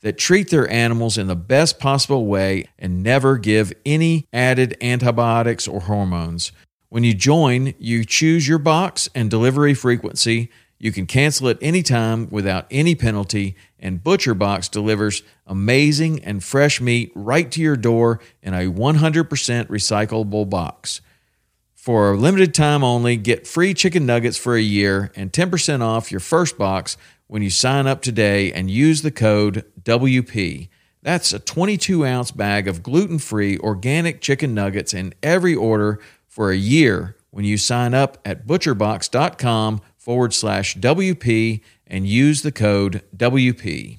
[0.00, 5.66] that treat their animals in the best possible way and never give any added antibiotics
[5.66, 6.52] or hormones.
[6.88, 10.50] When you join, you choose your box and delivery frequency.
[10.78, 16.80] You can cancel at any time without any penalty, and ButcherBox delivers amazing and fresh
[16.80, 19.28] meat right to your door in a 100%
[19.66, 21.00] recyclable box.
[21.74, 26.10] For a limited time only, get free chicken nuggets for a year and 10% off
[26.10, 26.96] your first box
[27.28, 30.68] when you sign up today and use the code WP.
[31.02, 36.50] That's a 22 ounce bag of gluten free organic chicken nuggets in every order for
[36.50, 43.02] a year when you sign up at butcherbox.com forward slash WP and use the code
[43.16, 43.98] WP.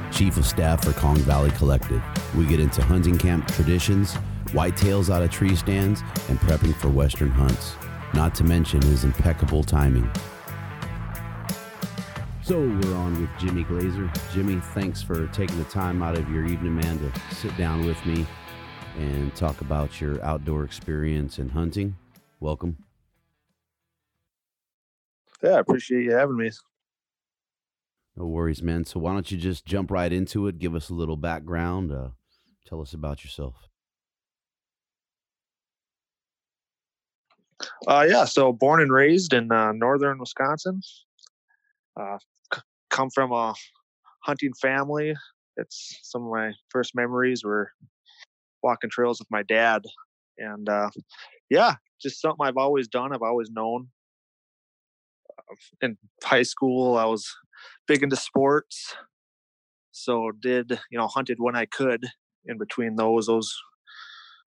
[0.11, 2.03] Chief of Staff for Kong Valley Collective.
[2.35, 4.13] We get into hunting camp traditions,
[4.47, 7.75] whitetails out of tree stands, and prepping for Western hunts,
[8.13, 10.09] not to mention his impeccable timing.
[12.43, 14.11] So we're on with Jimmy Glaeser.
[14.33, 18.03] Jimmy, thanks for taking the time out of your evening, man, to sit down with
[18.05, 18.25] me
[18.97, 21.95] and talk about your outdoor experience and hunting.
[22.39, 22.77] Welcome.
[25.41, 26.51] Yeah, I appreciate you having me.
[28.15, 28.85] No worries, man.
[28.85, 30.59] So why don't you just jump right into it?
[30.59, 31.91] Give us a little background.
[31.91, 32.09] Uh,
[32.65, 33.69] tell us about yourself.
[37.87, 40.81] Uh, yeah, so born and raised in uh, northern Wisconsin.
[41.99, 42.17] Uh,
[42.53, 43.53] c- come from a
[44.23, 45.15] hunting family.
[45.57, 47.71] It's some of my first memories were
[48.63, 49.83] walking trails with my dad,
[50.37, 50.89] and uh,
[51.49, 53.13] yeah, just something I've always done.
[53.13, 53.89] I've always known.
[55.81, 57.27] In high school, I was
[57.87, 58.95] big into sports,
[59.91, 62.05] so did you know hunted when I could.
[62.45, 63.55] In between those, those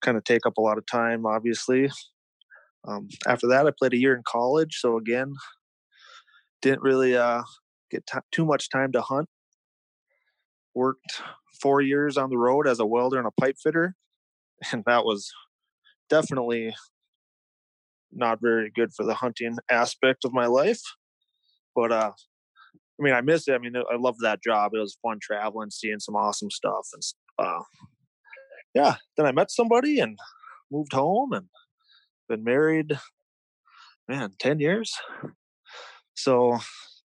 [0.02, 1.90] kind of take up a lot of time, obviously.
[2.86, 5.32] Um, after that, I played a year in college, so again,
[6.60, 7.42] didn't really uh,
[7.90, 9.28] get t- too much time to hunt.
[10.74, 11.22] Worked
[11.60, 13.94] four years on the road as a welder and a pipe fitter,
[14.72, 15.32] and that was
[16.10, 16.74] definitely
[18.14, 20.80] not very good for the hunting aspect of my life.
[21.74, 22.12] But uh,
[22.98, 23.54] I mean, I miss it.
[23.54, 24.72] I mean, I loved that job.
[24.74, 27.02] It was fun traveling, seeing some awesome stuff, and
[27.38, 27.62] uh,
[28.74, 28.96] yeah.
[29.16, 30.18] Then I met somebody and
[30.70, 31.46] moved home, and
[32.28, 32.98] been married,
[34.08, 34.94] man, ten years.
[36.14, 36.58] So,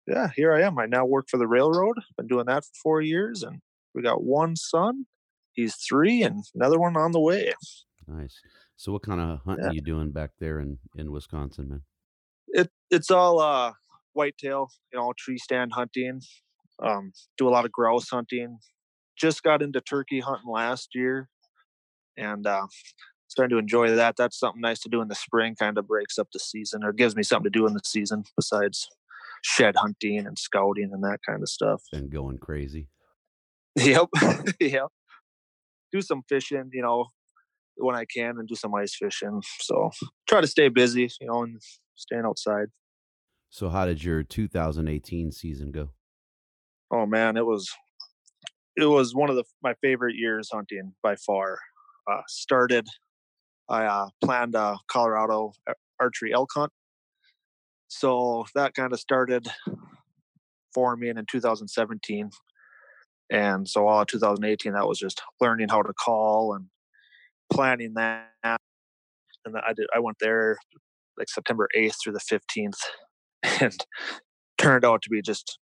[0.06, 0.78] yeah, here I am.
[0.78, 1.96] I now work for the railroad.
[2.18, 3.60] Been doing that for four years, and
[3.94, 5.06] we got one son.
[5.52, 7.54] He's three, and another one on the way.
[8.06, 8.38] Nice.
[8.80, 9.70] So what kind of hunting Yeah.
[9.72, 11.82] are you doing back there in, in Wisconsin, man?
[12.48, 13.74] It it's all uh
[14.14, 16.22] whitetail, you know, tree stand hunting.
[16.82, 18.58] Um, do a lot of grouse hunting.
[19.18, 21.28] Just got into turkey hunting last year,
[22.16, 22.68] and uh,
[23.28, 24.16] starting to enjoy that.
[24.16, 25.56] That's something nice to do in the spring.
[25.56, 28.24] Kind of breaks up the season, or gives me something to do in the season
[28.34, 28.88] besides
[29.42, 31.82] shed hunting and scouting and that kind of stuff.
[31.92, 32.88] And going crazy.
[33.76, 34.06] Yep,
[34.60, 34.88] yep.
[35.92, 37.08] Do some fishing, you know,
[37.80, 39.42] when I can, and do some ice fishing.
[39.60, 39.90] So
[40.28, 41.60] try to stay busy, you know, and
[41.96, 42.66] staying outside.
[43.50, 45.90] So how did your 2018 season go?
[46.90, 47.70] Oh man, it was
[48.76, 51.58] it was one of the my favorite years hunting by far.
[52.10, 52.88] Uh, started,
[53.68, 55.52] I uh, planned a Colorado
[56.00, 56.72] archery elk hunt
[57.90, 59.48] so that kind of started
[60.72, 62.30] for me in 2017
[63.30, 66.66] and so all of 2018 that was just learning how to call and
[67.52, 68.28] planning that
[69.44, 70.56] and i did i went there
[71.18, 72.78] like september 8th through the 15th
[73.62, 73.76] and
[74.58, 75.58] turned out to be just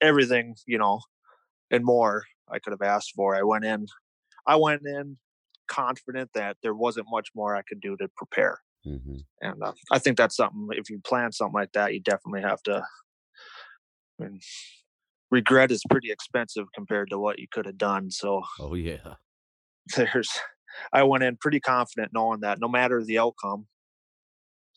[0.00, 1.00] everything you know
[1.70, 3.86] and more i could have asked for i went in
[4.46, 5.16] i went in
[5.68, 9.16] confident that there wasn't much more i could do to prepare Mm-hmm.
[9.40, 12.62] and uh, i think that's something if you plan something like that you definitely have
[12.64, 12.84] to
[14.20, 14.40] I mean,
[15.30, 19.14] regret is pretty expensive compared to what you could have done so Oh yeah.
[19.96, 20.30] There's
[20.92, 23.66] I went in pretty confident knowing that no matter the outcome,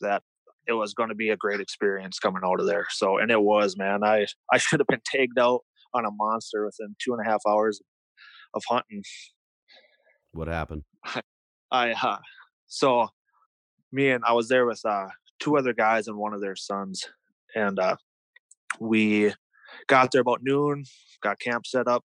[0.00, 0.22] that
[0.66, 2.86] it was going to be a great experience coming out of there.
[2.90, 4.04] So and it was, man.
[4.04, 5.60] I I should have been tagged out
[5.94, 7.80] on a monster within two and a half hours
[8.54, 9.02] of hunting.
[10.32, 10.84] What happened?
[11.70, 12.18] I uh,
[12.66, 13.08] so
[13.92, 15.08] me and I was there with uh
[15.38, 17.08] two other guys and one of their sons,
[17.54, 17.96] and uh
[18.78, 19.34] we
[19.88, 20.84] got there about noon,
[21.22, 22.04] got camp set up,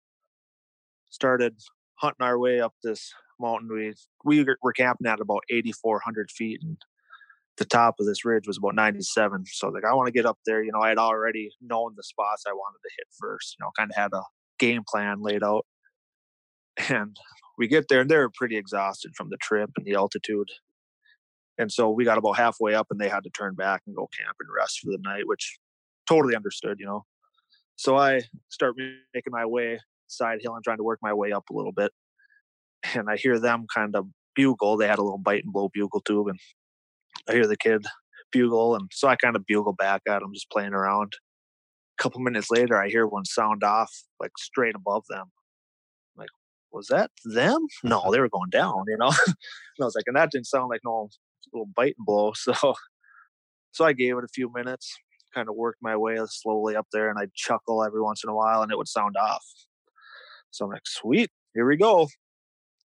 [1.09, 1.56] started
[2.01, 3.69] hunting our way up this mountain.
[3.71, 3.94] We
[4.25, 6.77] we were- camping at about eighty four hundred feet, and
[7.57, 9.44] the top of this ridge was about ninety seven.
[9.45, 10.63] So like I want to get up there.
[10.63, 13.56] You know, I had already known the spots I wanted to hit first.
[13.57, 14.24] You know, kind of had a
[14.59, 15.65] game plan laid out,
[16.89, 17.18] and
[17.57, 20.50] we get there and they were pretty exhausted from the trip and the altitude.
[21.57, 24.09] And so we got about halfway up and they had to turn back and go
[24.18, 25.59] camp and rest for the night, which
[26.07, 27.06] totally understood, you know.
[27.75, 28.75] So I start
[29.13, 29.80] making my way
[30.12, 31.92] side hill and trying to work my way up a little bit.
[32.96, 34.78] And I hear them kind of bugle.
[34.78, 36.28] They had a little bite and blow bugle tube.
[36.28, 36.40] And
[37.30, 37.86] I hear the kid
[38.31, 38.75] bugle.
[38.75, 41.13] And so I kind of bugle back at him, just playing around.
[42.00, 45.25] A couple minutes later, I hear one sound off like straight above them.
[45.25, 46.30] I'm like,
[46.72, 47.68] was that them?
[47.84, 49.12] No, they were going down, you know?
[49.28, 49.36] and
[49.81, 51.10] I was like, and that didn't sound like no
[51.54, 52.34] little bite and blow.
[52.42, 52.75] So,
[53.74, 54.94] so I gave it a few minutes,
[55.34, 58.36] kind of worked my way slowly up there, and I'd chuckle every once in a
[58.36, 59.46] while, and it would sound off.
[60.51, 62.07] So I'm like, sweet, here we go.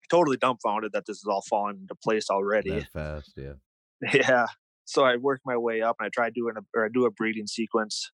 [0.09, 2.69] Totally dumbfounded that this is all falling into place already.
[2.69, 3.53] That fast, yeah.
[4.13, 4.45] Yeah.
[4.85, 7.11] So I work my way up, and I try doing a or I do a
[7.11, 8.11] breeding sequence,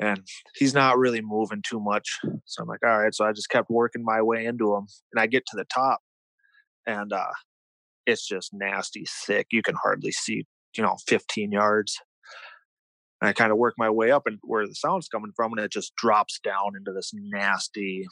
[0.00, 0.26] and
[0.56, 2.18] he's not really moving too much.
[2.44, 3.14] So I'm like, all right.
[3.14, 6.00] So I just kept working my way into him, and I get to the top,
[6.86, 7.30] and uh,
[8.06, 9.46] it's just nasty thick.
[9.52, 10.44] You can hardly see,
[10.76, 12.00] you know, 15 yards.
[13.24, 15.60] And I kind of work my way up, and where the sound's coming from, and
[15.64, 18.06] it just drops down into this nasty,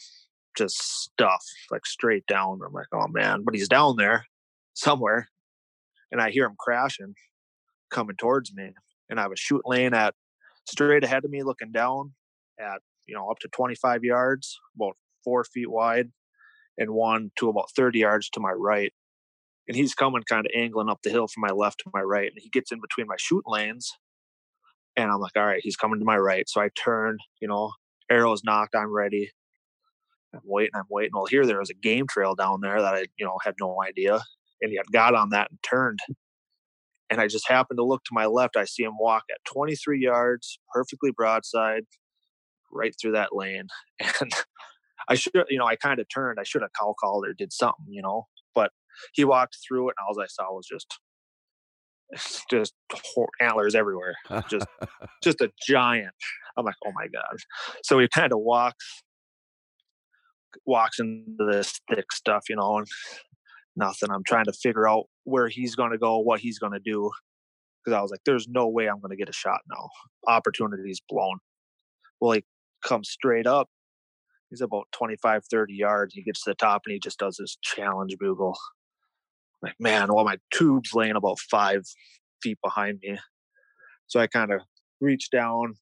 [0.57, 2.61] just stuff, like straight down.
[2.67, 4.25] I'm like, oh man, but he's down there
[4.73, 5.29] somewhere,
[6.11, 7.13] and I hear him crashing,
[7.91, 8.71] coming towards me,
[9.11, 10.15] and I have a shoot lane at
[10.67, 12.15] straight ahead of me, looking down
[12.59, 16.09] at you know up to 25 yards, about four feet wide,
[16.79, 18.95] and one to about 30 yards to my right.
[19.69, 22.31] And he's coming kind of angling up the hill from my left to my right,
[22.31, 23.93] and he gets in between my shoot lanes.
[24.97, 26.49] And I'm like, all right, he's coming to my right.
[26.49, 27.73] So I turn, you know,
[28.11, 29.31] arrows nocked, I'm ready.
[30.35, 31.13] I'm waiting, I'm waiting.
[31.15, 33.83] Well, here there was a game trail down there that I, you know, had no
[33.83, 34.21] idea.
[34.61, 36.01] And he had got on that and turned.
[37.11, 38.57] And I just happened to look to my left.
[38.57, 41.85] I see him walk at 23 yards, perfectly broadside,
[42.73, 43.69] right through that lane.
[44.21, 44.33] And
[45.09, 46.39] I should, you know, I kind of turned.
[46.39, 48.29] I should have cow called or did something, you know.
[48.55, 48.71] But
[49.13, 50.99] he walked through it, and all I saw was just,
[52.51, 52.75] just
[53.41, 54.15] antlers everywhere.
[54.49, 54.67] Just,
[55.23, 56.15] just a giant.
[56.57, 57.39] I'm like, oh my god.
[57.83, 59.03] So he kind of walks,
[60.67, 62.87] walks into this thick stuff, you know, and
[63.77, 64.11] nothing.
[64.11, 67.11] I'm trying to figure out where he's going to go, what he's going to do,
[67.85, 69.89] because I was like, there's no way I'm going to get a shot now.
[70.29, 71.39] Opportunity's blown.
[72.21, 72.45] Well, he
[72.85, 73.69] comes straight up.
[74.51, 76.15] He's about 25, 30 yards.
[76.15, 78.57] He gets to the top and he just does this challenge bugle.
[79.63, 81.83] Like, man, well, my tube's laying about five
[82.43, 83.19] feet behind me.
[84.07, 84.61] So I kind of
[85.01, 85.75] reached down,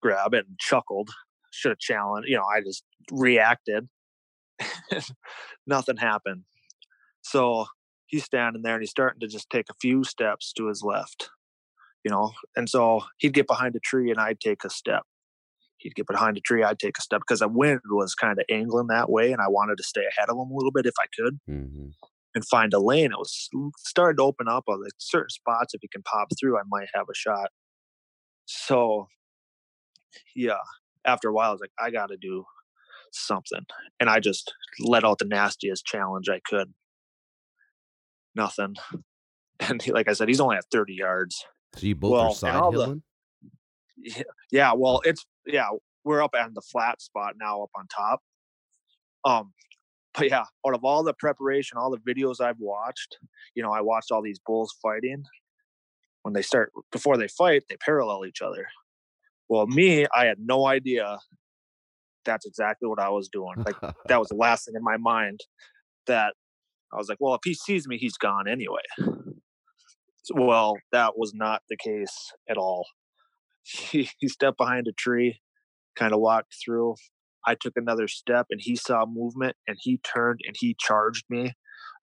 [0.00, 1.10] grabbed it, and chuckled.
[1.50, 2.28] Should have challenged.
[2.28, 3.88] You know, I just reacted.
[5.66, 6.44] Nothing happened.
[7.22, 7.66] So
[8.06, 11.30] he's standing there and he's starting to just take a few steps to his left,
[12.04, 12.32] you know.
[12.56, 15.02] And so he'd get behind a tree and I'd take a step.
[15.78, 18.44] He'd get behind a tree, I'd take a step because the wind was kind of
[18.48, 20.94] angling that way, and I wanted to stay ahead of him a little bit if
[21.00, 21.88] I could hmm
[22.34, 23.12] and find a lane.
[23.12, 23.48] It was
[23.78, 24.64] starting to open up.
[24.68, 27.50] I was like, certain spots, if he can pop through, I might have a shot.
[28.46, 29.06] So,
[30.34, 30.58] yeah,
[31.04, 32.44] after a while, I was like, I got to do
[33.12, 33.64] something.
[34.00, 36.72] And I just let out the nastiest challenge I could.
[38.34, 38.74] Nothing.
[39.60, 41.44] And he, like I said, he's only at 30 yards.
[41.76, 43.00] So you both Well, are side the-
[43.96, 45.68] Yeah, yeah, well, it's, yeah,
[46.02, 48.20] we're up on the flat spot now up on top.
[49.24, 49.52] Um,
[50.14, 53.18] but yeah, out of all the preparation, all the videos I've watched,
[53.54, 55.24] you know, I watched all these bulls fighting.
[56.22, 58.66] when they start before they fight, they parallel each other.
[59.48, 61.18] Well, me, I had no idea
[62.24, 63.54] that's exactly what I was doing.
[63.56, 63.76] Like
[64.06, 65.40] that was the last thing in my mind
[66.06, 66.34] that
[66.92, 68.82] I was like, well, if he sees me, he's gone anyway.
[70.34, 72.86] Well, that was not the case at all.
[73.64, 75.40] He, he stepped behind a tree,
[75.94, 76.96] kind of walked through.
[77.46, 81.54] I took another step and he saw movement and he turned and he charged me.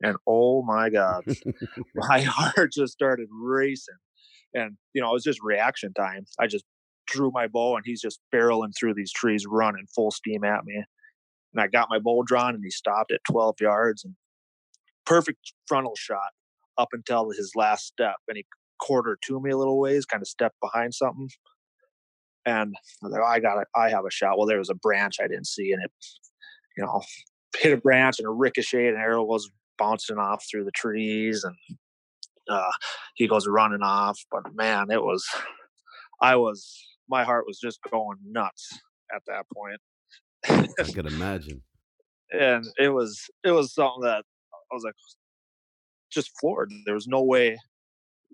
[0.01, 1.23] And oh my God,
[1.95, 3.95] my heart just started racing.
[4.53, 6.25] And, you know, it was just reaction time.
[6.39, 6.65] I just
[7.07, 10.83] drew my bow and he's just barreling through these trees, running full steam at me.
[11.53, 14.15] And I got my bow drawn and he stopped at 12 yards and
[15.05, 16.31] perfect frontal shot
[16.77, 18.15] up until his last step.
[18.27, 18.45] And he
[18.79, 21.29] quartered to me a little ways, kind of stepped behind something.
[22.49, 23.67] And I like, I got.
[23.75, 24.37] I have a shot.
[24.37, 25.91] Well, there was a branch I didn't see and it,
[26.77, 27.01] you know,
[27.57, 31.55] hit a branch and a ricochet and arrow was bouncing off through the trees and
[32.49, 32.71] uh,
[33.15, 34.19] he goes running off.
[34.31, 35.25] But man, it was,
[36.21, 36.75] I was,
[37.09, 38.79] my heart was just going nuts
[39.13, 39.79] at that point.
[40.47, 41.61] I could imagine.
[42.31, 44.95] and it was it was something that I was like
[46.11, 46.71] just floored.
[46.85, 47.57] There was no way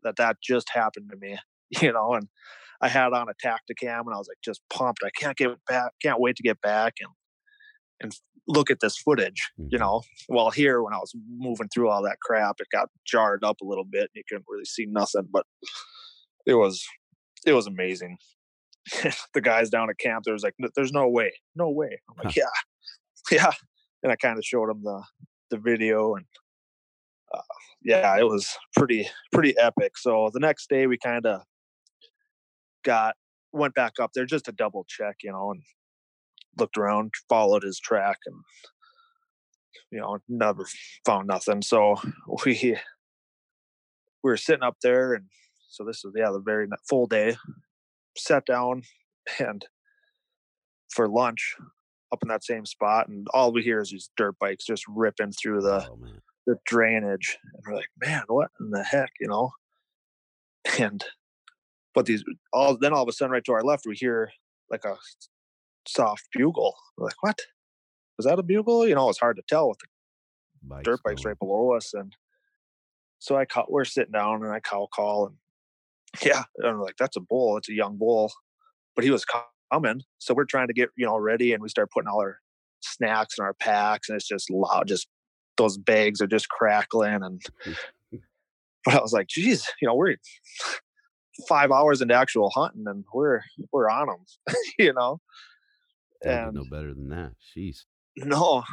[0.04, 1.38] that that just happened to me,
[1.82, 2.14] you know.
[2.14, 2.28] And
[2.82, 5.02] I had on a Tactacam and I was like just pumped.
[5.04, 7.12] I can't get back, can't wait to get back and
[8.02, 8.12] and
[8.48, 9.70] look at this footage, mm-hmm.
[9.72, 10.02] you know.
[10.30, 13.66] Well, here when I was moving through all that crap, it got jarred up a
[13.66, 14.02] little bit.
[14.02, 15.46] And you couldn't really see nothing, but
[16.46, 16.86] it was
[17.46, 18.18] it was amazing.
[19.34, 22.36] the guys down at camp, there was like, "There's no way, no way." I'm like,
[22.36, 22.46] huh.
[23.32, 23.52] "Yeah, yeah,"
[24.04, 25.04] and I kind of showed them the
[25.50, 26.26] the video, and
[27.34, 27.42] uh,
[27.82, 29.98] yeah, it was pretty pretty epic.
[29.98, 31.42] So the next day, we kind of
[32.86, 33.16] got
[33.52, 35.62] went back up there just to double check, you know, and
[36.58, 38.36] looked around, followed his track, and
[39.92, 40.66] you know, never
[41.06, 41.62] found nothing.
[41.62, 41.96] So
[42.46, 42.78] we
[44.24, 45.26] we were sitting up there, and
[45.70, 47.36] so this is yeah the very full day
[48.18, 48.84] sat down
[49.40, 49.66] and
[50.90, 51.56] for lunch
[52.14, 55.32] up in that same spot, and all we hear is these dirt bikes just ripping
[55.32, 55.98] through the oh,
[56.46, 59.52] the drainage, and we're like, man, what in the heck, you know?
[60.80, 61.06] And
[61.96, 62.24] but these
[62.54, 64.32] all then all of a sudden, right to our left, we hear
[64.70, 64.98] like a
[65.88, 66.76] soft bugle.
[66.98, 67.40] We're like, what?
[68.18, 68.88] Was that a bugle?
[68.88, 69.88] You know, it's hard to tell with the
[70.62, 71.32] bikes dirt bikes going.
[71.32, 72.14] right below us, and
[73.20, 73.66] so I call.
[73.70, 75.36] We're sitting down, and I call call, and
[76.26, 77.58] yeah, and I'm like, that's a bull.
[77.58, 78.32] It's a young bull,
[78.96, 79.26] but he was
[79.72, 80.02] coming.
[80.20, 82.40] So we're trying to get you know ready, and we start putting all our
[82.82, 84.88] snacks in our packs, and it's just loud.
[84.88, 85.08] Just
[85.58, 87.42] those bags are just crackling, and
[88.86, 90.16] but I was like, geez, you know, we're
[91.48, 95.20] five hours into actual hunting, and we're we're on them, you know.
[96.24, 97.34] And no better than that.
[97.56, 97.80] Jeez.
[98.18, 98.64] No.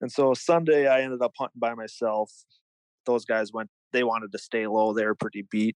[0.00, 2.30] And so Sunday, I ended up hunting by myself.
[3.06, 3.70] Those guys went.
[3.92, 4.92] They wanted to stay low.
[4.92, 5.76] They were pretty beat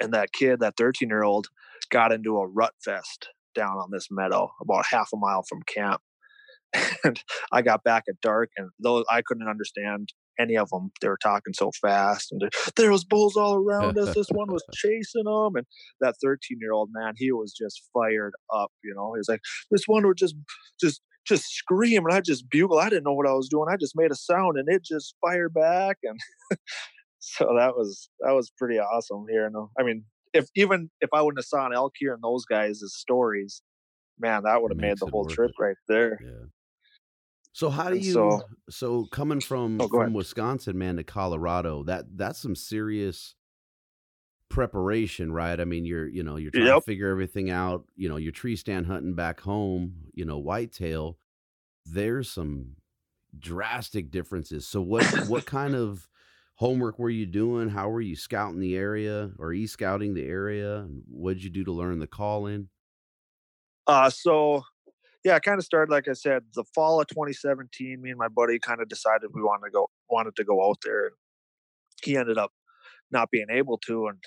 [0.00, 1.48] and that kid, that 13 year old,
[1.90, 6.00] got into a rut fest down on this meadow about half a mile from camp.
[7.04, 7.20] And
[7.52, 11.18] I got back at dark, and though I couldn't understand any of them, they were
[11.22, 14.14] talking so fast, and there was bulls all around us.
[14.14, 15.66] This one was chasing them, and
[16.00, 18.70] that 13 year old man, he was just fired up.
[18.82, 19.40] You know, he was like,
[19.70, 20.34] "This one would just,
[20.80, 22.78] just." Just scream and I just bugle.
[22.78, 23.66] I didn't know what I was doing.
[23.68, 25.96] I just made a sound and it just fired back.
[26.04, 26.20] And
[27.18, 29.50] so that was that was pretty awesome here.
[29.52, 32.44] No, I mean, if even if I wouldn't have saw an elk here and those
[32.44, 33.60] guys' stories,
[34.18, 35.62] man, that would have made the whole trip it.
[35.62, 36.20] right there.
[36.22, 36.46] Yeah.
[37.56, 40.12] So how do you so, so coming from oh, from ahead.
[40.12, 41.84] Wisconsin, man, to Colorado?
[41.84, 43.34] That that's some serious
[44.50, 45.58] preparation, right?
[45.58, 46.74] I mean, you're you know you're trying yep.
[46.74, 47.86] to figure everything out.
[47.96, 49.94] You know, your tree stand hunting back home.
[50.12, 51.16] You know, whitetail.
[51.86, 52.72] There's some
[53.38, 54.68] drastic differences.
[54.68, 56.10] So what what kind of
[56.56, 57.70] homework were you doing?
[57.70, 60.86] How were you scouting the area or e scouting the area?
[61.08, 62.68] What did you do to learn the call in?
[63.86, 64.62] Uh, so
[65.26, 68.00] yeah, I kind of started, like I said, the fall of 2017.
[68.00, 70.78] Me and my buddy kind of decided we wanted to go, wanted to go out
[70.84, 71.10] there.
[72.00, 72.52] He ended up
[73.10, 74.18] not being able to, and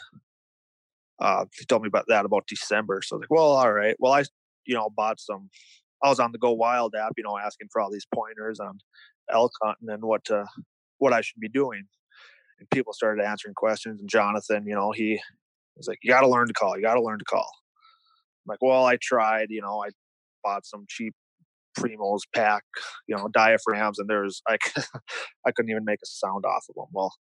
[1.22, 3.02] uh, he told me about that about December.
[3.02, 3.96] So I was like, well, all right.
[3.98, 4.26] Well, I,
[4.66, 5.50] you know, bought some.
[6.04, 8.80] I was on the Go Wild app, you know, asking for all these pointers on
[9.32, 10.46] elk hunting and what to,
[10.98, 11.84] what I should be doing
[12.60, 14.02] and people started answering questions.
[14.02, 15.22] And Jonathan, you know, he
[15.78, 16.76] was like, "You got to learn to call.
[16.76, 17.50] You got to learn to call."
[18.46, 19.48] I'm like, well, I tried.
[19.50, 19.92] You know, I
[20.44, 21.14] bought some cheap
[21.78, 22.64] Primos pack,
[23.08, 24.58] you know, diaphragms, and there's I
[25.46, 26.88] I couldn't even make a sound off of them.
[26.92, 27.14] Well,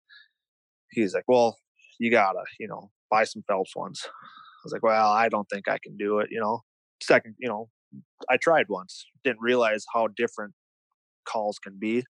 [0.90, 1.58] he's like, well,
[1.98, 4.02] you gotta, you know, buy some Phelps ones.
[4.06, 4.10] I
[4.64, 6.28] was like, well, I don't think I can do it.
[6.30, 6.62] You know,
[7.02, 7.68] second, you know,
[8.30, 10.54] I tried once, didn't realize how different
[11.28, 12.04] calls can be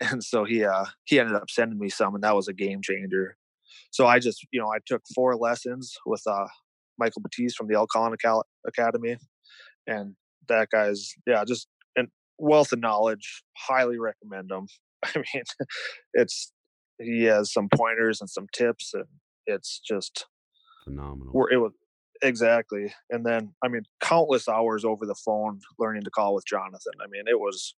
[0.00, 2.80] and so he uh he ended up sending me some and that was a game
[2.80, 3.36] changer
[3.90, 6.46] so I just, you know, I took four lessons with uh,
[6.98, 8.14] Michael Batiste from the Elk Calling
[8.66, 9.16] Academy,
[9.88, 10.14] and
[10.48, 11.66] that guy's yeah, just
[11.96, 13.42] an wealth of knowledge.
[13.56, 14.68] Highly recommend him.
[15.04, 15.44] I mean,
[16.14, 16.52] it's
[17.00, 19.06] he has some pointers and some tips, and
[19.46, 20.26] it's just
[20.84, 21.46] phenomenal.
[21.50, 21.72] It was
[22.22, 26.94] exactly, and then I mean, countless hours over the phone learning to call with Jonathan.
[27.02, 27.74] I mean, it was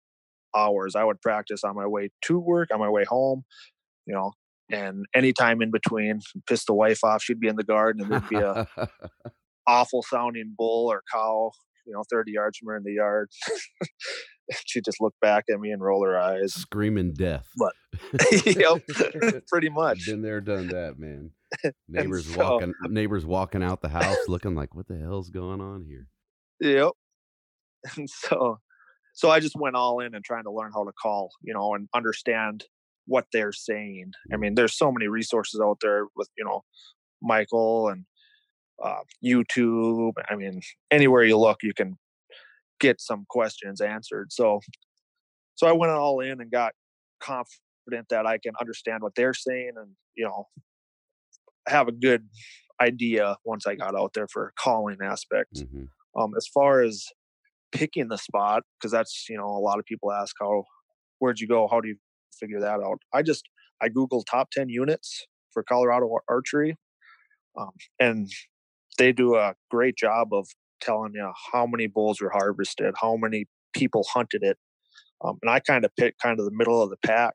[0.54, 0.96] hours.
[0.96, 3.44] I would practice on my way to work, on my way home,
[4.06, 4.32] you know,
[4.70, 7.22] and anytime in between, piss the wife off.
[7.22, 8.66] She'd be in the garden, and there'd be a
[9.66, 11.52] awful sounding bull or cow,
[11.90, 13.28] you know, thirty yards from her in the yard.
[14.66, 17.48] she'd just looked back at me and roll her eyes, screaming death.
[17.56, 17.72] But
[18.46, 18.82] yep,
[19.48, 20.06] pretty much.
[20.06, 21.32] Been there, done that, man.
[21.88, 25.84] Neighbors so, walking, neighbors walking out the house, looking like, "What the hell's going on
[25.84, 26.06] here?"
[26.60, 26.92] Yep.
[27.96, 28.58] And so,
[29.14, 31.74] so I just went all in and trying to learn how to call, you know,
[31.74, 32.64] and understand
[33.06, 34.12] what they're saying.
[34.32, 34.40] I mm.
[34.40, 36.62] mean, there's so many resources out there with you know
[37.20, 38.04] Michael and
[38.82, 40.12] uh, YouTube.
[40.28, 40.60] I mean,
[40.90, 41.96] anywhere you look, you can
[42.80, 44.32] get some questions answered.
[44.32, 44.60] So,
[45.54, 46.72] so I went all in and got
[47.20, 50.46] confident that I can understand what they're saying and you know
[51.68, 52.26] have a good
[52.80, 55.54] idea once I got out there for calling aspect.
[55.56, 55.84] Mm-hmm.
[56.20, 57.04] Um, as far as
[57.72, 60.64] picking the spot, because that's you know a lot of people ask how
[61.18, 61.68] where'd you go?
[61.70, 61.96] How do you
[62.38, 63.00] figure that out?
[63.12, 63.44] I just
[63.80, 66.76] I googled top ten units for Colorado archery,
[67.58, 68.28] um, and
[69.00, 70.46] they do a great job of
[70.82, 74.58] telling you how many bulls were harvested, how many people hunted it,
[75.24, 77.34] um, and I kind of picked kind of the middle of the pack.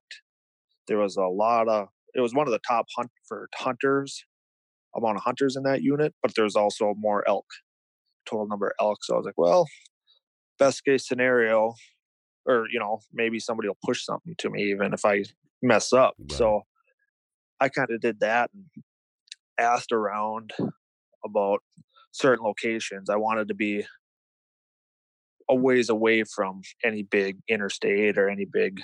[0.87, 4.23] There was a lot of it was one of the top hunt for hunters
[4.95, 7.45] amount of hunters in that unit, but there's also more elk,
[8.25, 8.99] total number of elk.
[9.03, 9.67] So I was like, well,
[10.57, 11.73] best case scenario,
[12.45, 15.23] or you know, maybe somebody will push something to me even if I
[15.61, 16.13] mess up.
[16.19, 16.31] Right.
[16.31, 16.61] So
[17.59, 18.65] I kind of did that and
[19.59, 20.53] asked around
[21.25, 21.59] about
[22.11, 23.09] certain locations.
[23.09, 23.85] I wanted to be
[25.49, 28.81] a ways away from any big interstate or any big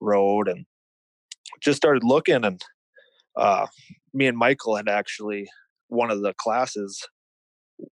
[0.00, 0.66] road and
[1.62, 2.60] just started looking and
[3.36, 3.66] uh,
[4.12, 5.48] me and Michael had actually
[5.88, 7.06] one of the classes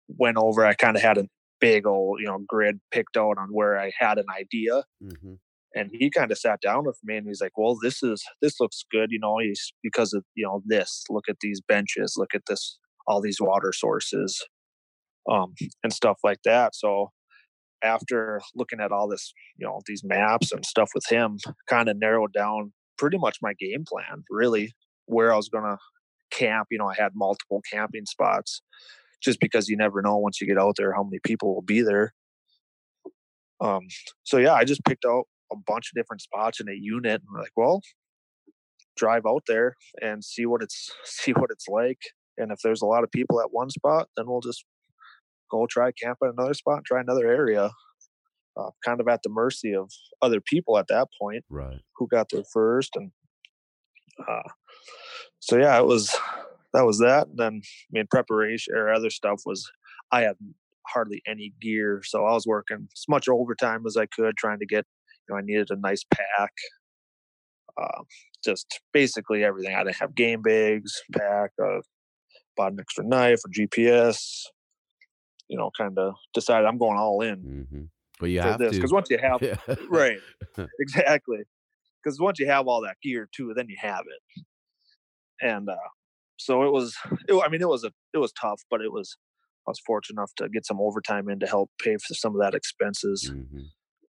[0.08, 0.64] went over.
[0.64, 1.26] I kind of had a
[1.60, 4.84] big old, you know, grid picked out on where I had an idea.
[5.02, 5.34] Mm-hmm.
[5.74, 8.58] And he kind of sat down with me and he's like, well, this is, this
[8.58, 9.10] looks good.
[9.12, 12.78] You know, he's because of, you know, this, look at these benches, look at this,
[13.10, 14.46] all these water sources,
[15.28, 16.74] um, and stuff like that.
[16.76, 17.10] So
[17.82, 21.98] after looking at all this, you know, these maps and stuff with him, kind of
[21.98, 24.72] narrowed down pretty much my game plan, really,
[25.06, 25.78] where I was going to
[26.30, 26.68] camp.
[26.70, 28.62] You know, I had multiple camping spots
[29.22, 31.82] just because you never know once you get out there how many people will be
[31.82, 32.14] there.
[33.60, 33.82] Um,
[34.22, 37.40] so yeah, I just picked out a bunch of different spots in a unit and
[37.40, 37.82] like, well,
[38.96, 41.98] drive out there and see what it's see what it's like.
[42.40, 44.64] And if there's a lot of people at one spot, then we'll just
[45.50, 47.70] go try camp at another spot, try another area
[48.56, 49.90] uh, kind of at the mercy of
[50.22, 51.80] other people at that point, right?
[51.96, 53.10] Who got there first, and
[54.28, 54.48] uh,
[55.38, 56.16] so yeah, it was
[56.72, 57.28] that was that.
[57.28, 59.70] And then I mean, preparation or other stuff was
[60.12, 60.36] I had
[60.86, 64.66] hardly any gear, so I was working as much overtime as I could, trying to
[64.66, 64.86] get.
[65.28, 66.52] You know, I needed a nice pack.
[67.80, 68.02] Uh,
[68.44, 69.74] just basically everything.
[69.74, 71.80] I didn't have game bags, pack, uh,
[72.56, 74.44] bought an extra knife, or GPS.
[75.48, 77.38] You know, kind of decided I'm going all in.
[77.38, 77.82] Mm-hmm.
[78.20, 79.56] But you have this because once you have yeah.
[79.88, 80.18] right,
[80.80, 81.38] exactly.
[82.02, 84.44] Because once you have all that gear too, then you have it.
[85.42, 85.76] And uh,
[86.36, 86.96] so it was.
[87.28, 89.16] It, I mean, it was a it was tough, but it was.
[89.66, 92.40] I was fortunate enough to get some overtime in to help pay for some of
[92.40, 93.30] that expenses.
[93.32, 93.64] Mm-hmm.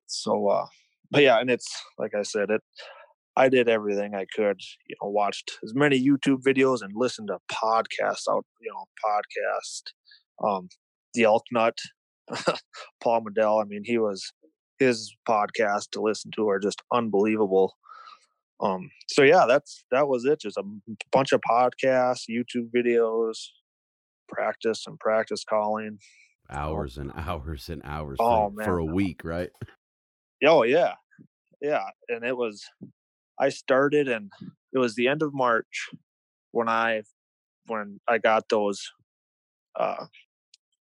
[0.07, 0.65] So, uh,
[1.09, 2.61] but yeah, and it's like I said, it.
[3.37, 4.59] I did everything I could.
[4.87, 8.45] You know, watched as many YouTube videos and listened to podcasts out.
[8.59, 9.83] You know, podcast.
[10.43, 10.69] Um,
[11.13, 11.77] the Elk Nut
[13.03, 13.61] Paul Medel.
[13.61, 14.31] I mean, he was
[14.79, 17.75] his podcast to listen to are just unbelievable.
[18.61, 20.41] Um, so yeah, that's that was it.
[20.41, 20.63] Just a
[21.11, 23.37] bunch of podcasts, YouTube videos,
[24.29, 25.97] practice and practice calling.
[26.49, 29.49] Hours and hours and hours oh, for, for a week, right?
[30.45, 30.93] Oh yeah,
[31.61, 31.85] yeah.
[32.09, 32.63] And it was.
[33.41, 34.31] I started, and
[34.71, 35.89] it was the end of March
[36.51, 37.01] when I
[37.65, 38.81] when I got those
[39.79, 40.05] uh,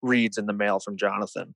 [0.02, 1.56] reeds in the mail from Jonathan,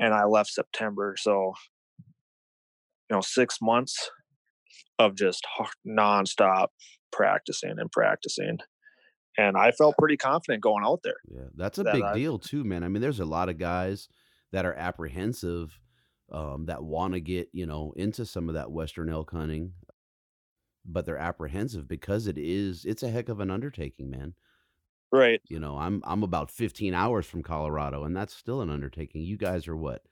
[0.00, 1.14] and I left September.
[1.18, 1.52] So,
[1.98, 4.10] you know, six months
[4.98, 5.46] of just
[5.86, 6.68] nonstop
[7.12, 8.58] practicing and practicing.
[9.36, 11.20] And I felt pretty confident going out there.
[11.30, 12.82] Yeah, that's a that big I, deal too, man.
[12.82, 14.08] I mean, there's a lot of guys
[14.50, 15.78] that are apprehensive
[16.32, 19.74] um, that want to get, you know, into some of that Western elk hunting.
[20.84, 24.34] But they're apprehensive because it is it's a heck of an undertaking, man.
[25.12, 25.40] Right.
[25.48, 29.22] You know, I'm I'm about 15 hours from Colorado, and that's still an undertaking.
[29.22, 30.02] You guys are what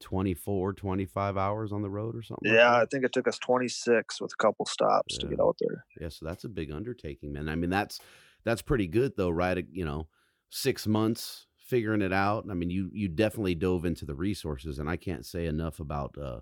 [0.00, 2.50] 24, 25 hours on the road or something?
[2.50, 5.56] like Yeah, I think it took us 26 with a couple stops to get out
[5.60, 5.84] there.
[6.00, 7.48] Yeah, so that's a big undertaking, man.
[7.48, 8.00] I mean, that's
[8.44, 9.64] that's pretty good though, right?
[9.70, 10.08] You know,
[10.50, 12.46] six months figuring it out.
[12.50, 16.16] I mean, you you definitely dove into the resources, and I can't say enough about
[16.16, 16.40] uh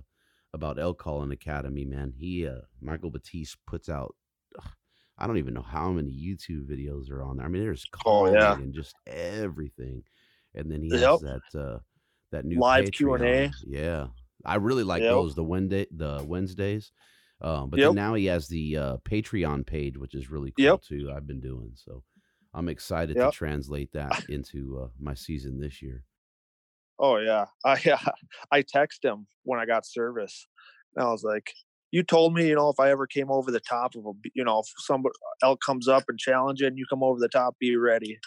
[0.55, 2.13] about Elk Calling Academy, man.
[2.17, 4.17] He uh Michael Batiste puts out.
[4.59, 4.73] ugh,
[5.19, 7.47] I don't even know how many YouTube videos are on there.
[7.47, 8.61] I mean, there's Oh, calling yeah.
[8.61, 10.05] and just everything,
[10.55, 10.99] and then he Yep.
[10.99, 11.81] has that uh
[12.33, 13.53] that new Live Q&A.
[13.67, 14.09] Yeah,
[14.45, 15.09] I really like Yep.
[15.09, 15.35] those.
[15.35, 16.93] The Wednesday, the Wednesdays.
[17.41, 17.83] Um, but Yep.
[17.83, 21.11] then now he has the uh, Patreon page, which is really cool too.
[21.15, 22.05] I've been doing so.
[22.55, 26.05] I'm excited to translate that into uh, my season this year.
[26.99, 28.05] Oh yeah, I yeah,
[28.51, 30.47] I text him when I got service,
[30.97, 31.53] and I was like,
[31.91, 34.45] "You told me, you know, if I ever came over the top of a, you
[34.45, 37.29] know, if somebody uh, elk comes up and challenge it, and you come over the
[37.29, 38.19] top, be ready."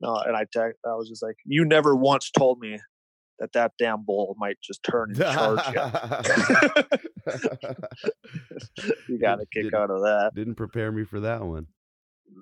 [0.00, 2.78] No, and I text, I was just like, "You never once told me
[3.38, 5.80] that that damn bull might just turn and charge you."
[9.08, 10.32] you got a kick out of that.
[10.34, 11.66] Didn't prepare me for that one.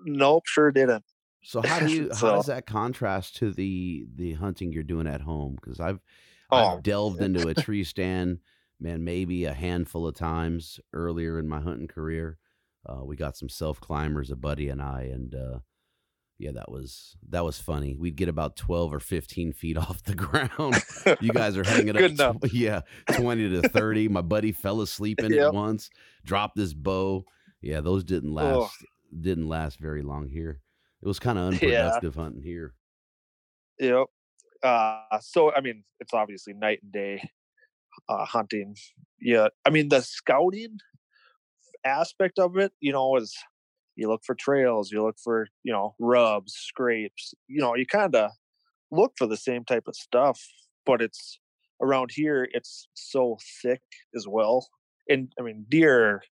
[0.04, 1.04] Nope, sure didn't.
[1.48, 5.22] So how do you how does that contrast to the the hunting you're doing at
[5.22, 5.56] home?
[5.56, 5.98] Because I've
[6.50, 8.38] Oh, I've delved into a tree stand,
[8.80, 12.38] man, maybe a handful of times earlier in my hunting career.
[12.86, 15.58] Uh, we got some self climbers, a buddy and I, and uh,
[16.38, 17.96] yeah, that was that was funny.
[17.96, 20.82] We'd get about twelve or fifteen feet off the ground.
[21.20, 22.80] You guys are hanging up, tw- yeah,
[23.12, 24.08] twenty to thirty.
[24.08, 25.88] My buddy fell asleep in it once,
[26.24, 27.24] dropped his bow.
[27.62, 28.86] Yeah, those didn't last Oh.
[29.18, 30.60] didn't last very long here.
[31.02, 32.00] It was kind of Yeah.
[32.00, 32.74] unproductive hunting here.
[33.80, 34.06] Yep.
[34.62, 37.30] Uh, so I mean, it's obviously night and day
[38.08, 38.76] uh, hunting.
[39.20, 40.78] Yeah, I mean the scouting
[41.84, 43.36] aspect of it, you know, is
[43.96, 47.34] you look for trails, you look for you know rubs, scrapes.
[47.46, 48.30] You know, you kind of
[48.90, 50.40] look for the same type of stuff,
[50.86, 51.38] but it's
[51.82, 52.48] around here.
[52.52, 53.82] It's so thick
[54.16, 54.68] as well,
[55.08, 56.22] and I mean deer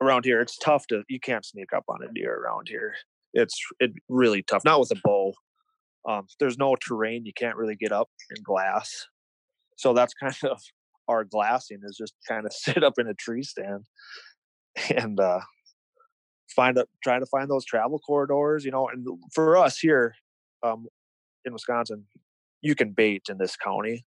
[0.00, 0.40] around here.
[0.40, 2.94] It's tough to you can't sneak up on a deer around here.
[3.32, 4.64] It's it really tough.
[4.64, 5.34] Not with a bow
[6.08, 9.06] um, there's no terrain you can't really get up in glass
[9.76, 10.60] so that's kind of
[11.08, 13.86] our glassing is just kind of sit up in a tree stand
[14.94, 15.40] and uh
[16.54, 20.14] find up trying to find those travel corridors you know and for us here
[20.62, 20.86] um
[21.44, 22.04] in wisconsin
[22.60, 24.04] you can bait in this county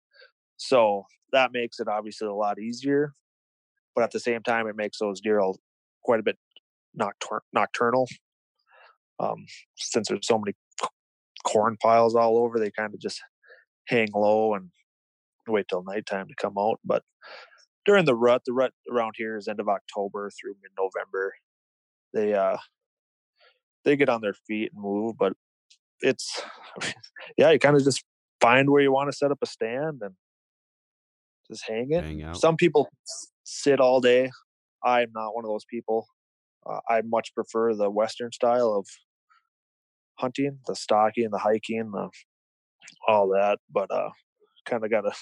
[0.58, 3.14] so that makes it obviously a lot easier
[3.96, 5.42] but at the same time it makes those deer
[6.04, 6.38] quite a bit
[7.00, 8.08] noctur- nocturnal
[9.20, 9.46] um
[9.76, 10.54] since there's so many
[11.46, 12.60] corn piles all over.
[12.60, 13.22] They kind of just
[13.88, 14.70] hang low and
[15.48, 16.80] wait till nighttime to come out.
[16.86, 17.04] But
[17.86, 21.34] during the rut, the rut around here is end of October through mid November.
[22.14, 22.58] They uh
[23.84, 25.34] they get on their feet and move, but
[26.02, 26.42] it's
[27.38, 28.04] yeah, you kind of just
[28.42, 30.16] find where you want to set up a stand and
[31.50, 32.04] just hang it.
[32.04, 32.34] Hang.
[32.34, 32.90] Some people
[33.44, 34.32] sit all day.
[34.84, 36.08] I'm not one of those people.
[36.70, 38.88] Uh, I much prefer the Western style of
[40.20, 42.10] hunting, the stalking, the hiking, the
[43.08, 43.60] all that.
[43.72, 44.10] But uh,
[44.66, 45.14] kind of got to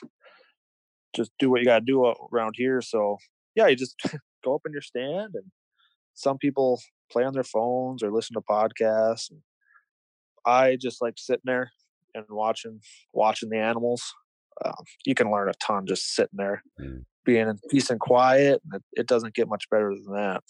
[1.16, 2.82] just do what you got to do around here.
[2.82, 3.18] So
[3.56, 3.96] yeah, you just
[4.44, 5.46] go up in your stand, and
[6.14, 6.80] some people
[7.12, 9.30] play on their phones or listen to podcasts.
[9.32, 9.40] And
[10.46, 11.72] I just like sitting there
[12.14, 12.80] and watching
[13.14, 14.14] watching the animals.
[14.64, 17.06] Um, you can learn a ton just sitting there, Mm.
[17.26, 18.62] being in peace and quiet.
[18.64, 20.44] And it, it doesn't get much better than that.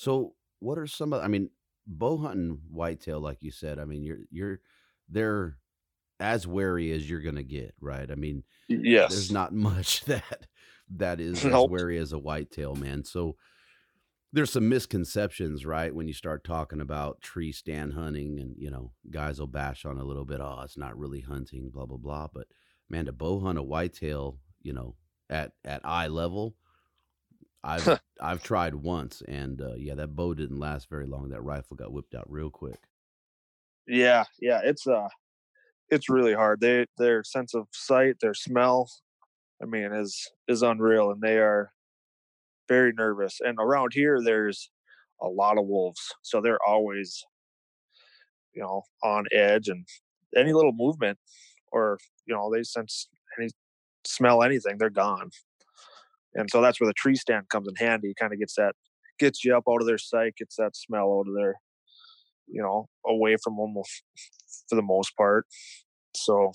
[0.00, 1.22] So, what are some of?
[1.22, 1.50] I mean,
[1.86, 3.78] bow hunting whitetail, like you said.
[3.78, 4.60] I mean, you're you're
[5.10, 5.58] they're
[6.20, 8.10] as wary as you're gonna get, right?
[8.10, 9.10] I mean, Yes.
[9.10, 10.46] there's not much that
[10.96, 13.04] that is as wary as a whitetail, man.
[13.04, 13.36] So
[14.32, 15.94] there's some misconceptions, right?
[15.94, 19.98] When you start talking about tree stand hunting, and you know, guys will bash on
[19.98, 20.40] a little bit.
[20.40, 22.28] Oh, it's not really hunting, blah blah blah.
[22.32, 22.46] But
[22.88, 24.96] man, to bow hunt a whitetail, you know,
[25.28, 26.56] at at eye level,
[27.64, 31.30] I've I've tried once, and uh, yeah, that bow didn't last very long.
[31.30, 32.88] That rifle got whipped out real quick.
[33.86, 35.08] Yeah, yeah, it's uh
[35.90, 36.60] it's really hard.
[36.60, 38.90] They their sense of sight, their smell,
[39.62, 41.72] I mean, is is unreal and they are
[42.68, 43.40] very nervous.
[43.40, 44.70] And around here there's
[45.22, 46.14] a lot of wolves.
[46.22, 47.24] So they're always
[48.54, 49.86] you know, on edge and
[50.36, 51.18] any little movement
[51.72, 53.48] or you know, they sense any
[54.06, 55.30] smell anything, they're gone.
[56.34, 58.14] And so that's where the tree stand comes in handy.
[58.18, 58.72] Kind of gets that
[59.18, 61.56] gets you up out of their sight, gets that smell out of their
[62.52, 63.74] you know, away from them
[64.68, 65.46] for the most part.
[66.16, 66.50] So,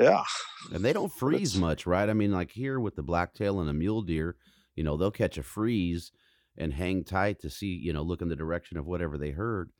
[0.00, 0.24] yeah,
[0.72, 2.08] And they don't freeze it's- much, right?
[2.08, 4.36] I mean, like here with the blacktail and a mule deer,
[4.74, 6.10] you know, they'll catch a freeze
[6.56, 9.70] and hang tight to see, you know, look in the direction of whatever they heard.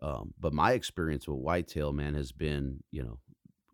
[0.00, 3.18] Um, but my experience with whitetail, man, has been, you know,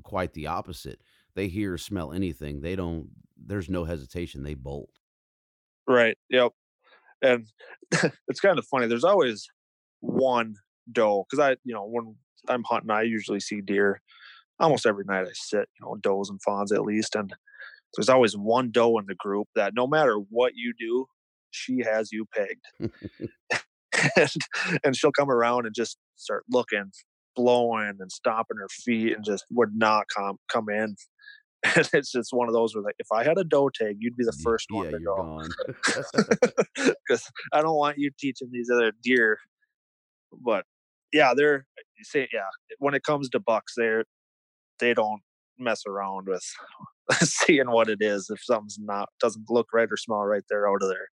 [0.02, 1.00] quite the opposite.
[1.34, 3.10] They hear or smell anything, they don't.
[3.44, 4.42] There's no hesitation.
[4.42, 4.90] They bolt.
[5.86, 6.16] Right.
[6.30, 6.52] Yep.
[7.22, 7.46] And
[8.28, 8.86] it's kind of funny.
[8.86, 9.46] There's always
[10.00, 10.54] one
[10.90, 12.16] doe because I, you know, when
[12.48, 14.00] I'm hunting, I usually see deer
[14.60, 15.26] almost every night.
[15.26, 17.32] I sit, you know, does and fawns at least, and
[17.96, 21.06] there's always one doe in the group that no matter what you do,
[21.50, 22.92] she has you pegged.
[24.16, 24.30] and,
[24.84, 26.90] and she'll come around and just start looking,
[27.34, 30.96] blowing and stomping her feet and just would not come come in.
[31.64, 34.16] And it's just one of those where like if I had a doe tag, you'd
[34.16, 35.42] be the first one yeah, to go.
[37.08, 39.38] Because I don't want you teaching these other deer.
[40.32, 40.64] But
[41.12, 41.66] yeah, they're
[41.96, 42.48] you say yeah.
[42.78, 44.04] When it comes to bucks, they're
[44.78, 45.22] they don't
[45.58, 46.44] mess around with
[47.20, 48.30] seeing what it is.
[48.30, 51.08] If something's not doesn't look right or smell right, they're out of there.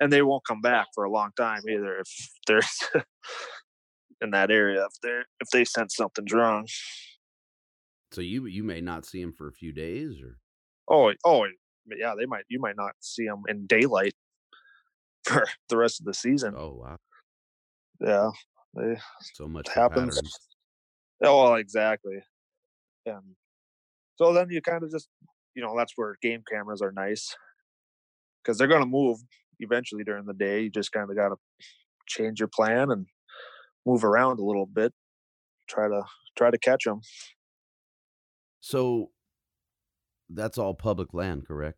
[0.00, 2.08] And they won't come back for a long time either if
[2.46, 2.82] there's
[4.20, 6.66] in that area if they're if they sense something's wrong.
[8.14, 10.40] So you you may not see them for a few days, or
[10.88, 11.46] Oh, oh,
[11.86, 12.44] yeah, they might.
[12.48, 14.14] You might not see them in daylight
[15.26, 16.56] for the rest of the season.
[16.56, 16.96] oh wow,
[18.00, 18.30] Yeah,
[18.74, 18.96] they
[19.30, 20.20] so much happens.
[20.20, 20.38] patterns.
[21.22, 22.18] Oh, exactly.
[23.06, 23.36] And
[24.16, 25.08] so then you kind of just,
[25.56, 27.36] you know, that's where game cameras are nice
[28.42, 29.18] because they're going to move
[29.60, 30.62] eventually during the day.
[30.62, 31.36] You just kind of got to
[32.08, 33.06] change your plan and
[33.86, 34.94] move around a little bit.
[35.68, 36.04] Try to
[36.36, 37.00] try to catch them.
[38.64, 39.10] So
[40.30, 41.76] that's all public land, correct?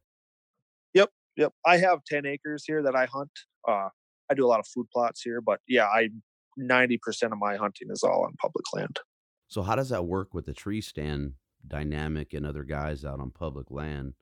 [0.94, 1.53] Yep, yep.
[1.66, 3.33] I have ten acres here that I hunt.
[3.66, 3.88] Uh,
[4.31, 6.11] I do a lot of food plots here, but yeah, I
[6.57, 9.01] ninety percent of my hunting is all on public land.
[9.49, 11.33] So how does that work with the tree stand
[11.66, 14.14] dynamic and other guys out on public land,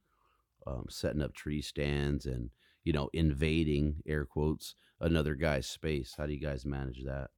[0.66, 2.48] um, setting up tree stands and
[2.82, 6.14] you know invading air quotes another guy's space?
[6.16, 7.28] How do you guys manage that?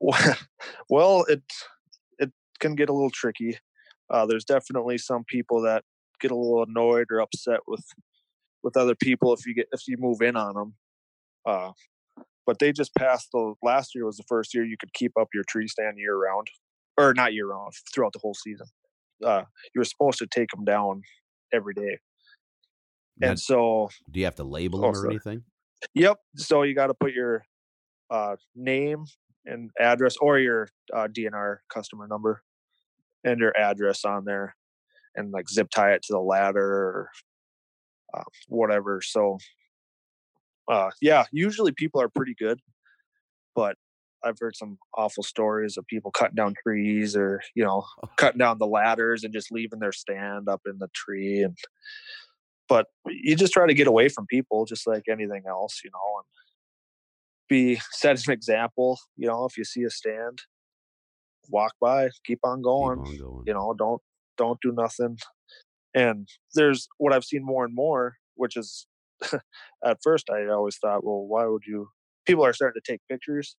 [0.90, 1.44] well, it
[2.18, 3.56] it can get a little tricky.
[4.10, 5.84] Uh, there's definitely some people that
[6.20, 7.84] get a little annoyed or upset with
[8.62, 10.74] with other people if you get if you move in on them.
[11.46, 11.72] Uh,
[12.46, 15.28] but they just passed the last year was the first year you could keep up
[15.34, 16.48] your tree stand year round,
[16.96, 18.66] or not year round throughout the whole season.
[19.24, 19.42] Uh,
[19.74, 21.02] you were supposed to take them down
[21.52, 21.98] every day,
[23.18, 25.14] Now, and so do you have to label Oh, them or sorry.
[25.14, 25.42] anything?
[25.94, 26.18] Yep.
[26.36, 27.44] So you got to put your
[28.10, 29.04] uh, name
[29.44, 32.42] and address or your uh, DNR customer number
[33.24, 34.54] and your address on there
[35.14, 37.10] and like zip tie it to the ladder or
[38.14, 39.00] uh, whatever.
[39.02, 39.38] So,
[40.70, 42.60] uh, yeah, usually people are pretty good,
[43.54, 43.76] but
[44.24, 47.84] I've heard some awful stories of people cutting down trees or, you know,
[48.16, 51.42] cutting down the ladders and just leaving their stand up in the tree.
[51.42, 51.56] And,
[52.68, 56.18] but you just try to get away from people just like anything else, you know,
[56.18, 56.24] and
[57.48, 60.42] be set an example, you know, if you see a stand,
[61.48, 63.44] walk by, keep on Keep going, on going.
[63.46, 64.00] you know, don't,
[64.36, 65.18] don't do nothing.
[65.94, 68.86] And there's what I've seen more and more, which is
[69.84, 71.88] at first I always thought, well, why would you?
[72.26, 73.56] People are starting to take pictures,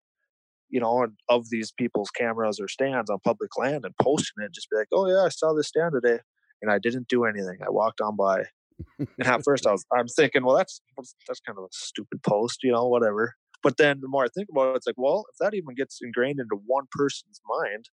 [0.69, 4.45] you know, of these people's cameras or stands on public land and posting it.
[4.45, 6.19] And just be like, oh yeah, I saw this stand today,
[6.61, 7.57] and I didn't do anything.
[7.65, 8.43] I walked on by.
[8.99, 10.81] and at first I was, I'm thinking, well, that's
[11.27, 13.35] that's kind of a stupid post, you know, whatever.
[13.63, 15.99] But then the more I think about it, it's like, well, if that even gets
[16.01, 17.89] ingrained into one person's mind,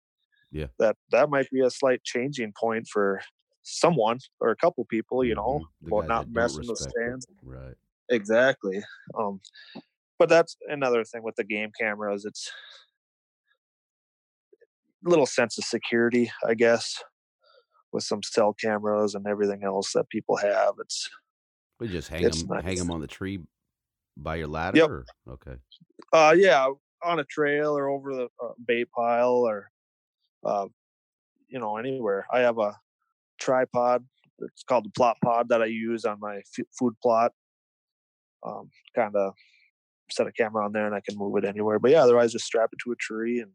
[0.50, 0.68] Yeah.
[0.78, 3.22] that that might be a slight changing point for
[3.62, 5.88] someone or a couple people, you know, Mhm.
[5.88, 6.92] About not messing with it.
[6.92, 7.26] stands.
[7.42, 7.76] Right.
[8.10, 8.82] Exactly.
[9.18, 9.40] Um,
[10.18, 12.24] but that's another thing with the game cameras.
[12.26, 12.52] It's
[15.04, 17.02] a little sense of security, I guess,
[17.92, 20.74] with some cell cameras and everything else that people have.
[20.80, 21.10] It's
[21.78, 23.40] We just hang them, hang them on the tree
[24.16, 24.78] by your ladder.
[24.78, 24.90] Yep.
[24.90, 25.04] Or?
[25.32, 25.56] Okay.
[26.12, 26.68] uh yeah
[27.02, 29.70] on a trail or over the uh, bait pile or
[30.44, 30.66] uh,
[31.48, 32.74] you know anywhere i have a
[33.38, 34.04] tripod
[34.40, 37.32] it's called the plot pod that i use on my f- food plot
[38.46, 39.34] um, kind of
[40.10, 42.46] set a camera on there and i can move it anywhere but yeah otherwise just
[42.46, 43.50] strap it to a tree and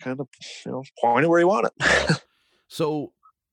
[0.00, 0.28] kind of
[0.64, 2.22] you know point it where you want it
[2.72, 3.12] So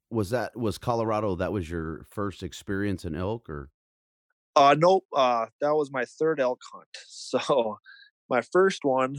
[0.10, 1.36] was that was Colorado?
[1.36, 3.69] That was your first experience in elk, or
[4.55, 5.05] Uh, nope.
[5.15, 6.88] Uh, that was my third elk hunt.
[7.07, 7.77] So
[8.27, 9.17] my first one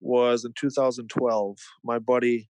[0.00, 1.56] was in 2012.
[1.84, 2.50] My buddy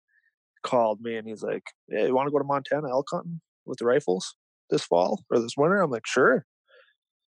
[0.64, 3.78] called me and he's like, "Hey, you want to go to Montana elk hunting with
[3.78, 4.36] the rifles
[4.70, 6.46] this fall or this winter?" I'm like, "Sure."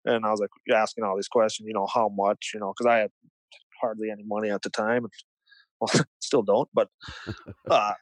[0.05, 2.89] And I was like asking all these questions, you know, how much, you know, because
[2.91, 3.11] I had
[3.81, 5.13] hardly any money at the time, and
[5.81, 6.69] well, still don't.
[6.73, 6.89] But
[7.69, 7.93] uh,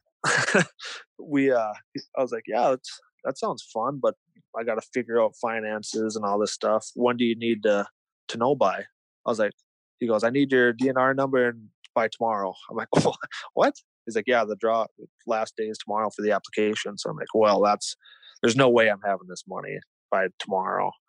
[1.19, 1.74] we, uh,
[2.17, 4.16] I was like, "Yeah, let's that sounds fun, but
[4.58, 6.88] I got to figure out finances and all this stuff.
[6.96, 7.86] When do you need to
[8.30, 8.80] to know by?
[9.26, 9.52] I was like,
[10.00, 12.54] he goes, I need your DNR number and by tomorrow.
[12.70, 12.88] I'm like,
[13.54, 13.74] what?
[14.06, 14.86] He's like, yeah, the draw
[15.26, 16.98] last day is tomorrow for the application.
[16.98, 17.96] So I'm like, well, that's
[18.42, 19.80] there's no way I'm having this money
[20.12, 20.92] by tomorrow.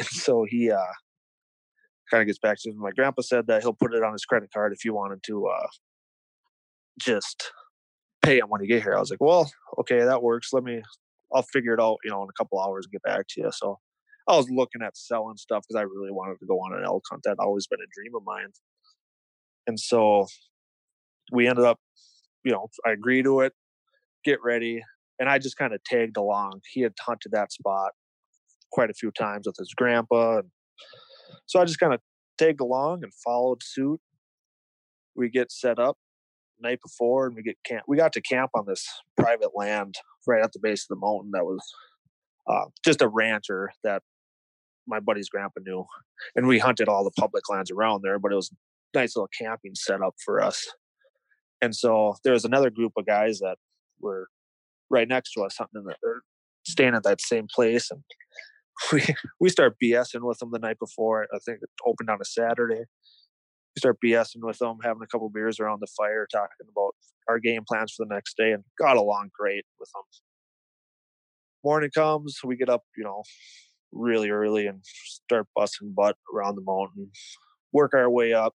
[0.00, 0.92] And so he uh
[2.08, 4.48] kind of gets back to my grandpa said that he'll put it on his credit
[4.54, 5.66] card if you wanted to uh
[7.00, 7.50] just
[8.22, 8.94] pay him when you get here.
[8.94, 10.52] I was like, well, okay, that works.
[10.52, 10.82] Let me
[11.32, 13.50] I'll figure it out, you know, in a couple hours and get back to you.
[13.52, 13.78] So
[14.28, 17.04] I was looking at selling stuff because I really wanted to go on an elk
[17.10, 17.22] hunt.
[17.24, 18.48] That always been a dream of mine.
[19.66, 20.26] And so
[21.32, 21.78] we ended up,
[22.44, 23.52] you know, I agree to it,
[24.24, 24.82] get ready,
[25.18, 26.60] and I just kind of tagged along.
[26.72, 27.92] He had hunted that spot
[28.72, 30.48] quite a few times with his grandpa, and
[31.46, 32.00] so I just kind of
[32.38, 34.00] tagged along and followed suit.
[35.14, 35.98] We get set up
[36.60, 37.84] night before, and we get camp.
[37.88, 41.30] We got to camp on this private land right at the base of the mountain.
[41.32, 41.60] That was
[42.48, 44.02] uh, just a rancher that
[44.86, 45.84] my buddy's grandpa knew,
[46.36, 48.18] and we hunted all the public lands around there.
[48.18, 48.50] But it was
[48.94, 50.66] nice little camping setup for us.
[51.60, 53.56] And so there was another group of guys that
[54.00, 54.28] were
[54.90, 56.22] right next to us, hunting in the, or
[56.64, 58.02] staying at that same place, and
[58.92, 59.02] we
[59.40, 61.26] we start BSing with them the night before.
[61.34, 62.84] I think it opened on a Saturday.
[63.78, 66.94] Start BSing with them, having a couple beers around the fire, talking about
[67.28, 70.02] our game plans for the next day, and got along great with them.
[71.64, 73.22] Morning comes, we get up, you know,
[73.92, 77.10] really early and start busting butt around the mountain,
[77.72, 78.54] work our way up,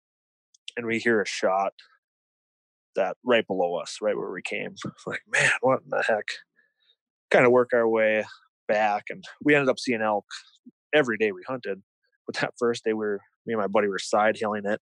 [0.76, 1.72] and we hear a shot
[2.96, 4.74] that right below us, right where we came.
[5.06, 6.26] Like, man, what in the heck?
[7.30, 8.24] Kind of work our way
[8.68, 10.26] back, and we ended up seeing elk
[10.94, 11.82] every day we hunted.
[12.26, 14.80] But that first day, we were me and my buddy were side hilling it.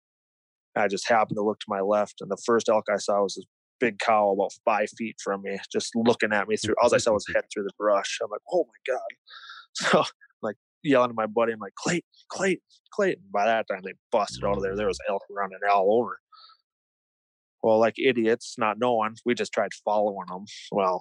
[0.76, 3.34] I just happened to look to my left, and the first elk I saw was
[3.34, 3.46] this
[3.80, 6.74] big cow about five feet from me, just looking at me through.
[6.80, 8.18] All I saw was head through the brush.
[8.22, 9.00] I'm like, oh my god!
[9.72, 10.04] So I'm
[10.42, 13.22] like yelling to my buddy, I'm like, Clayton, Clayton, Clayton.
[13.32, 14.74] By that time, they busted out of there.
[14.74, 16.18] There was elk running all over.
[17.62, 20.44] Well, like idiots, not knowing, we just tried following them.
[20.72, 21.00] Well,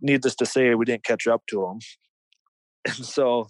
[0.00, 1.78] needless to say, we didn't catch up to them.
[2.86, 3.46] And so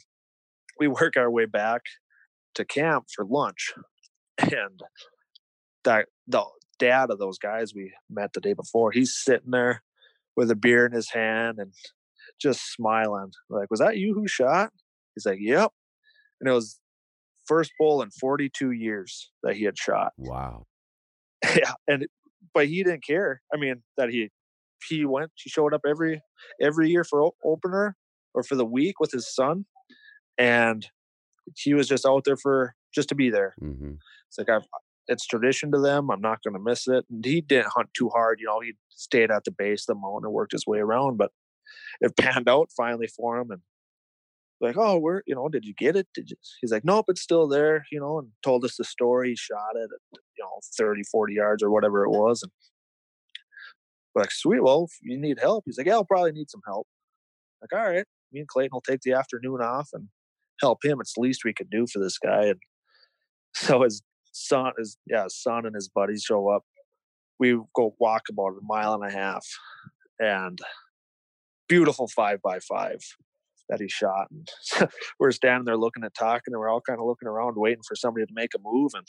[0.78, 1.82] we work our way back
[2.54, 3.74] to camp for lunch.
[4.38, 4.80] And
[5.84, 6.44] that the
[6.78, 9.82] dad of those guys we met the day before, he's sitting there
[10.36, 11.72] with a beer in his hand and
[12.40, 13.30] just smiling.
[13.48, 14.70] Like, was that you who shot?
[15.14, 15.70] He's like, Yep.
[16.40, 16.80] And it was
[17.46, 20.12] first bull in 42 years that he had shot.
[20.16, 20.66] Wow.
[21.56, 22.06] yeah, and
[22.52, 23.42] but he didn't care.
[23.52, 24.30] I mean, that he
[24.88, 26.22] he went, he showed up every
[26.60, 27.96] every year for opener
[28.34, 29.66] or for the week with his son,
[30.38, 30.86] and
[31.56, 33.54] he was just out there for just to be there.
[33.62, 33.94] Mm-hmm.
[34.36, 34.66] It's like I've,
[35.06, 36.10] it's tradition to them.
[36.10, 37.04] I'm not going to miss it.
[37.08, 38.40] And he didn't hunt too hard.
[38.40, 41.18] You know, he stayed at the base of the mountain and worked his way around,
[41.18, 41.30] but
[42.00, 43.50] it panned out finally for him.
[43.50, 43.60] And
[44.60, 46.08] like, oh, where, you know, did you get it?
[46.14, 46.36] Did you?
[46.60, 49.30] He's like, nope, it's still there, you know, and told us the story.
[49.30, 52.42] He shot it at, you know, 30, 40 yards or whatever it was.
[52.42, 52.50] And
[54.14, 55.64] we're like, sweet, well, you need help.
[55.66, 56.86] He's like, yeah, I'll probably need some help.
[57.60, 60.08] Like, all right, me and Clayton will take the afternoon off and
[60.60, 61.00] help him.
[61.00, 62.46] It's the least we could do for this guy.
[62.46, 62.60] And
[63.54, 64.02] so his
[64.34, 66.64] son, is yeah, son and his buddies show up.
[67.38, 69.46] We go walk about a mile and a half
[70.18, 70.58] and
[71.68, 73.00] beautiful five by five
[73.68, 74.28] that he shot.
[74.30, 74.48] And
[75.18, 77.96] we're standing there looking at talking, and we're all kind of looking around, waiting for
[77.96, 78.92] somebody to make a move.
[78.94, 79.06] And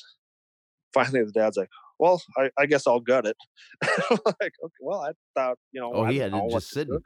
[0.93, 3.38] finally, the dad's like, "Well, I, I guess I'll gut it."
[4.09, 6.99] like, okay, well, I thought, you know, Oh, I he had it just sitting.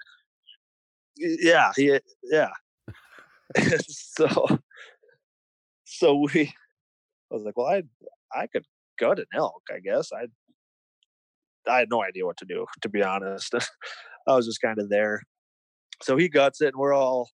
[1.18, 2.52] Yeah, he, yeah.
[3.88, 4.60] so,
[5.84, 6.54] so we,
[7.32, 7.84] I was like, well, I,
[8.34, 8.66] I could
[9.00, 10.10] gut an elk, I guess.
[10.14, 10.28] I,
[11.70, 13.54] I had no idea what to do, to be honest.
[14.28, 15.22] I was just kind of there.
[16.02, 17.30] So he guts it, and we're all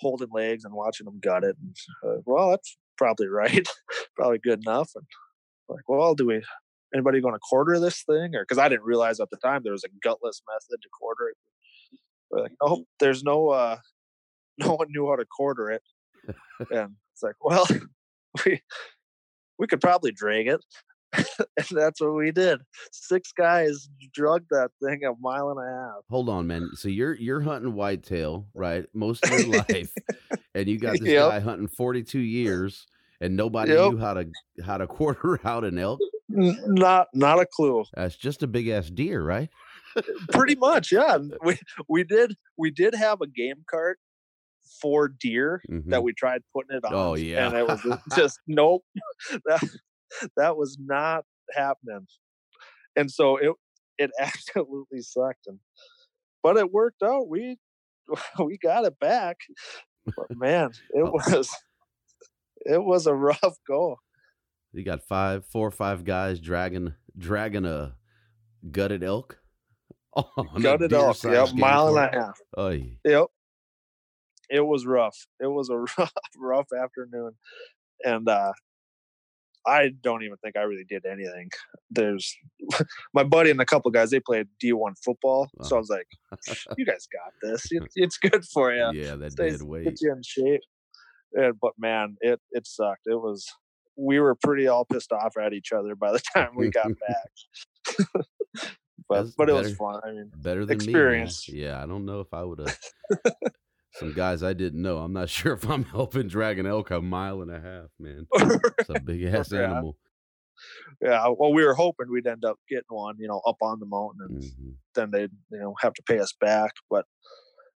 [0.00, 1.56] holding legs and watching him gut it.
[1.60, 3.66] And uh, well, that's probably right,
[4.16, 4.90] probably good enough.
[4.94, 5.04] And
[5.68, 6.42] like, well, do we?
[6.94, 8.34] Anybody going to quarter this thing?
[8.34, 11.28] Or because I didn't realize at the time there was a gutless method to quarter
[11.28, 11.36] it.
[12.30, 13.76] We're like, nope, there's no, uh,
[14.58, 15.82] no one knew how to quarter it.
[16.70, 17.66] and it's like, well,
[18.46, 18.62] we
[19.58, 20.64] we could probably drag it.
[21.38, 22.60] and that's what we did.
[22.92, 26.04] Six guys drug that thing a mile and a half.
[26.10, 26.70] Hold on, man.
[26.74, 28.84] So you're you're hunting whitetail, right?
[28.94, 29.90] Most of your life,
[30.54, 31.28] and you got this Yep.
[31.30, 32.86] guy hunting 42 years,
[33.20, 33.92] and nobody Yep.
[33.92, 34.26] knew how to
[34.64, 36.00] how to quarter out an elk.
[36.28, 37.84] Not not a clue.
[37.94, 39.48] That's just a big ass deer, right?
[40.30, 41.18] Pretty much, yeah.
[41.42, 43.98] We we did we did have a game cart
[44.80, 46.02] for deer that Mhm.
[46.02, 46.94] we tried putting it on.
[46.94, 47.46] Oh, yeah.
[47.46, 47.80] and it was
[48.16, 48.84] just nope.
[49.46, 49.62] That
[50.36, 52.06] that was not happening.
[52.96, 53.52] And so it
[53.98, 55.46] it absolutely sucked.
[55.46, 55.58] And
[56.42, 57.28] but it worked out.
[57.28, 57.58] We
[58.42, 59.36] we got it back.
[60.06, 61.10] But man, it Oh.
[61.12, 61.54] was
[62.64, 63.96] it was a rough go.
[64.72, 67.96] You got five, four or five guys dragging dragging a
[68.70, 69.38] gutted elk.
[70.60, 71.22] Got it off.
[71.22, 72.40] Yep, mile and a half.
[72.58, 72.98] Oy.
[73.04, 73.26] Yep.
[74.50, 75.16] It was rough.
[75.40, 77.32] It was a rough, rough afternoon.
[78.04, 78.52] And uh
[79.66, 81.50] I don't even think I really did anything.
[81.90, 82.34] There's
[83.14, 85.48] my buddy and a couple guys, they played D1 football.
[85.62, 86.06] So I was like,
[86.78, 87.66] you guys got this.
[87.94, 88.90] It's good for you.
[88.94, 89.84] Yeah, that Stays- dead weight.
[89.84, 90.60] Gets you in shape.
[91.34, 93.02] And, but man, it, it sucked.
[93.06, 93.46] It was,
[93.96, 98.06] we were pretty all pissed off at each other by the time we got back.
[99.08, 100.00] but That's but it was fun.
[100.02, 101.46] I mean, Better than experience.
[101.46, 101.60] me.
[101.62, 102.78] Yeah, I don't know if I would have.
[103.98, 104.98] Some guys I didn't know.
[104.98, 108.26] I'm not sure if I'm helping drag an elk a mile and a half, man.
[108.78, 109.64] It's a big ass Yeah.
[109.72, 109.96] animal.
[111.00, 111.26] yeah.
[111.38, 114.20] Well, we were hoping we'd end up getting one, you know, up on the mountain,
[114.28, 114.74] and Mhm.
[114.94, 116.72] then they'd you know have to pay us back.
[116.90, 117.06] But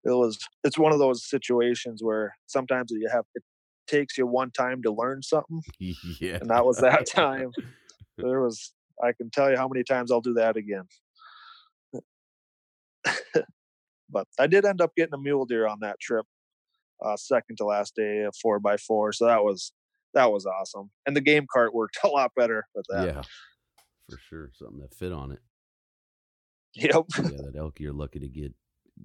[0.05, 3.43] it was it's one of those situations where sometimes you have it
[3.87, 6.39] takes you one time to learn something, Yeah.
[6.41, 7.51] and that was that time.
[8.17, 10.85] There was I can tell you how many times I'll do that again.
[14.11, 16.27] But I did end up getting a mule deer on that trip,
[17.05, 19.13] uh, second to last day, a four by four.
[19.13, 19.73] So that was
[20.15, 23.07] that was awesome, and the game cart worked a lot better with that.
[23.07, 23.23] Yeah,
[24.09, 24.51] for sure.
[24.55, 25.41] Something that fit on it.
[26.75, 27.05] Yep.
[27.19, 28.53] Yeah, that elk, you're lucky to get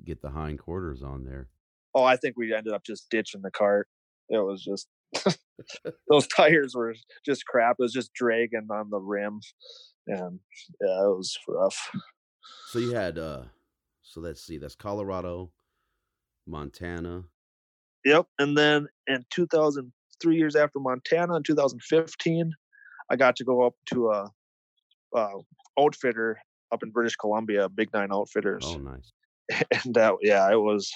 [0.03, 1.49] get the hind quarters on there.
[1.93, 3.87] Oh, I think we ended up just ditching the cart.
[4.29, 4.87] It was just
[6.09, 6.95] those tires were
[7.25, 7.77] just crap.
[7.79, 9.39] It was just dragging on the rim,
[10.07, 10.39] and
[10.81, 11.91] yeah, it was rough.
[12.67, 13.43] So you had uh
[14.15, 15.51] so let's see, that's Colorado,
[16.47, 17.23] Montana.
[18.05, 18.27] Yep.
[18.39, 19.91] And then in 2000,
[20.21, 22.53] three years after Montana, in 2015,
[23.11, 24.31] I got to go up to a,
[25.13, 25.39] uh
[25.77, 26.37] outfitter
[26.71, 29.11] up in British Columbia, Big Nine Outfitters, Oh nice.
[29.83, 30.89] and that yeah, it was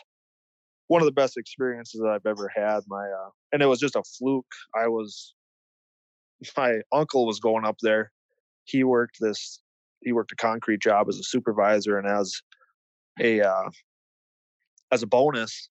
[0.88, 2.80] one of the best experiences that I've ever had.
[2.88, 4.46] My uh, and it was just a fluke.
[4.74, 5.34] I was
[6.56, 8.12] my uncle was going up there.
[8.64, 9.62] He worked this.
[10.02, 12.42] He worked a concrete job as a supervisor, and as
[13.20, 13.70] a uh,
[14.92, 15.70] as a bonus,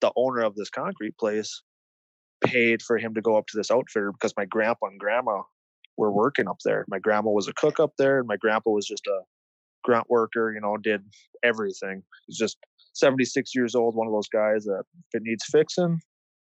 [0.00, 1.62] the owner of this concrete place
[2.44, 5.42] paid for him to go up to this outfitter because my grandpa and grandma
[5.96, 6.84] were working up there.
[6.88, 9.20] My grandma was a cook up there, and my grandpa was just a
[9.84, 10.52] grunt worker.
[10.52, 11.02] You know, did
[11.42, 12.02] everything.
[12.26, 12.58] He's just
[12.94, 16.00] 76 years old, one of those guys that if it needs fixing,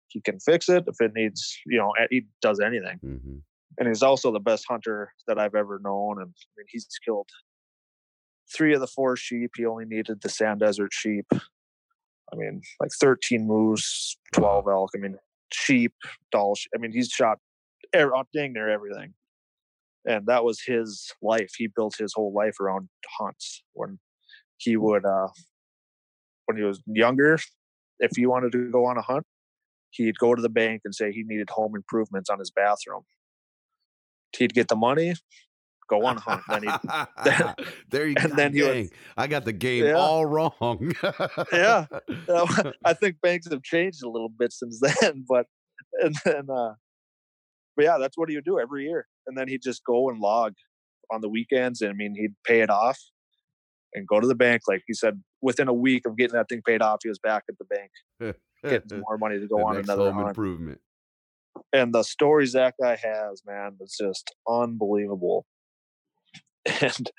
[0.09, 0.85] he can fix it.
[0.87, 2.99] If it needs, you know, he does anything.
[2.99, 3.39] hmm
[3.78, 6.20] And he's also the best hunter that I've ever known.
[6.20, 7.28] And I mean, he's killed
[8.55, 9.53] three of the four sheep.
[9.57, 11.26] He only needed the sand desert sheep.
[11.32, 14.90] I mean, like 13 moose, 12 elk.
[14.96, 15.16] I mean,
[15.53, 15.92] sheep,
[16.30, 16.57] Dall.
[16.74, 17.38] I mean, he's shot
[17.94, 19.14] er, dang near everything.
[20.05, 21.53] And that was his life.
[21.57, 22.88] He built his whole life around
[23.18, 23.62] hunts.
[23.74, 23.98] When
[24.57, 25.28] he would, uh,
[26.46, 27.38] when he was younger,
[28.00, 29.24] if he wanted to go on a hunt,
[29.90, 33.03] he'd go to the bank and say he needed home improvements on his bathroom.
[34.36, 35.14] He'd get the money,
[35.93, 36.43] go on a hunt.
[36.49, 38.36] Then he'd there you and go.
[38.36, 39.93] then he was- I got the game Yeah.
[39.95, 40.93] all wrong.
[41.53, 41.86] Yeah.
[42.84, 45.47] I think banks have changed a little bit since then, but
[46.01, 46.74] and then uh
[47.76, 49.07] but yeah, that's what he would do every year.
[49.26, 50.53] And then he'd just go and log
[51.11, 52.99] on the weekends and I mean he'd pay it off
[53.95, 54.62] and go to the bank.
[54.68, 57.45] Like he said, within a week of getting that thing paid off, he was back
[57.49, 60.28] at the bank getting more money to go on another home hunt.
[60.28, 60.80] improvement.
[61.72, 65.45] And the stories that guy has, man, it's just unbelievable.
[66.82, 67.10] And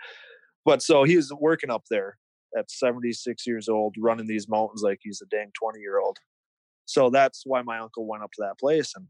[0.66, 2.18] but so he was working up there
[2.58, 6.18] at 76 years old, running these mountains like he's a dang 20 year old.
[6.86, 8.94] So that's why my uncle went up to that place.
[8.96, 9.08] And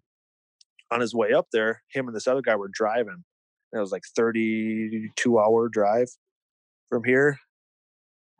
[0.91, 3.23] on his way up there, him and this other guy were driving.
[3.71, 6.09] And it was like 32 hour drive
[6.89, 7.39] from here.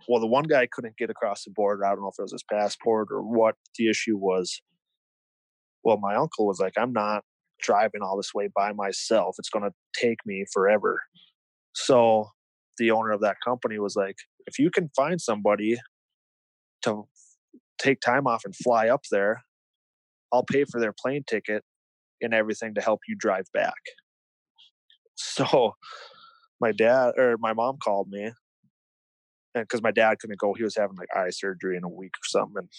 [0.07, 1.85] Well, the one guy couldn't get across the border.
[1.85, 4.61] I don't know if it was his passport or what the issue was.
[5.83, 7.23] Well, my uncle was like, I'm not
[7.61, 9.35] driving all this way by myself.
[9.39, 11.01] It's going to take me forever.
[11.74, 12.30] So
[12.78, 14.15] the owner of that company was like,
[14.45, 15.78] if you can find somebody
[16.84, 17.03] to
[17.80, 19.43] take time off and fly up there,
[20.32, 21.63] I'll pay for their plane ticket
[22.21, 23.74] and everything to help you drive back.
[25.15, 25.74] So
[26.59, 28.32] my dad or my mom called me
[29.55, 32.13] and because my dad couldn't go, he was having like eye surgery in a week
[32.15, 32.57] or something.
[32.57, 32.69] And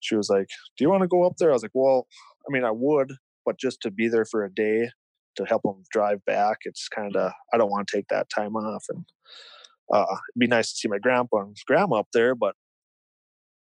[0.00, 1.50] she was like, Do you want to go up there?
[1.50, 2.06] I was like, Well,
[2.48, 3.12] I mean, I would,
[3.44, 4.90] but just to be there for a day
[5.36, 8.56] to help him drive back, it's kind of, I don't want to take that time
[8.56, 8.84] off.
[8.88, 9.04] And
[9.92, 12.54] uh, it'd be nice to see my grandpa and grandma up there, but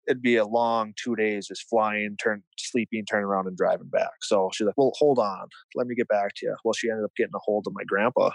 [0.08, 4.12] it'd be a long two days just flying, turn, sleeping, turning around and driving back.
[4.22, 6.56] So she's like, Well, hold on, let me get back to you.
[6.64, 8.30] Well, she ended up getting a hold of my grandpa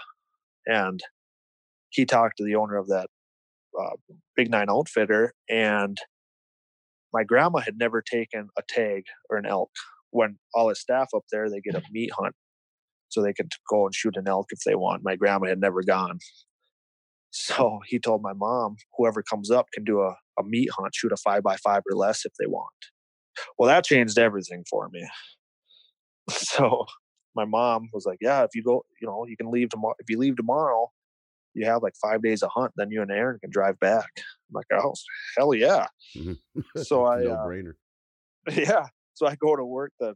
[0.66, 1.00] and
[1.90, 3.08] he talked to the owner of that
[3.78, 3.96] uh,
[4.36, 5.98] Big Nine Outfitter, and
[7.12, 9.70] my grandma had never taken a tag or an elk.
[10.10, 12.34] When all his staff up there, they get a meat hunt,
[13.12, 15.04] so they could go and shoot an elk if they want.
[15.04, 16.18] My grandma had never gone,
[17.32, 21.12] so he told my mom, whoever comes up can do a, a meat hunt, shoot
[21.12, 22.68] a five by five or less if they want.
[23.58, 25.06] Well, that changed everything for me.
[26.30, 26.86] So
[27.34, 29.96] my mom was like, "Yeah, if you go, you know, you can leave tomorrow.
[29.98, 30.88] If you leave tomorrow,
[31.52, 32.70] you have like five days of hunt.
[32.76, 34.94] Then you and Aaron can drive back." I'm like, "Oh,
[35.36, 35.88] hell yeah!"
[36.76, 37.72] so I, no uh, brainer.
[38.52, 38.86] yeah.
[39.14, 40.14] So I go to work the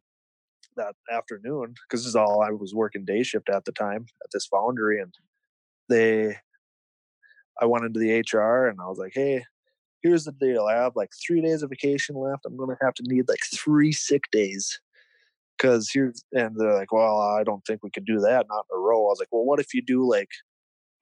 [0.77, 4.31] that afternoon because this is all I was working day shift at the time at
[4.33, 5.15] this foundry, and
[5.89, 6.37] they,
[7.61, 9.45] I went into the HR and I was like, "Hey,
[10.03, 10.65] here's the deal.
[10.65, 12.47] I have like three days of vacation left.
[12.47, 14.81] I'm gonna have to need like three sick days."
[15.59, 18.77] Cause here's and they're like, well, I don't think we could do that, not in
[18.77, 19.07] a row.
[19.07, 20.29] I was like, well, what if you do like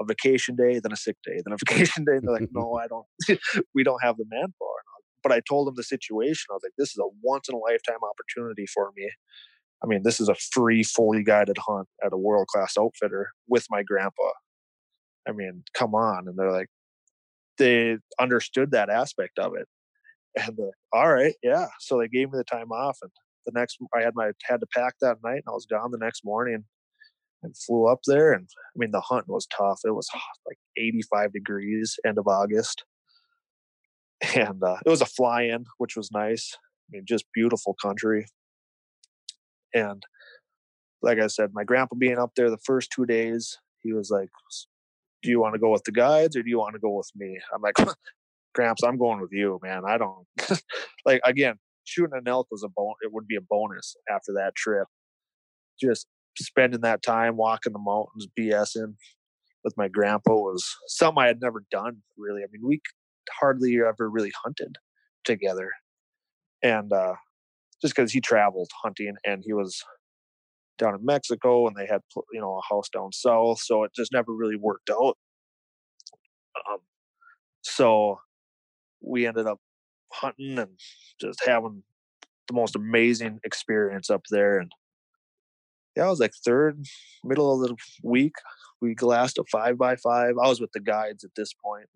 [0.01, 2.17] a vacation day, then a sick day, then a vacation day?
[2.17, 3.07] And they're like, no, I don't.
[3.75, 4.83] we don't have the manpower.
[5.25, 6.47] But I told them the situation.
[6.51, 9.11] I was like, this is a once in a lifetime opportunity for me.
[9.83, 13.67] I mean, this is a free, fully guided hunt at a world class outfitter with
[13.71, 14.31] my grandpa.
[15.29, 16.29] I mean, come on.
[16.29, 16.69] And they're like,
[17.59, 19.69] they understood that aspect of it.
[20.37, 21.69] And they're like, all right, yeah.
[21.79, 23.11] So they gave me the time off, and
[23.47, 25.99] the next I had my had to pack that night, and I was gone the
[25.99, 26.65] next morning,
[27.45, 28.33] and flew up there.
[28.33, 29.81] And I mean, the hunt was tough.
[29.85, 30.09] It was
[30.45, 32.85] like 85 degrees, end of August,
[34.35, 36.57] and uh, it was a fly-in, which was nice.
[36.89, 38.27] I mean, just beautiful country.
[39.75, 40.03] And
[41.03, 44.31] like I said, my grandpa being up there the first two days, he was like,
[45.23, 47.11] "Do you want to go with the guides or do you want to go with
[47.15, 47.75] me?" I'm like,
[48.55, 49.83] "Gramps, I'm going with you, man.
[49.87, 50.27] I don't
[51.05, 51.57] like again."
[51.87, 54.89] Shooting an elk was a bon- it would be a bonus after that trip.
[55.79, 56.07] Just
[56.39, 58.95] spending that time walking the mountains, BSing
[59.65, 62.43] with my grandpa was something I had never done really.
[62.43, 62.81] I mean, we
[63.41, 64.77] hardly ever really hunted
[65.25, 65.71] together,
[66.63, 67.15] and uh,
[67.85, 69.85] just because he traveled hunting and he was
[70.79, 72.01] down in Mexico and they had
[72.33, 75.19] you know a house down south, so it just never really worked out.
[76.71, 76.79] Um,
[77.61, 78.21] so
[79.03, 79.59] we ended up
[80.13, 80.71] hunting and
[81.21, 81.83] just having
[82.49, 84.59] the most amazing experience up there.
[84.59, 84.73] And
[85.95, 86.83] yeah, I was like third,
[87.23, 88.35] middle of the week.
[88.81, 90.37] We glassed a five by five.
[90.43, 91.89] I was with the guides at this point.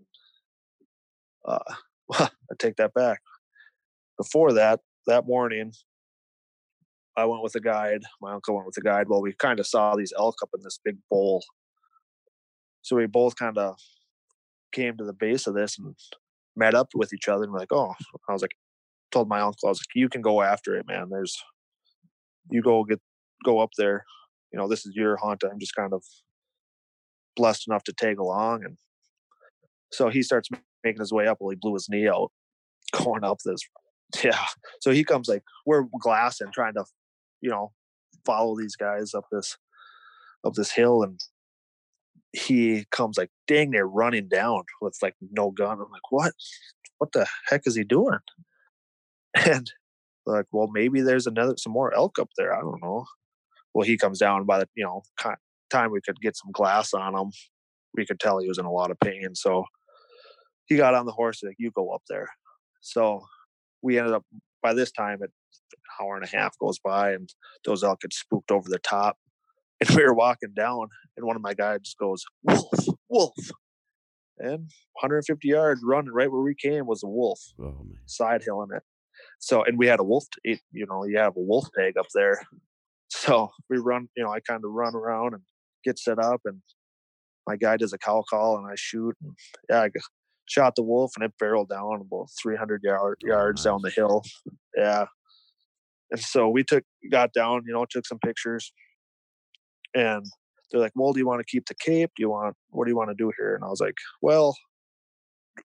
[1.47, 1.59] Uh,
[2.13, 2.29] I
[2.59, 3.21] take that back.
[4.19, 5.73] Before that, that morning,
[7.17, 8.03] I went with a guide.
[8.21, 9.09] My uncle went with a guide.
[9.09, 11.43] Well, we kind of saw these elk up in this big bowl.
[12.83, 13.77] So we both kind of
[14.73, 15.95] came to the base of this and
[16.57, 17.95] met up with each other and we're like, oh,
[18.29, 18.55] I was like,
[19.11, 21.09] told my uncle, I was like, you can go after it, man.
[21.11, 21.37] There's,
[22.51, 23.01] you go get,
[23.45, 24.05] go up there.
[24.53, 25.43] You know, this is your hunt.
[25.45, 26.05] I'm just kind of
[27.37, 28.65] blessed enough to tag along.
[28.65, 28.77] And
[29.93, 30.49] so he starts
[30.85, 31.39] making his way up.
[31.41, 32.31] Well, he blew his knee out
[32.93, 33.61] going up this.
[34.25, 34.43] Yeah.
[34.81, 36.85] So he comes like, we're glassing, trying to,
[37.43, 37.73] you know,
[38.25, 39.59] follow these guys up this,
[40.47, 41.03] up this hill.
[41.03, 41.21] And
[42.33, 45.73] he comes like dang they're running down with like no gun.
[45.81, 46.33] I'm like, what?
[46.99, 48.19] What the heck is he doing?
[49.47, 49.71] And
[50.27, 52.53] like, well, maybe there's another some more elk up there.
[52.55, 53.05] I don't know.
[53.75, 55.03] Well, he comes down by the you know
[55.71, 57.31] time we could get some glass on him.
[57.95, 59.35] We could tell he was in a lot of pain.
[59.35, 59.65] So
[60.67, 62.29] he got on the horse like, you go up there.
[62.81, 63.23] So
[63.83, 64.25] we ended up
[64.63, 65.29] by this time an
[66.01, 67.33] hour and a half goes by and
[67.65, 69.17] those elk had spooked over the top
[69.87, 73.35] and we were walking down, and one of my guys just goes, "Wolf, wolf,"
[74.39, 78.83] and 150 yards running right where we came was a wolf, Oh side hilling it.
[79.39, 80.25] So, and we had a wolf.
[80.43, 82.41] It, you know, you have a wolf tag up there.
[83.11, 84.09] So we run.
[84.17, 85.43] You know, I kind of run around and
[85.85, 86.61] get set up, and
[87.47, 89.17] my guy does a cow call, and I shoot.
[89.23, 89.33] And
[89.71, 89.91] yeah, I
[90.49, 94.23] shot the wolf, and it barreled down about 300 yard, oh, yards down the hill.
[94.77, 95.07] Yeah.
[96.11, 98.73] And so we took, got down, you know, took some pictures,
[99.95, 100.25] and
[100.71, 102.11] they're like, "Well, do you want to keep the cape?
[102.17, 104.57] Do you want what do you want to do here?" And I was like, "Well,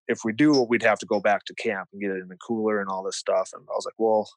[0.08, 2.38] if we do, we'd have to go back to camp and get it in the
[2.38, 4.30] cooler and all this stuff." And I was like, "Well,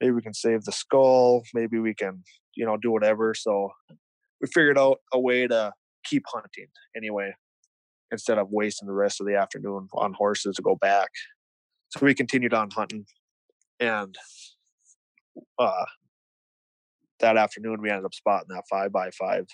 [0.00, 1.42] maybe we can save the skull.
[1.54, 2.22] Maybe we can,
[2.54, 3.70] you know, do whatever." So
[4.40, 5.72] we figured out a way to
[6.04, 7.34] keep hunting anyway,
[8.10, 11.08] instead of wasting the rest of the afternoon on horses to go back.
[11.90, 13.06] So we continued on hunting,
[13.80, 14.16] and
[15.58, 15.84] uh,
[17.20, 19.46] that afternoon we ended up spotting that five by five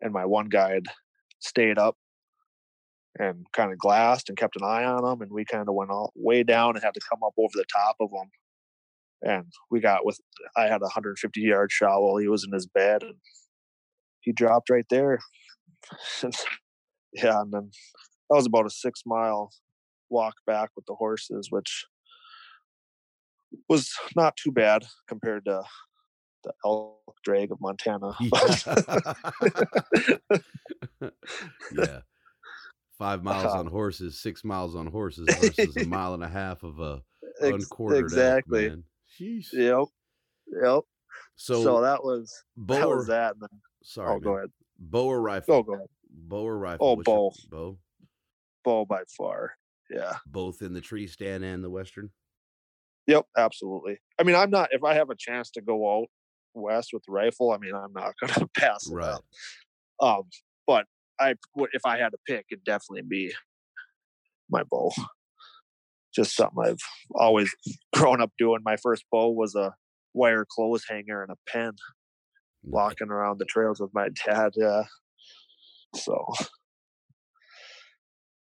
[0.00, 0.86] and my one guide
[1.40, 1.96] stayed up
[3.18, 5.90] and kind of glassed and kept an eye on them, and we kind of went
[5.90, 8.30] all way down and had to come up over the top of them.
[9.22, 10.18] and we got with
[10.56, 13.16] i had a 150 yard shot while he was in his bed and
[14.20, 15.18] he dropped right there
[17.12, 17.70] yeah and then
[18.28, 19.50] that was about a six mile
[20.10, 21.86] walk back with the horses, which
[23.68, 25.62] was not too bad compared to
[26.44, 28.12] the elk drag of Montana.
[31.72, 32.00] yeah.
[32.98, 33.60] Five miles uh-huh.
[33.60, 37.02] on horses, six miles on horses versus a mile and a half of a
[37.42, 38.66] unquartered exactly.
[38.66, 38.84] elk, man.
[39.18, 39.84] Yep.
[40.62, 40.80] Yep.
[41.36, 43.34] So, So, that was bow that was that.
[43.40, 43.48] Then,
[43.82, 44.50] sorry, oh, go ahead.
[44.78, 45.54] Bow or rifle?
[45.54, 45.88] Oh, go ahead.
[46.12, 46.92] Bow or rifle?
[46.92, 47.32] Oh, What's bow.
[47.48, 47.78] bow.
[48.64, 49.56] Bow by far.
[49.90, 50.18] Yeah.
[50.24, 52.12] Both in the tree stand and the western.
[53.06, 53.26] Yep.
[53.36, 53.98] Absolutely.
[54.18, 54.68] I mean, I'm not.
[54.72, 56.08] If I have a chance to go out
[56.54, 59.08] west with the rifle, I mean, I'm not going to pass it Right.
[59.08, 59.24] up.
[60.00, 60.30] Um,
[60.66, 60.86] but
[61.20, 61.34] I
[61.72, 63.32] if I had to pick, it'd definitely be
[64.50, 64.90] my bow.
[66.14, 66.78] Just something I've
[67.14, 67.54] always
[67.94, 68.60] grown up doing.
[68.64, 69.74] My first bow was a
[70.12, 71.72] wire clothes hanger and a pen,
[72.62, 74.52] walking around the trails with my dad.
[74.56, 74.84] Yeah.
[75.94, 76.24] So.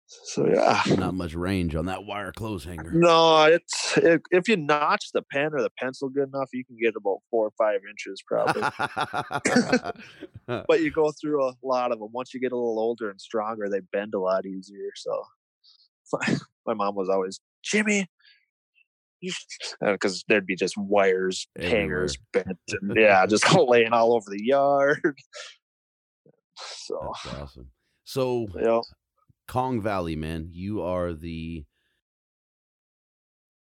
[0.07, 0.81] So yeah.
[0.97, 2.91] Not much range on that wire clothes hanger.
[2.93, 6.77] No, it's it, if you nock the pen or the pencil good enough, you can
[6.81, 8.61] get about four or five inches probably.
[10.67, 12.09] but you go through a lot of them.
[12.11, 14.91] Once you get a little older and stronger, they bend a lot easier.
[14.95, 15.23] So
[16.65, 18.07] my mom was always Jimmy,
[19.21, 24.43] because uh, there'd be just wires, hangers, bent, and yeah, just laying all over the
[24.43, 25.15] yard.
[26.57, 27.71] So That's awesome.
[28.03, 28.79] So yeah,
[29.47, 31.65] Kong Valley, man, you are the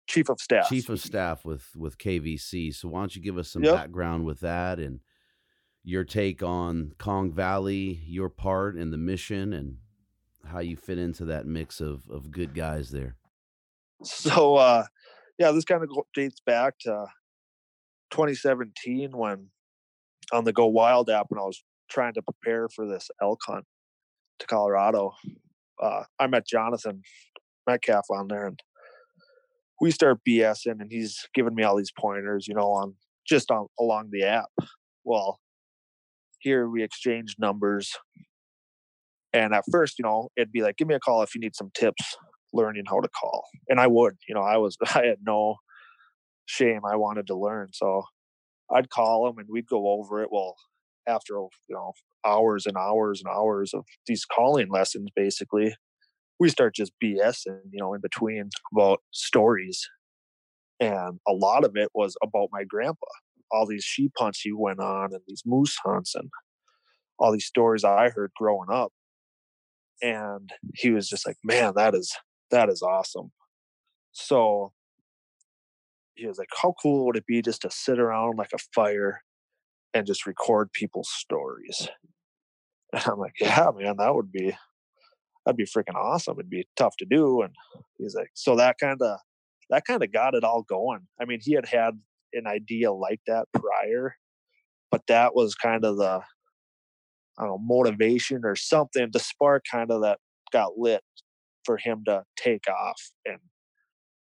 [0.06, 0.68] chief of staff.
[0.68, 2.74] chief of staff with with KVC.
[2.74, 3.74] So why don't you give us some Yep.
[3.74, 5.00] background with that and
[5.84, 9.78] your take on Kong Valley, your part in the mission, and
[10.44, 13.16] how you fit into that mix of of good guys there.
[14.04, 14.84] so uh
[15.38, 17.06] yeah this kind of dates back to
[18.10, 19.50] 2017 when
[20.32, 23.64] on the GoWild app when i was trying to prepare for this elk hunt
[24.38, 25.12] to colorado
[25.82, 27.02] uh i met jonathan
[27.66, 28.60] metcalf on there and
[29.80, 32.94] we start bsing and he's giving me all these pointers you know on
[33.28, 34.50] just on along the app.
[35.04, 35.38] Well
[36.40, 37.96] here we exchange numbers.
[39.32, 41.54] And at first you know it'd be like give me a call if you need
[41.54, 42.16] some tips
[42.52, 43.44] learning how to call.
[43.68, 45.56] And i would you know i was i had no
[46.46, 47.68] shame i wanted to learn.
[47.72, 48.04] So
[48.74, 50.30] i'd call him and we'd go over it.
[50.32, 50.56] Well
[51.08, 51.92] after you know
[52.24, 55.74] hours and hours and hours of these calling lessons basically
[56.38, 59.88] we start just bsing you know in between about stories.
[60.80, 63.06] And a lot of it was about my grandpa.
[63.50, 66.30] All these sheep hunts he went on and these moose hunts and
[67.18, 68.92] all these stories i heard growing up.
[70.00, 72.14] And he was just like man that is
[72.50, 73.32] that is awesome.
[74.12, 74.72] So
[76.14, 79.22] he was like how cool would it be just to sit around like a fire
[79.94, 81.88] and just record people's stories.
[82.90, 83.68] And i'm like yeah.
[83.78, 84.56] Man that would be
[85.44, 86.36] that'd be freaking awesome.
[86.38, 87.42] It'd be tough to do.
[87.42, 87.54] And
[87.98, 89.18] he's like so that kind of
[89.68, 91.00] that kind of got it all going.
[91.20, 92.00] I mean he had had
[92.32, 94.14] an idea like that prior
[94.90, 96.22] but that was kind of the
[97.38, 100.18] I don't know, motivation or something, the spark kind of that
[100.52, 101.02] got lit
[101.64, 103.38] for him to take off and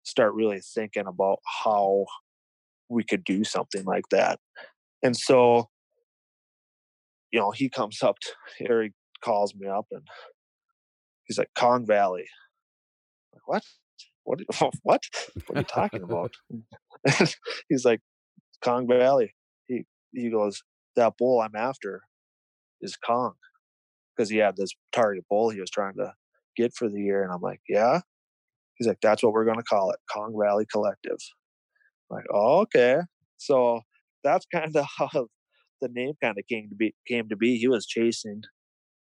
[0.03, 2.05] start really thinking about how
[2.91, 4.41] we could do something like that.
[5.03, 5.69] And so,
[7.33, 8.91] you know, he comes up, to, or he
[9.23, 10.03] calls me up and
[11.25, 12.27] he's like, Kong Valley.
[13.33, 13.63] I'm like, what?
[14.25, 14.41] What?
[14.83, 15.03] What?
[15.47, 16.35] What are you talking about?
[17.69, 18.01] he's like,
[18.63, 19.35] Kong Valley.
[19.67, 20.63] He he goes,
[20.97, 22.03] that bull I'm after
[22.81, 23.35] is Kong
[24.17, 26.13] because he had this target bull he was trying to
[26.57, 27.23] get for the year.
[27.23, 28.01] And I'm like, yeah.
[28.75, 31.19] He's like, that's what we're going to call it, Kong Valley Collective.
[32.11, 32.99] I'm like, oh, okay.
[33.39, 33.81] So
[34.25, 35.29] that's kind of how
[35.81, 36.95] the name kind of came to be.
[37.07, 37.57] Came to be.
[37.59, 38.43] He was chasing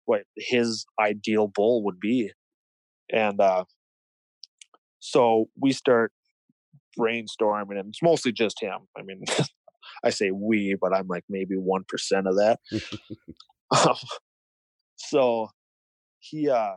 [0.04, 2.32] what his ideal bull would be,
[3.12, 3.64] and uh,
[5.00, 6.12] so we start
[6.98, 8.78] brainstorming, and it's mostly just him.
[8.96, 9.22] I mean,
[10.04, 12.58] I say we, but I'm like maybe one percent of that.
[13.70, 13.96] Um,
[14.96, 15.48] so
[16.20, 16.72] he uh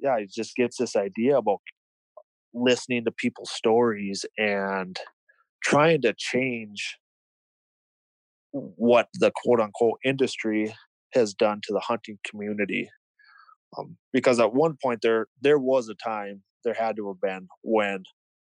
[0.00, 1.58] yeah he just gets this idea about
[2.54, 4.96] listening to people's stories and
[5.62, 6.96] trying to change
[8.52, 10.74] what the quote unquote industry
[11.12, 12.88] has done to the hunting community
[13.78, 17.46] um, because at one point there there was a time there had to have been
[17.62, 18.02] when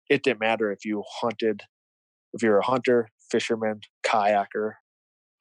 [0.10, 1.62] it didn't matter if you hunted
[2.34, 4.74] if you're a hunter fisherman kayaker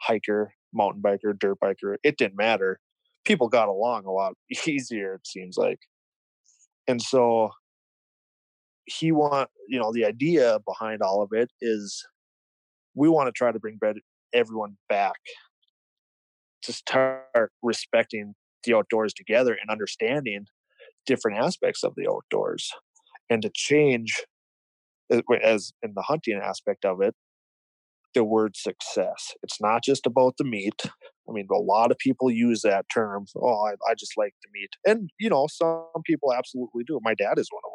[0.01, 2.79] hiker mountain biker, dirt biker, it didn't matter.
[3.25, 4.35] People got along a lot
[4.67, 5.81] easier, it seems like.
[6.87, 7.51] And so
[8.87, 12.05] he want, you know, the idea behind all of it is
[12.95, 13.79] we want to try to bring
[14.33, 15.17] everyone back
[16.63, 18.35] to start respecting
[18.65, 20.47] the outdoors together and understanding
[21.07, 22.71] different aspects of the outdoors
[23.31, 24.25] and to change
[25.13, 27.15] uh, as in the hunting aspect of it
[28.15, 29.35] the word success.
[29.43, 30.83] It's not just about the meat.
[31.29, 34.49] I mean a lot of people use that term oh i, I just like the
[34.53, 34.71] meat.
[34.87, 36.99] And you know some people absolutely do.
[37.03, 37.73] My dad is one of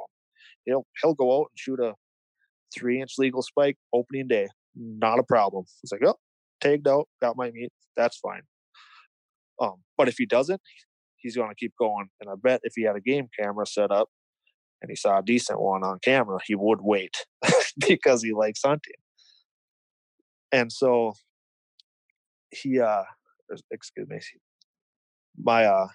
[0.65, 1.93] he'll he'll go out and shoot a
[2.73, 6.17] three inch legal spike opening day not a problem it's like oh
[6.61, 8.41] tagged out got my meat that's fine
[9.61, 10.61] um, but if he doesn't
[11.17, 13.91] he's going to keep going and i bet if he had a game camera set
[13.91, 14.09] up
[14.81, 17.25] and he saw a decent one on camera, he would wait
[17.87, 18.95] because he likes hunting.
[20.51, 21.13] And so
[22.49, 23.03] he, uh,
[23.69, 24.19] excuse me,
[25.37, 25.87] my, uh,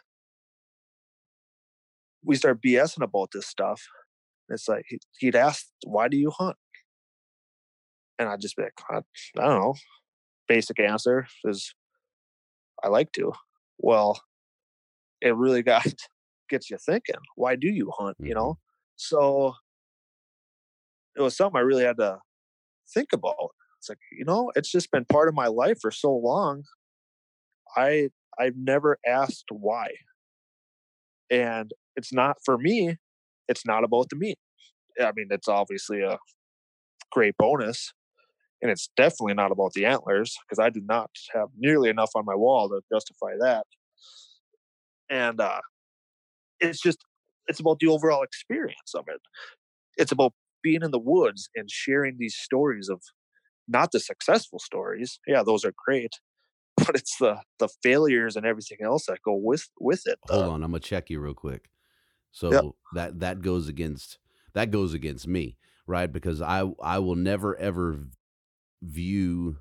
[2.24, 3.82] we start BSing about this stuff.
[4.48, 4.86] It's like
[5.18, 6.56] he'd ask, "Why do you hunt?"
[8.18, 8.98] And I'd just be like, "I,
[9.40, 9.74] I don't know."
[10.48, 11.74] Basic answer is,
[12.82, 13.32] "I like to."
[13.78, 14.20] Well,
[15.20, 15.86] it really got
[16.48, 17.16] gets you thinking.
[17.34, 18.16] Why do you hunt?
[18.20, 18.38] You mm-hmm.
[18.38, 18.58] know,
[18.96, 19.54] so
[21.16, 22.18] it was something I really had to
[22.92, 23.50] think about.
[23.78, 26.64] It's like, you know, it's just been part of my life for so long.
[27.76, 29.88] I I've never asked why.
[31.30, 32.96] And it's not for me,
[33.48, 34.38] it's not about the meat.
[35.00, 36.18] I mean, it's obviously a
[37.12, 37.92] great bonus.
[38.62, 42.24] And it's definitely not about the antlers because I do not have nearly enough on
[42.24, 43.66] my wall to justify that.
[45.10, 45.60] And uh,
[46.60, 46.98] it's just
[47.48, 49.20] it's about the overall experience of it.
[49.96, 50.32] It's about
[50.62, 53.02] being in the woods and sharing these stories of
[53.68, 55.20] not the successful stories.
[55.26, 56.14] Yeah, those are great,
[56.76, 60.18] but it's the the failures and everything else that go with with it.
[60.28, 61.68] Hold uh, on, I'm gonna check you real quick.
[62.36, 62.64] So yep.
[62.94, 64.18] that that goes against
[64.52, 65.56] that goes against me,
[65.86, 66.12] right?
[66.12, 67.98] Because I I will never ever
[68.82, 69.56] view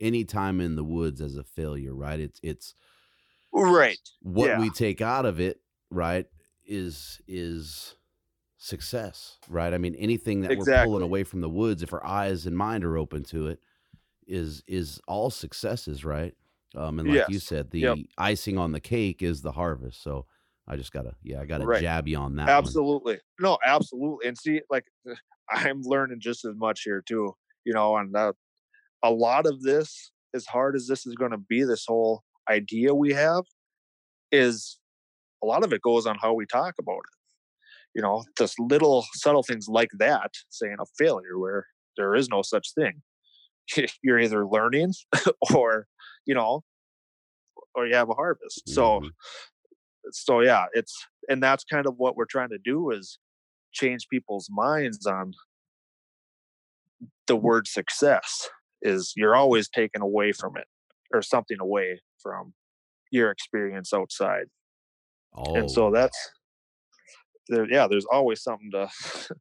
[0.00, 2.20] any time in the woods as a failure, right?
[2.20, 2.74] It's it's
[3.52, 4.60] right what yeah.
[4.60, 5.60] we take out of it,
[5.90, 6.26] right?
[6.66, 7.96] is is
[8.58, 9.74] success, right?
[9.74, 10.72] I mean, anything that exactly.
[10.72, 13.60] we're pulling away from the woods, if our eyes and mind are open to it,
[14.26, 16.34] is is all successes, right?
[16.74, 17.28] Um, and like yes.
[17.28, 17.98] you said, the yep.
[18.16, 20.02] icing on the cake is the harvest.
[20.02, 20.26] So
[20.68, 21.80] I just gotta, yeah, I gotta right.
[21.80, 22.48] jab you on that.
[22.48, 23.20] Absolutely, one.
[23.40, 24.28] no, absolutely.
[24.28, 24.84] And see, like,
[25.50, 27.34] I'm learning just as much here too.
[27.64, 28.32] You know, and uh,
[29.02, 32.94] a lot of this, as hard as this is going to be, this whole idea
[32.94, 33.44] we have,
[34.30, 34.78] is
[35.42, 37.18] a lot of it goes on how we talk about it.
[37.94, 42.42] You know, just little subtle things like that, saying a failure where there is no
[42.42, 43.02] such thing.
[44.02, 44.94] You're either learning
[45.54, 45.86] or,
[46.26, 46.62] you know,
[47.74, 48.62] or you have a harvest.
[48.66, 48.72] Mm-hmm.
[48.72, 49.02] So,
[50.10, 53.18] so yeah, it's, and that's kind of what we're trying to do is
[53.72, 55.32] change people's minds on
[57.26, 58.48] the word success
[58.82, 60.66] is you're always taken away from it
[61.14, 62.52] or something away from
[63.10, 64.46] your experience outside
[65.34, 65.54] Oh.
[65.54, 66.30] And so that's
[67.48, 67.66] there.
[67.70, 68.88] Yeah, there's always something to.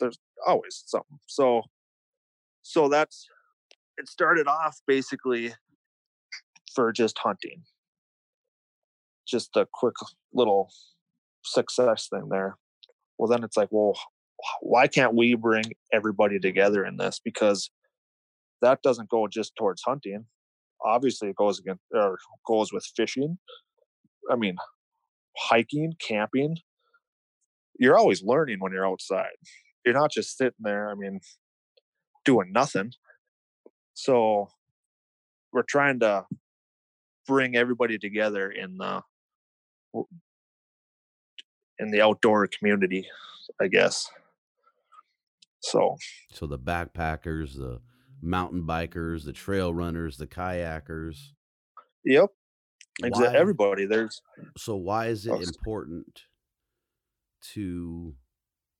[0.00, 1.18] there's always something.
[1.26, 1.62] So,
[2.62, 3.26] so that's
[3.96, 4.08] it.
[4.08, 5.54] Started off basically
[6.74, 7.62] for just hunting.
[9.26, 9.94] Just a quick
[10.32, 10.70] little
[11.44, 12.56] success thing there.
[13.18, 13.98] Well, then it's like, well,
[14.60, 17.20] why can't we bring everybody together in this?
[17.24, 17.70] Because
[18.62, 20.26] that doesn't go just towards hunting.
[20.84, 23.38] Obviously, it goes against or goes with fishing.
[24.30, 24.56] I mean,
[25.36, 26.56] hiking, camping,
[27.78, 29.36] you're always learning when you're outside.
[29.84, 31.20] You're not just sitting there, I mean,
[32.24, 32.92] doing nothing.
[33.94, 34.48] So
[35.52, 36.26] we're trying to
[37.26, 39.02] bring everybody together in the
[41.78, 43.06] in the outdoor community,
[43.60, 44.10] I guess.
[45.60, 45.96] So
[46.32, 47.80] so the backpackers, the
[48.22, 51.32] mountain bikers, the trail runners, the kayakers.
[52.04, 52.30] Yep.
[53.02, 53.38] Exactly.
[53.38, 53.86] Everybody.
[53.86, 54.22] There's
[54.56, 56.22] so why is it oh, important
[57.52, 58.14] to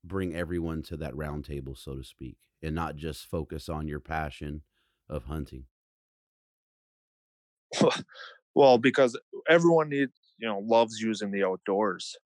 [0.04, 4.00] bring everyone to that round table, so to speak, and not just focus on your
[4.00, 4.62] passion
[5.08, 5.64] of hunting?
[8.54, 12.16] well, because everyone needs, you know, loves using the outdoors,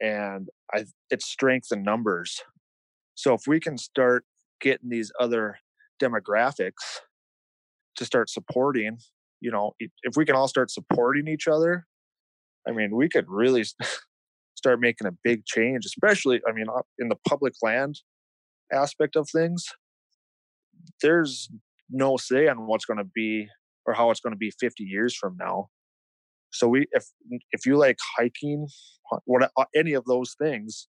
[0.00, 2.42] and I it's strength in numbers.
[3.14, 4.24] So if we can start
[4.60, 5.58] getting these other
[6.00, 7.00] demographics
[7.96, 8.98] to start supporting
[9.40, 11.86] you know, if we can all start supporting each other,
[12.66, 13.64] I mean, we could really
[14.54, 18.00] start making a big change, especially, I mean, uh, in the public land
[18.72, 19.66] aspect of things.
[21.02, 21.48] There's
[21.90, 23.48] no say on what's going to be
[23.86, 25.68] or how it's going to be 50 years from now.
[26.50, 27.04] So we, if
[27.52, 28.68] if you like hiking,
[29.24, 30.88] what uh, any of those things,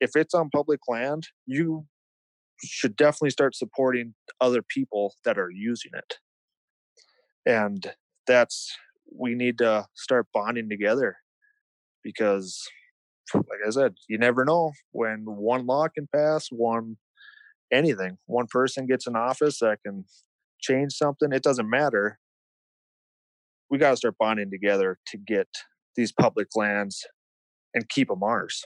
[0.00, 1.86] if it's on public land, you
[2.64, 6.16] should definitely start supporting other people that are using it
[7.46, 7.92] and
[8.26, 8.76] that's
[9.16, 11.16] we need to start bonding together
[12.02, 12.62] because
[13.34, 16.96] like I said, you never know when one law can pass, one
[17.72, 18.18] anything.
[18.26, 20.04] One person gets in office that can
[20.60, 21.32] change something.
[21.32, 22.18] It doesn't matter.
[23.70, 25.48] We got to start bonding together to get
[25.96, 27.06] these public lands
[27.74, 28.64] and keep them ours.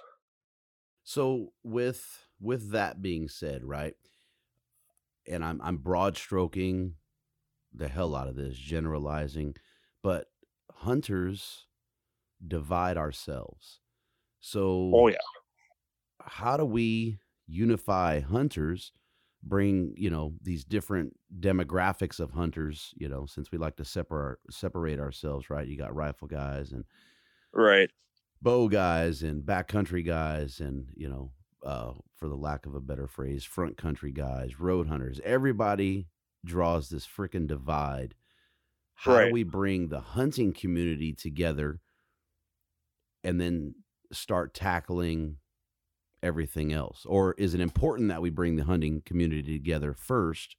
[1.02, 3.96] So with with that being said, right?
[5.26, 6.96] And I'm I'm broad stroking
[7.72, 9.56] the hell out of this, generalizing,
[10.02, 10.32] but
[10.70, 11.68] hunters
[12.46, 13.80] divide ourselves.
[14.92, 15.16] Oh, so Oh yeah.
[16.20, 18.92] how do we unify hunters
[19.42, 24.38] bring you know these different demographics of hunters you know since we like to separate
[24.50, 26.84] separate ourselves right you got rifle guys and
[27.52, 27.90] Right.
[28.42, 31.32] bow guys and backcountry guys and you know
[31.64, 36.08] uh, for the lack of a better phrase front country guys road hunters everybody
[36.44, 38.14] draws this freaking divide
[38.94, 39.32] how do Right.
[39.32, 41.80] we bring the hunting community together
[43.24, 43.74] and then
[44.12, 45.36] start tackling
[46.22, 50.56] everything else or is it important that we bring the hunting community together first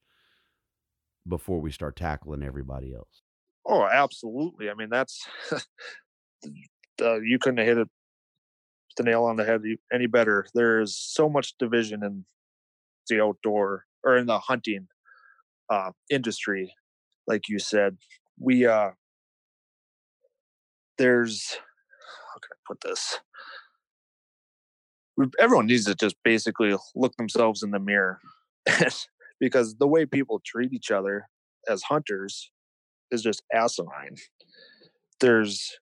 [1.27, 3.21] before we start tackling everybody else
[3.65, 4.69] Oh, absolutely.
[4.69, 5.23] I mean, that's
[7.01, 7.87] uh, you couldn't hit it
[8.97, 9.61] the nail on the head
[9.93, 10.45] any better.
[10.53, 12.25] There is so much division in
[13.07, 14.87] the outdoor or in the hunting
[15.69, 16.73] uh, industry,
[17.27, 17.97] like you said.
[18.39, 18.89] We uh,
[20.97, 23.19] there's how can I put this?
[25.39, 28.19] Everyone needs to just basically look themselves in the mirror,
[29.39, 31.27] because the way people treat each other
[31.67, 32.51] as hunters
[33.11, 34.15] is just asinine.
[35.19, 35.77] There's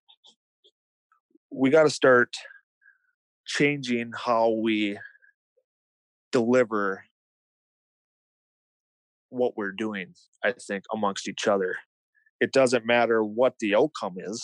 [1.52, 2.36] we got to start
[3.46, 5.00] changing how we
[6.32, 7.06] deliver
[9.30, 10.14] what we're doing
[10.44, 11.76] i think amongst each other.
[12.40, 14.44] It doesn't matter what the outcome is.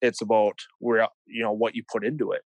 [0.00, 2.44] It's about where you know what you put into it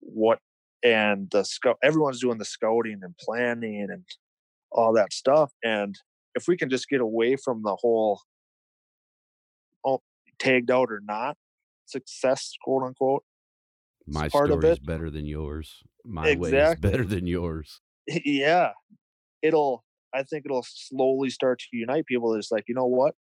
[0.00, 0.38] what
[0.82, 4.04] and the scout everyone's doing the scouting and planning and
[4.70, 5.96] all that stuff and
[6.34, 8.20] if we can just get away from the whole
[9.84, 10.02] oh,
[10.38, 11.36] tagged out or not
[11.86, 13.24] success quote unquote
[14.06, 15.82] my part of story is better than yours.
[16.04, 16.90] My way is Exactly.
[16.90, 17.80] better than yours.
[18.24, 18.70] Yeah.
[19.42, 19.84] It'll
[20.14, 23.14] i think it'll slowly start to unite people it's like you know what?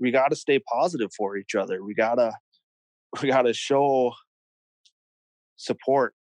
[0.00, 1.84] We got to stay positive for each other.
[1.84, 2.32] We gotta
[3.22, 4.12] we gotta show
[5.56, 6.14] support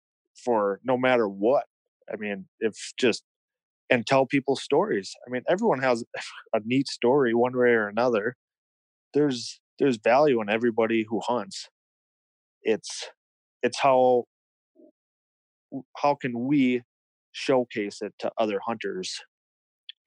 [0.44, 1.66] for no matter what
[2.12, 3.24] i mean if just
[3.90, 5.16] and tell people stories.
[5.28, 6.04] I mean everyone has
[6.54, 8.36] a neat story one way or another.
[9.14, 11.70] There's there's value in everybody who hunts.
[12.62, 13.10] It's
[13.64, 14.26] it's how
[15.98, 16.84] how can we
[17.32, 19.22] showcase it to other hunters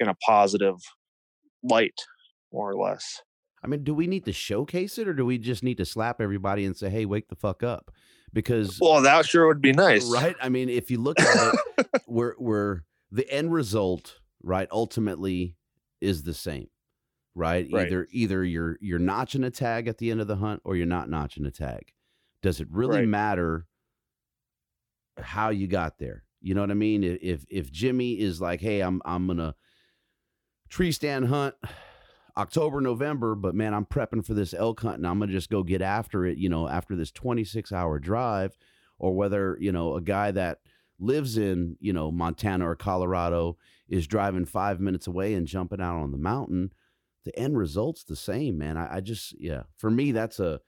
[0.01, 0.77] in a positive
[1.63, 2.01] light
[2.53, 3.23] more or less.
[3.65, 6.21] I mean, do we need to showcase it or do we just need to slap
[6.21, 7.93] everybody and say, hey, wake the fuck up?
[8.33, 10.37] Because, well that sure would be nice right?
[10.41, 12.81] I mean, if you look at it, we're, we're,
[13.11, 15.57] the end result, right, ultimately
[16.01, 16.69] is the same,
[17.35, 17.69] right?
[17.71, 17.87] Right.
[17.87, 20.87] Either, either you're, you're notching a tag at the end of the hunt or you're
[20.87, 21.93] not notching a tag.
[22.41, 23.09] Does it really Right.
[23.09, 23.67] matter
[25.21, 26.25] how you got there?
[26.41, 27.05] You know what I mean?
[27.05, 29.55] If, if Jimmy is like, hey, I'm, I'm to
[30.71, 31.55] tree stand hunt
[32.37, 35.63] October, November, but man, I'm prepping for this elk hunt and I'm gonna just go
[35.63, 38.57] get after it, you know, after this 26 hour drive,
[38.99, 40.61] or whether, you know, a guy that
[40.99, 43.57] lives in, you know, Montana or Colorado
[43.89, 46.73] is driving five minutes away and jumping out on the mountain,
[47.25, 48.77] the end result's the same, man.
[48.77, 50.61] I, I just, yeah, for me, that's a,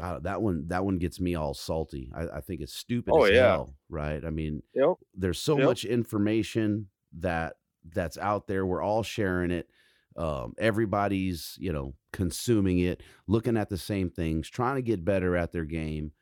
[0.00, 2.10] uh, that one, that one gets me all salty.
[2.14, 3.40] I, I think it's stupid Oh, as yeah.
[3.40, 4.24] hell, right?
[4.24, 5.66] I mean, yep there's so Yep.
[5.66, 6.88] much information
[7.18, 7.54] that
[7.92, 9.68] that's out there we're all sharing it
[10.16, 15.36] um, everybody's you know consuming it looking at the same things trying to get better
[15.36, 16.12] at their game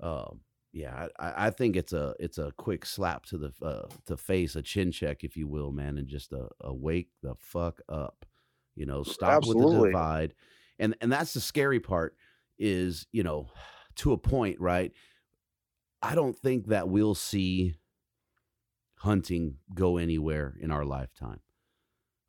[0.00, 0.40] um,
[0.72, 4.56] yeah I, I think it's a it's a quick slap to the uh, to face
[4.56, 8.24] a chin check if you will man and just a, a wake the fuck up
[8.74, 10.34] you know stop with the divide
[10.78, 12.16] and and that's the scary part
[12.58, 13.48] is you know
[13.96, 14.92] to a point right
[16.02, 17.74] i don't think that we'll see
[19.04, 21.40] hunting go anywhere in our lifetime.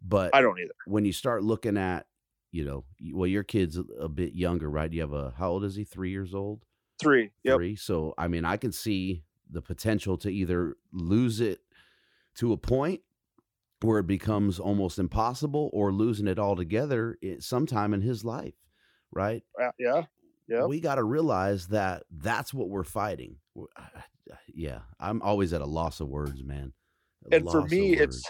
[0.08, 2.06] But i don't either when you start looking at,
[2.52, 4.92] you know, well, your kid's a, bit younger, right?
[4.92, 5.84] You have a how old is he?
[5.84, 6.64] Three years old.
[7.02, 7.76] three yep Three.
[7.76, 11.60] So I mean, I can see the potential to either lose it
[12.36, 13.02] to a point
[13.82, 18.56] where it becomes almost impossible, or losing it altogether sometime in his life,
[19.12, 19.44] right?
[19.62, 20.04] Uh, yeah
[20.48, 20.68] Yep.
[20.68, 23.38] we got to realize that that's what we're fighting.
[24.54, 26.74] Yeah, I'm always at a loss of words, man.
[27.32, 28.24] A and for me it's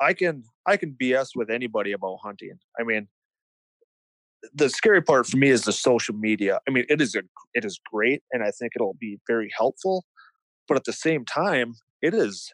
[0.00, 3.08] i can i can bs with anybody about hunting i mean
[4.54, 6.60] the scary part for me is the social media.
[6.68, 7.22] I mean, it is a
[7.54, 10.04] it is great, and I think it'll be very helpful.
[10.68, 12.52] But at the same time, it is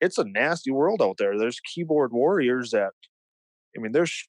[0.00, 1.38] it's a nasty world out there.
[1.38, 2.90] There's keyboard warriors that,
[3.76, 4.28] I mean, they're sh-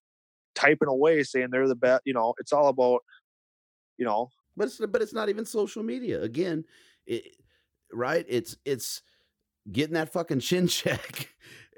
[0.53, 2.03] typing away saying they're the best.
[2.05, 3.01] You know, it's all about,
[3.97, 4.29] you know.
[4.57, 6.21] But it's but it's not even social media.
[6.21, 6.63] Again,
[7.05, 7.23] it,
[7.91, 8.25] right?
[8.27, 9.01] It's it's
[9.71, 11.29] getting that fucking chin check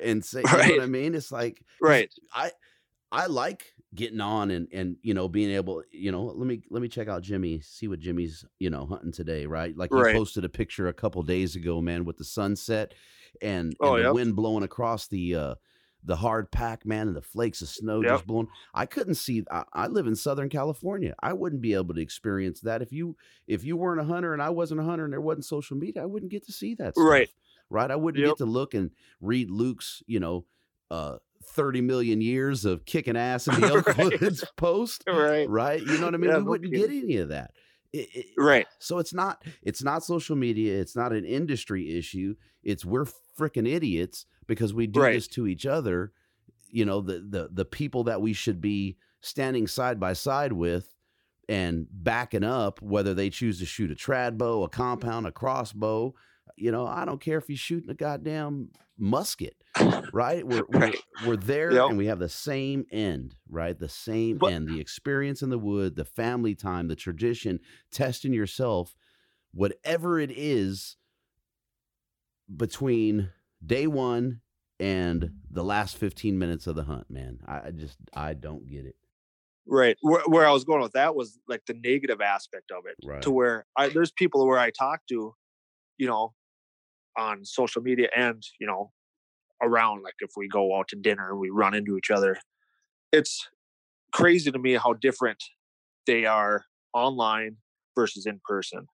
[0.03, 0.67] and say, right.
[0.67, 1.15] you know what I mean?
[1.15, 2.11] It's like right.
[2.33, 2.51] I
[3.11, 6.81] I like getting on and and you know being able you know let me let
[6.81, 10.15] me check out Jimmy see what Jimmy's you know hunting today right like he right.
[10.15, 12.93] posted a picture a couple days ago man with the sunset
[13.41, 14.13] and, oh, and the yep.
[14.13, 15.55] wind blowing across the uh
[16.03, 18.11] the hard pack man and the flakes of snow yep.
[18.11, 21.95] just blowing I couldn't see I, I, live in Southern California I wouldn't be able
[21.95, 23.15] to experience that if you
[23.47, 26.03] if you weren't a hunter and I wasn't a hunter and there wasn't social media
[26.03, 27.29] I wouldn't get to see that stuff, right
[27.69, 28.31] right I wouldn't yep.
[28.31, 28.91] get to look and
[29.21, 30.45] read Luke's you know
[30.91, 34.51] uh 30 million years of kicking ass in the Oakwoods right.
[34.57, 35.03] post.
[35.07, 35.49] Right.
[35.49, 35.81] Right.
[35.81, 36.29] You know what I mean?
[36.29, 37.51] Yeah, we wouldn't get any of that.
[37.93, 38.67] It, it, right.
[38.79, 40.79] So it's not it's not social media.
[40.79, 42.35] It's not an industry issue.
[42.63, 43.05] It's we're
[43.39, 45.13] freaking idiots because we do right.
[45.13, 46.11] this to each other.
[46.69, 50.93] You know, the the the people that we should be standing side by side with
[51.47, 56.13] and backing up, whether they choose to shoot a trad bow, a compound, a crossbow.
[56.57, 59.55] You know, I don't care if you're shooting a goddamn musket
[60.13, 60.45] right?
[60.45, 60.95] We're right.
[61.21, 61.89] we're, we're there yep.
[61.89, 63.77] and we have the same end, right?
[63.77, 67.59] The same but, end, the experience in the wood, the family time, the tradition,
[67.91, 68.95] testing yourself,
[69.53, 70.97] whatever it is
[72.55, 73.29] between
[73.65, 74.41] day one
[74.79, 77.39] and the last 15 minutes of the hunt, man.
[77.47, 78.95] I just I don't get it.
[79.69, 79.97] Right.
[80.01, 82.95] Where, where I was going with that was like the negative aspect of it.
[83.05, 83.21] Right.
[83.23, 85.35] To where I, there's people where I talk to,
[85.97, 86.33] you know,
[87.17, 88.91] on social media and, you know,
[89.61, 92.37] around like if we go out to dinner we run into each other
[93.11, 93.47] it's
[94.11, 95.43] crazy to me how different
[96.05, 97.57] they are online
[97.95, 98.87] versus in person.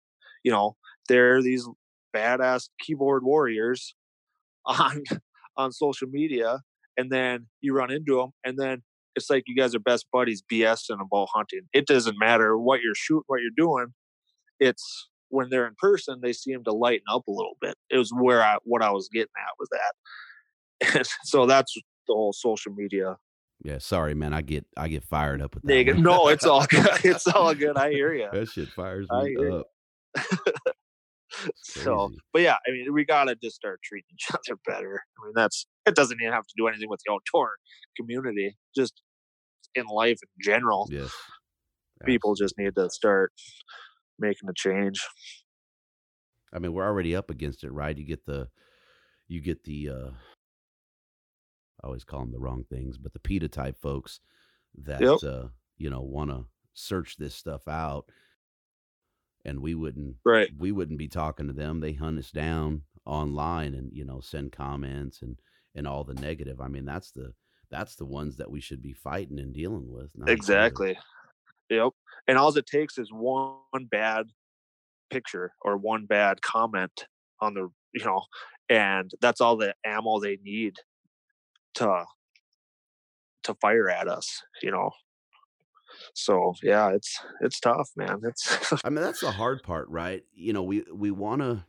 [0.44, 0.76] You know
[1.08, 1.68] they're these
[2.16, 3.96] badass keyboard warriors
[4.66, 5.04] on
[5.58, 6.62] on social media
[6.98, 8.84] and then you run into them and then
[9.16, 11.62] it's like you guys are best buddies bsing about hunting.
[11.72, 13.94] It doesn't matter what you're shooting what you're doing
[14.60, 18.12] it's when they're in person they seem to lighten up a little bit it was
[18.12, 19.94] where i what i was getting at with that
[21.24, 21.74] so that's
[22.08, 23.18] the whole social media.
[23.64, 24.34] Yeah, sorry, man.
[24.34, 25.98] I get I get fired up with that.
[25.98, 26.88] no, it's all good.
[27.04, 27.78] It's all good.
[27.78, 28.28] I hear you.
[28.32, 29.68] That shit fires me up.
[31.64, 35.02] so, but yeah, I mean, we gotta just start treating each other better.
[35.20, 35.96] I mean, that's it.
[35.96, 37.52] Doesn't even have to do anything with the outdoor
[37.96, 38.58] community.
[38.76, 39.02] Just
[39.76, 40.88] in life in general.
[40.92, 41.12] Yes.
[42.06, 43.32] People just need to start
[44.20, 45.02] making a change.
[46.54, 47.98] I mean, we're already up against it, right?
[47.98, 48.50] You get the
[49.28, 50.10] you get the uh
[51.84, 54.22] I always call them the wrong things, but the PETA type folks
[54.84, 55.18] that yep.
[55.24, 55.48] uh,
[55.78, 58.06] you know want to search this stuff out,
[59.44, 61.80] and we wouldn't right we wouldn't be talking to them.
[61.80, 65.40] They hunt us down online and you know send comments and
[65.76, 66.62] and all the negative.
[66.62, 67.34] I mean that's the
[67.70, 70.12] that's the ones that we should be fighting and dealing with.
[70.28, 70.98] Exactly.
[71.74, 71.92] Yep.
[72.28, 74.28] And all it takes is one bad
[75.10, 77.06] picture or one bad comment
[77.42, 78.22] on the you know
[78.70, 80.76] and that's all the ammo they need
[81.76, 82.06] to
[83.44, 84.92] to fire at us, you know.
[86.16, 88.22] So yeah, it's it's tough, man.
[88.24, 90.24] It's I mean that's the hard part, right?
[90.34, 91.64] You know, we we want to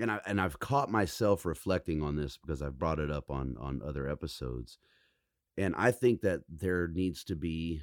[0.00, 3.56] and I and I've caught myself reflecting on this because I've brought it up on
[3.58, 4.78] on other episodes.
[5.56, 7.80] And I think that there needs to be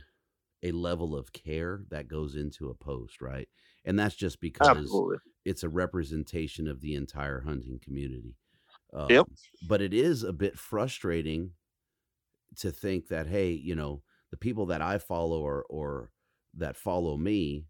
[0.63, 3.47] a level of care that goes into a post, right?
[3.85, 5.17] And that's just because Absolutely.
[5.45, 8.37] it's a representation of the entire hunting community.
[8.93, 9.25] Um, yep.
[9.67, 11.51] But it is a bit frustrating
[12.59, 14.01] to think that hey, you know,
[14.31, 16.11] the people that I follow or or
[16.55, 17.65] that follow me,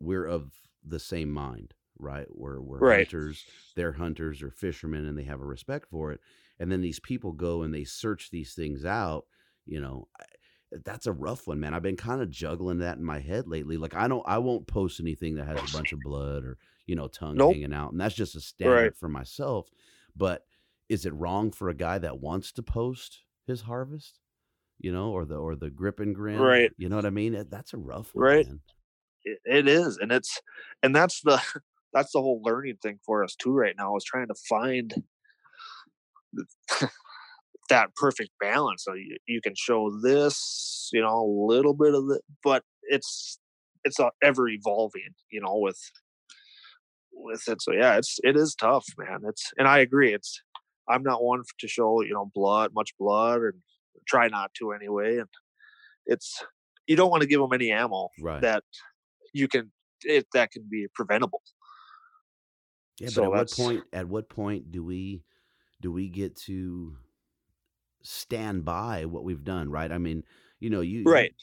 [0.00, 0.52] we're of
[0.84, 2.26] the same mind, right?
[2.30, 3.06] We're we're right.
[3.06, 3.44] hunters,
[3.76, 6.20] they're hunters or fishermen, and they have a respect for it.
[6.58, 9.24] And then these people go and they search these things out.
[9.66, 10.08] You know,
[10.84, 11.74] that's a rough one, man.
[11.74, 13.76] I've been kind of juggling that in my head lately.
[13.76, 16.94] Like I don't, I won't post anything that has a bunch of blood or you
[16.94, 17.54] know tongue nope.
[17.54, 18.96] hanging out, and that's just a standard right.
[18.96, 19.68] for myself.
[20.16, 20.44] But
[20.88, 24.18] is it wrong for a guy that wants to post his harvest?
[24.78, 26.38] You know, or the or the grip and grin.
[26.38, 26.70] Right.
[26.78, 27.44] You know what I mean?
[27.50, 28.24] That's a rough one.
[28.24, 28.46] Right.
[28.46, 28.60] Man.
[29.44, 30.40] it is, and it's
[30.82, 31.42] and that's the
[31.92, 34.94] that's the whole learning thing for us too right now is trying to find
[37.70, 38.84] that perfect balance.
[38.84, 43.38] So you, you can show this, you know, a little bit of it, but it's
[43.84, 45.78] it's ever evolving, you know, with
[47.12, 47.62] with it.
[47.62, 49.20] So yeah, it's it is tough, man.
[49.26, 50.12] It's and I agree.
[50.12, 50.42] It's
[50.88, 53.54] I'm not one to show you know blood, much blood, and
[54.06, 55.18] try not to anyway.
[55.18, 55.28] And
[56.06, 56.44] it's
[56.86, 58.42] you don't want to give them any ammo right.
[58.42, 58.64] that
[59.32, 59.70] you can
[60.02, 61.42] it that can be preventable.
[62.98, 63.84] Yeah, but So at what point?
[63.92, 65.22] At what point do we
[65.80, 66.96] do we get to
[68.02, 69.70] stand by what we've done?
[69.70, 69.90] Right.
[69.92, 70.24] I mean,
[70.60, 71.34] you know, you Right.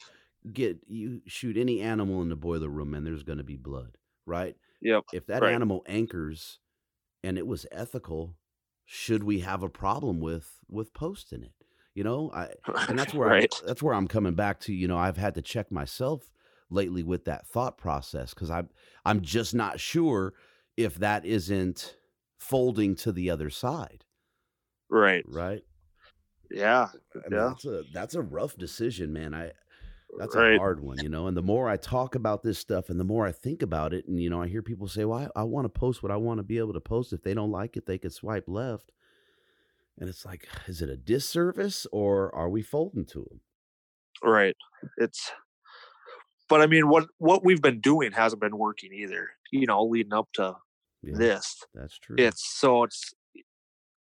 [0.52, 3.98] get you shoot any animal in the boiler room, and there's going to be blood.
[4.26, 4.56] Right.
[4.80, 5.04] Yep.
[5.12, 5.44] If that Right.
[5.44, 6.60] animal anchors,
[7.22, 8.36] and it was ethical,
[8.84, 11.54] should we have a problem with with posting it?
[11.94, 12.54] You know, I
[12.86, 13.50] and that's where right.
[13.52, 14.72] I, that's where I'm coming back to.
[14.74, 16.30] You know, I've had to check myself
[16.70, 18.70] lately with that thought process because I'm
[19.04, 20.34] I'm just not sure
[20.76, 21.96] if that isn't
[22.38, 24.04] folding to the other side,
[24.90, 25.26] right.
[25.26, 25.62] right?
[26.50, 26.88] Yeah.
[27.14, 27.48] I mean, Yeah.
[27.48, 29.34] that's a that's a rough decision, man.
[29.34, 29.52] I
[30.18, 30.54] that's right.
[30.54, 31.26] a hard one, you know.
[31.26, 34.06] And the more I talk about this stuff, and the more I think about it,
[34.08, 36.16] and you know, I hear people say, "Well, I, I want to post what I
[36.16, 37.12] want to be able to post.
[37.12, 38.90] If they don't like it, they could swipe left."
[39.98, 43.40] And it's like, is it a disservice, or are we folding to them?
[44.22, 44.56] Right.
[44.96, 45.30] It's
[46.48, 49.28] but I mean what what we've been doing hasn't been working either.
[49.52, 50.56] You know, leading up to
[51.02, 51.62] Yeah, this.
[51.74, 52.16] that's true.
[52.18, 53.12] It's so it's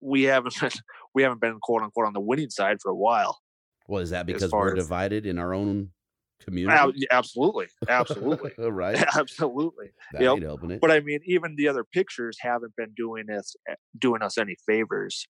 [0.02, 0.72] we haven't been
[1.14, 3.40] we haven't been quote unquote on the winning side for a while.
[3.88, 5.92] well, is that because we're as- divided in our own
[6.40, 7.06] community?
[7.12, 7.68] absolutely.
[7.88, 8.52] Absolutely.
[8.58, 8.98] right.
[9.18, 9.92] absolutely.
[10.14, 10.82] That helping it.
[10.82, 13.56] But I mean, even the other pictures haven't been doing us
[13.98, 15.28] doing us any favors.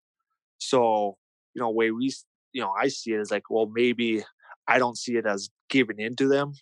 [0.60, 1.18] So
[1.54, 2.14] you know, way we
[2.54, 4.24] you know I see it as like, well, maybe
[4.68, 6.54] I don't see it as giving into them.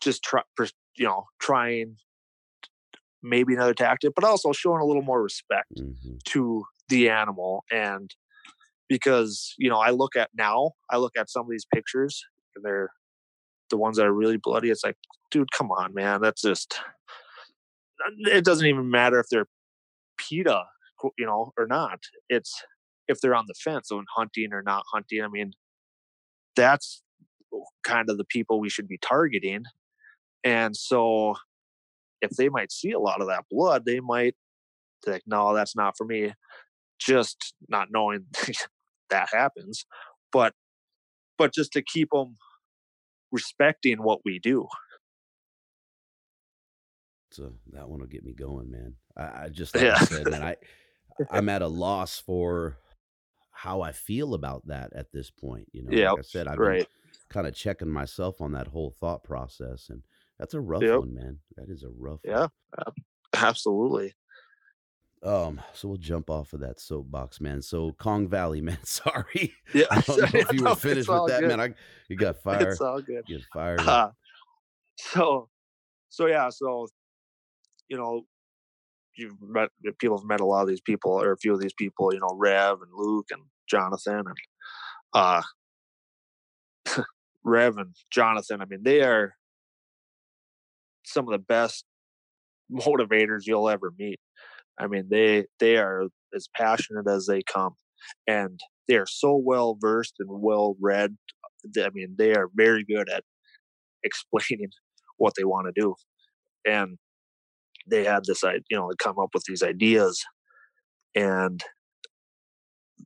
[0.00, 0.42] Just try,
[0.96, 1.96] you know, trying
[3.22, 6.22] maybe another tactic, but also showing a little more respect Mhm.
[6.24, 8.14] to the animal and
[8.88, 12.24] because you know i look at now i look at some of these pictures
[12.54, 12.90] and they're
[13.70, 14.96] the ones that are really bloody it's like
[15.30, 16.80] dude come on man that's just
[18.18, 19.46] it doesn't even matter if they're
[20.18, 20.64] PETA,
[21.18, 21.98] you know, or not.
[22.28, 22.62] It's
[23.08, 25.22] if they're on the fence on hunting or not hunting.
[25.22, 25.52] I mean,
[26.56, 27.02] that's
[27.84, 29.64] kind of the people we should be targeting.
[30.44, 31.34] And so
[32.20, 34.34] if they might see a lot of that blood, they might
[35.04, 36.32] think, no, that's not for me.
[37.04, 38.26] Just not knowing
[39.10, 39.86] that happens.
[40.32, 40.54] But
[41.38, 42.36] but just to keep them
[43.32, 44.68] respecting what we do.
[47.32, 48.96] So that one will get me going, man.
[49.16, 49.98] I, I just like I Yeah.
[49.98, 50.56] said, man, I
[51.30, 52.78] I'm at a loss for
[53.52, 55.68] how I feel about that at this point.
[55.72, 56.88] You know, Yeah, like I said, I've been Right.
[57.30, 60.04] kind of checking myself on that whole thought process, and
[60.38, 60.94] that's a rough Yep.
[60.94, 61.40] one, man.
[61.56, 62.48] That is a rough Yeah.
[63.34, 64.14] Absolutely.
[65.22, 67.62] Um, so we'll jump off of that soapbox, man.
[67.62, 68.78] So Kong Valley, man.
[68.82, 69.84] Sorry, Yeah.
[69.90, 71.48] I don't know if you No, were finished with that, good.
[71.48, 71.60] man.
[71.60, 71.74] I
[72.08, 72.62] you got fired.
[72.72, 73.24] It's all good.
[73.28, 73.80] You got fired.
[73.80, 74.10] Uh,
[74.98, 75.48] so,
[76.08, 76.88] so yeah, so
[77.88, 78.22] you know,
[79.16, 79.68] you've met
[79.98, 82.12] people have met a lot of these people, or a few of these people.
[82.12, 84.36] You know, Rev and Luke and Jonathan and
[85.14, 85.42] uh,
[87.44, 88.60] Rev and Jonathan.
[88.60, 89.34] I mean, they are
[91.04, 91.84] some of the best
[92.72, 94.20] motivators you'll ever meet.
[94.78, 96.04] I mean, they they are
[96.34, 97.74] as passionate as they come,
[98.26, 101.16] and they are so well versed and well read.
[101.78, 103.24] I mean, they are very good at
[104.02, 104.70] explaining
[105.18, 105.94] what they want to do.
[106.66, 106.98] And
[107.88, 110.24] they had this, you know, they come up with these ideas,
[111.14, 111.62] and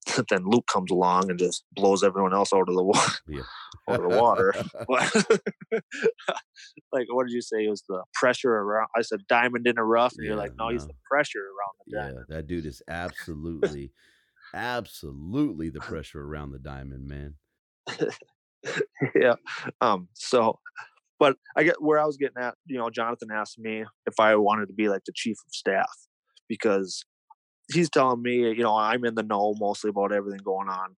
[0.31, 3.13] then Luke comes along and just blows everyone else out of the water.
[3.29, 3.43] Yeah.
[3.89, 4.55] out of the water.
[6.93, 7.65] like, what did you say?
[7.65, 8.89] It was the pressure around.
[8.97, 11.97] I said diamond in a rough, and you're like, no, he's the pressure around the
[11.97, 12.27] diamond.
[12.29, 13.93] yeah, that dude is absolutely,
[14.55, 17.35] absolutely the pressure around the diamond, man.
[19.15, 19.35] yeah.
[19.81, 20.09] Um.
[20.15, 20.59] So,
[21.19, 22.55] but I get where I was getting at.
[22.67, 25.91] You know, Jonathan asked me if I wanted to be like the chief of staff
[26.49, 27.05] because
[27.73, 30.97] he's telling me, you know, I'm in the know mostly about everything going on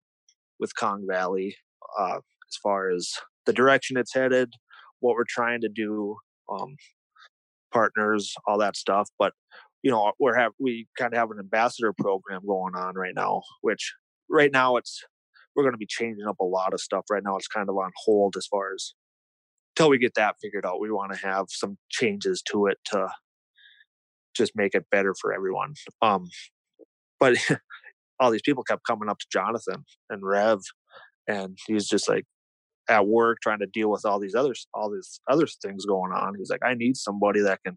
[0.61, 1.57] with Kong Valley,
[1.99, 3.13] uh, as far as
[3.47, 4.53] the direction it's headed,
[5.01, 6.17] what we're trying to do,
[6.51, 6.77] um,
[7.73, 9.09] partners, all that stuff.
[9.19, 9.33] But
[9.83, 13.43] you know, we're have we kind of have an ambassador program going on right now,
[13.61, 13.95] which
[14.29, 15.05] right now it's
[15.55, 17.05] we're going to be changing up a lot of stuff.
[17.11, 18.95] Right now, it's kind of on hold as far as
[19.77, 20.81] till we get that figured out.
[20.81, 23.09] We want to have some changes to it to
[24.37, 25.75] just make it better for everyone.
[26.03, 26.29] Um,
[27.21, 27.37] but
[28.21, 30.61] all these people kept coming up to Jonathan and Rev,
[31.27, 32.25] and he's just like
[32.89, 36.35] at work trying to deal with all these others, all these other things going on.
[36.37, 37.77] He's like, I need somebody that can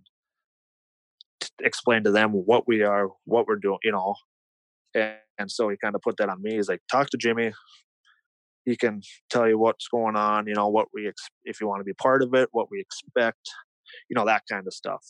[1.42, 4.16] t- explain to them what we are, what we're doing, you know.
[4.96, 6.56] And, and so he kind of put that on me.
[6.56, 7.52] He's like, talk to Jimmy.
[8.66, 11.82] He can tell you what's going on, you know, what we, ex- if you want
[11.82, 13.50] to be part of it, what we expect,
[14.10, 15.04] you know, that kind of stuff.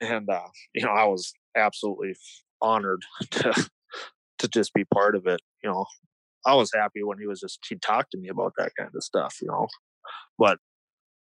[0.00, 2.14] And, uh, you know, I was absolutely
[2.60, 3.68] honored to,
[4.38, 5.40] to just be part of it.
[5.62, 5.86] You know,
[6.46, 9.02] I was happy when he was just he talked to me about that kind of
[9.02, 9.66] stuff, you know.
[10.38, 10.58] But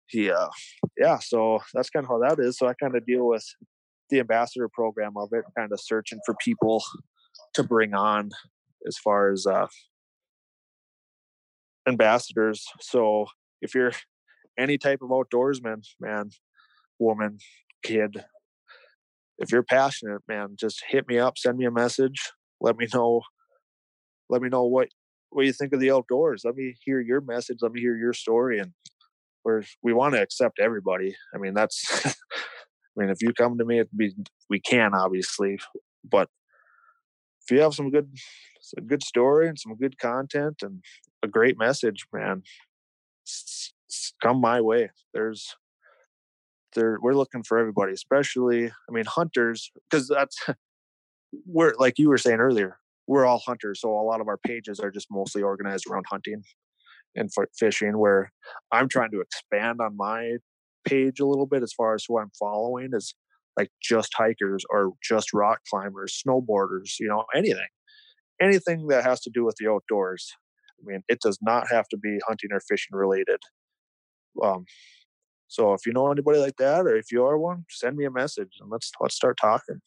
[0.07, 0.49] he uh
[0.97, 2.57] yeah, so that's kind of how that is.
[2.57, 3.45] So I kind of deal with
[4.09, 6.83] the ambassador program of it, kind of searching for people
[7.53, 8.31] to bring on
[8.87, 9.67] as far as uh
[11.87, 12.65] ambassadors.
[12.81, 13.27] So
[13.61, 13.93] if you're
[14.57, 16.31] any type of outdoorsman, man,
[16.99, 17.37] woman,
[17.83, 18.23] kid,
[19.37, 22.31] if you're passionate, man, just hit me up, send me a message,
[22.61, 23.21] let me know
[24.29, 24.89] let me know what
[25.29, 26.43] what you think of the outdoors.
[26.45, 28.71] Let me hear your message, let me hear your story and
[29.43, 31.15] we're we want to accept everybody.
[31.33, 32.13] I mean, that's I
[32.95, 34.13] mean, if you come to me, be
[34.49, 35.59] we can obviously,
[36.03, 36.29] but
[37.41, 38.15] if you have some good
[38.77, 40.83] a good story and some good content and
[41.21, 42.43] a great message, man,
[44.21, 44.91] come my way.
[45.13, 45.55] There's
[46.75, 50.37] we're looking for everybody, especially I mean hunters, because that's
[51.45, 52.77] we're like you were saying earlier,
[53.07, 56.43] we're all hunters, so a lot of our pages are just mostly organized around hunting
[57.15, 57.97] and fishing.
[57.97, 58.31] Where
[58.71, 60.37] I'm trying to expand on my
[60.85, 63.15] page a little bit as far as who I'm following is
[63.57, 67.67] like just hikers or just rock climbers, snowboarders, you know, anything,
[68.41, 70.33] anything that has to do with the outdoors.
[70.79, 73.39] I mean, it does not have to be hunting or fishing related.
[74.43, 74.65] Um,
[75.53, 78.11] so if you know anybody like that, or if you are one, send me a
[78.11, 79.81] message and let's let's start talking.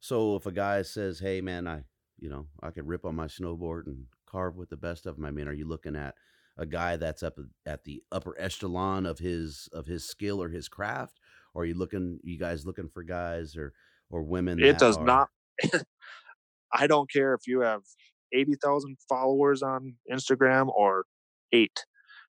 [0.00, 1.84] So if a guy says, "Hey, man, I
[2.18, 5.24] you know I could rip on my snowboard and carve with the best of them,"
[5.24, 6.14] I mean, are you looking at
[6.58, 10.68] a guy that's up at the upper echelon of his of his skill or his
[10.68, 11.18] craft,
[11.54, 13.72] or are you looking you guys looking for guys or
[14.10, 14.62] or women?
[14.62, 15.04] It does are...
[15.06, 15.28] not.
[16.74, 17.80] I don't care if you have
[18.34, 21.06] eighty thousand followers on Instagram or
[21.50, 21.82] eight.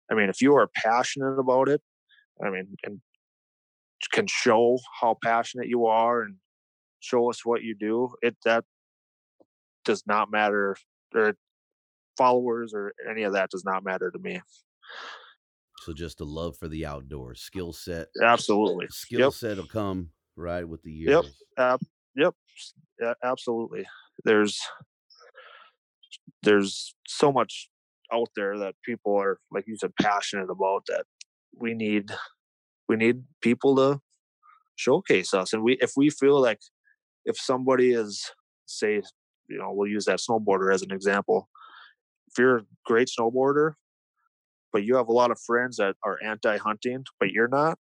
[0.10, 1.81] I mean, if you are passionate about it,
[2.44, 3.02] I mean, and
[4.11, 6.36] can show how passionate you are and
[6.99, 8.64] show us what you do, it that
[9.86, 10.78] does not matter
[11.14, 11.34] or
[12.18, 14.41] followers or any of that does not matter to me.
[15.80, 18.07] So just a love for the outdoors, skill set.
[18.22, 18.88] Absolutely.
[18.90, 19.34] Skill yep.
[19.34, 21.10] set will come right with the years.
[21.10, 21.26] Yep.
[21.57, 21.78] Uh,
[22.16, 22.34] yep.
[23.02, 23.86] Yeah, absolutely.
[24.26, 24.60] There's
[26.44, 27.70] there's so much
[28.14, 31.06] out there that people are like you said passionate about that
[31.57, 32.11] we need
[32.88, 33.99] we need people to
[34.76, 36.59] showcase us and we if we feel like
[37.26, 38.31] if somebody is
[38.65, 39.01] say
[39.47, 41.49] you know we'll use that snowboarder as an example.
[42.27, 43.73] If you're a great snowboarder
[44.71, 47.77] but you have a lot of friends that are anti-hunting but you're not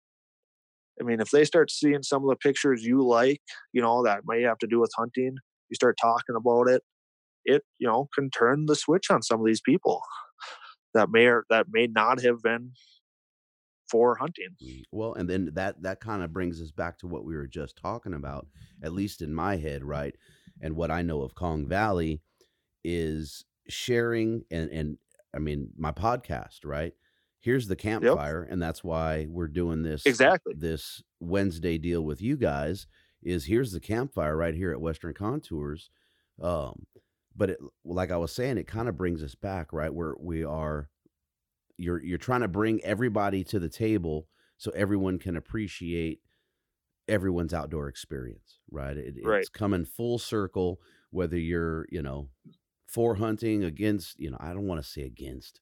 [1.01, 3.40] i mean if they start seeing some of the pictures you like
[3.72, 5.36] you know that may have to do with hunting
[5.68, 6.82] you start talking about it
[7.44, 10.02] it you know can turn the switch on some of these people
[10.94, 12.72] that may or that may not have been
[13.93, 14.48] for hunting.
[14.64, 17.47] Mm, well, and then that that kind of brings us back to what we were
[17.47, 18.47] just talking about,
[18.82, 20.16] at least in my head, right?
[20.62, 22.23] And what I know of Kong Valley
[22.82, 24.98] is sharing and and
[25.36, 26.94] I mean my podcast, right?
[27.40, 28.52] Here's the campfire, yep.
[28.52, 32.86] and that's why we're doing this exactly this Wednesday deal with you guys.
[33.23, 35.90] Is here's the campfire right here at Western Contours.
[36.40, 36.86] Um,
[37.36, 39.93] but it, like I was saying, it kind of brings us back, right?
[39.93, 40.89] Where we are
[41.82, 44.26] you're you're trying to bring everybody to the table
[44.56, 46.20] so everyone can appreciate
[47.09, 48.96] everyone's outdoor experience, right?
[48.96, 49.40] It, right.
[49.40, 50.80] It's coming full circle,
[51.10, 52.28] whether you're, you know,
[52.86, 55.60] for hunting against, you know, I don't want to say against.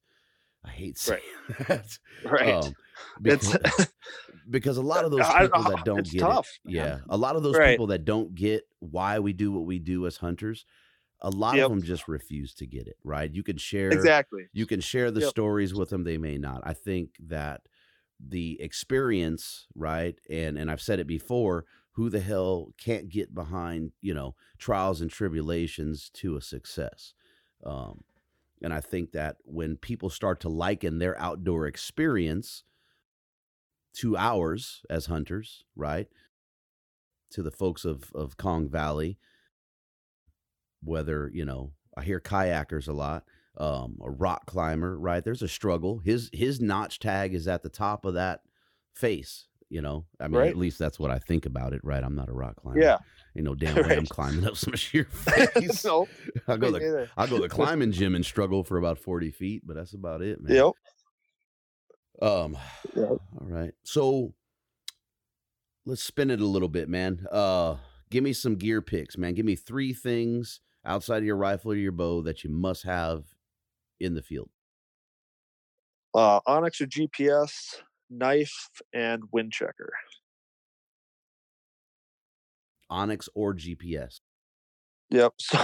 [0.64, 1.68] I hate saying right.
[1.68, 1.98] that.
[2.24, 2.55] Right.
[2.55, 2.74] Um,
[3.22, 3.56] because,
[4.48, 7.42] because a lot of those people that don't get tough, it, yeah, a lot of
[7.42, 7.70] those right.
[7.70, 10.66] people that don't get why we do what we do as hunters,
[11.22, 11.66] a lot yep.
[11.66, 15.10] of them just refuse to get it right you can share exactly you can share
[15.10, 15.28] the yep.
[15.30, 17.62] stories with them they may not i think that
[18.28, 23.92] the experience right and and i've said it before who the hell can't get behind
[24.01, 27.14] you know trials and tribulations to a success
[27.64, 28.02] um
[28.62, 32.64] and i think that when people start to liken their outdoor experience
[33.92, 36.09] to ours as hunters right
[37.30, 39.18] to the folks of of kong valley
[40.82, 43.24] whether you know I hear kayakers a lot,
[43.57, 45.24] um, a rock climber, right?
[45.24, 45.98] There's a struggle.
[45.98, 48.40] His his notch tag is at the top of that
[48.94, 49.47] face.
[49.69, 50.51] You know, I mean, right.
[50.51, 52.02] at least that's what I think about it, right?
[52.02, 52.81] I'm not a rock climber.
[52.81, 52.98] Yeah,
[53.35, 53.98] you know, damn right.
[53.98, 55.85] I'm climbing up some sheer face.
[55.85, 56.09] no,
[56.48, 59.77] I'll go the I'll go the climbing gym and struggle for about 40 feet, but
[59.77, 60.57] that's about it, man.
[60.57, 60.73] Yep.
[62.23, 62.59] Um.
[62.97, 63.09] Yep.
[63.09, 63.73] All right.
[63.82, 64.35] So
[65.86, 67.27] let's spin it a little bit, man.
[67.31, 67.77] Uh,
[68.11, 69.35] give me some gear picks, man.
[69.35, 73.24] Give me three things outside of your rifle or your bow that you must have
[73.98, 74.51] in the field?
[76.15, 77.77] Uh, onX or GPS,
[78.09, 79.93] knife, and wind checker.
[82.90, 84.20] onX or GPS.
[85.11, 85.35] Yep.
[85.40, 85.59] So,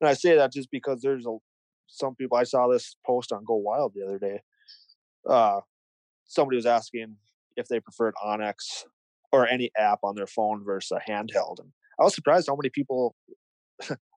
[0.00, 1.36] and I say that just because there's a
[1.86, 4.40] some people I saw this post on GoWild the other day.
[5.28, 5.60] Uh,
[6.24, 7.16] somebody was asking
[7.56, 8.84] if they preferred onX
[9.32, 12.70] or any app on their phone versus a handheld, and I was surprised how many
[12.70, 13.14] people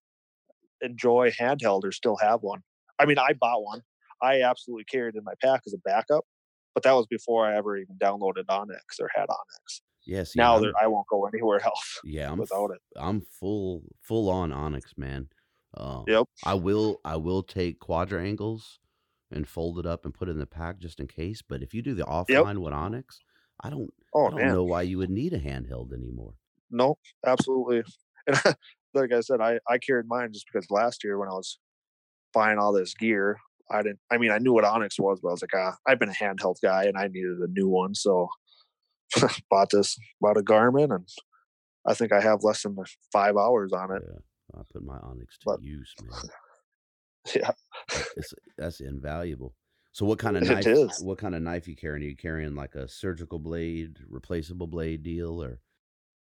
[0.83, 2.61] enjoy handheld or still have one.
[2.99, 3.81] I mean, I bought one.
[4.21, 6.25] I absolutely carried in my pack as a backup,
[6.73, 9.81] but that was before I ever even downloaded onX or had onX.
[10.05, 10.35] Yes.
[10.35, 12.81] now there, I won't go anywhere else yeah, I'm without it.
[12.95, 15.29] I'm full full on onX, man.
[15.75, 16.27] Uh, Yep.
[16.43, 18.79] I will I will take quadrangles
[19.31, 21.41] and fold it up and put it in the pack just in case.
[21.41, 23.21] But if you do the offline with onX,
[23.61, 26.35] I don't Oh I don't man, know why you would need a handheld anymore.
[26.69, 27.83] no, absolutely.
[28.27, 28.55] And
[28.93, 31.59] like I said, I I carried mine just because last year when I was
[32.33, 33.37] buying all this gear,
[33.71, 33.99] I didn't.
[34.11, 36.13] I mean, I knew what onX was, but I was like, ah, I've been a
[36.13, 38.29] handheld guy, and I needed a new one, so
[39.49, 41.07] bought this, bought a Garmin, and
[41.85, 42.75] I think I have less than
[43.11, 44.01] five hours on it.
[44.05, 46.29] Yeah, I put my onX to But- use, man.
[47.33, 47.51] Yeah,
[48.17, 49.55] It's that's invaluable.
[49.93, 50.65] So what kind of knife?
[50.99, 52.03] What kind of knife you carrying?
[52.03, 55.61] Are you carrying like a surgical blade, replaceable blade deal, or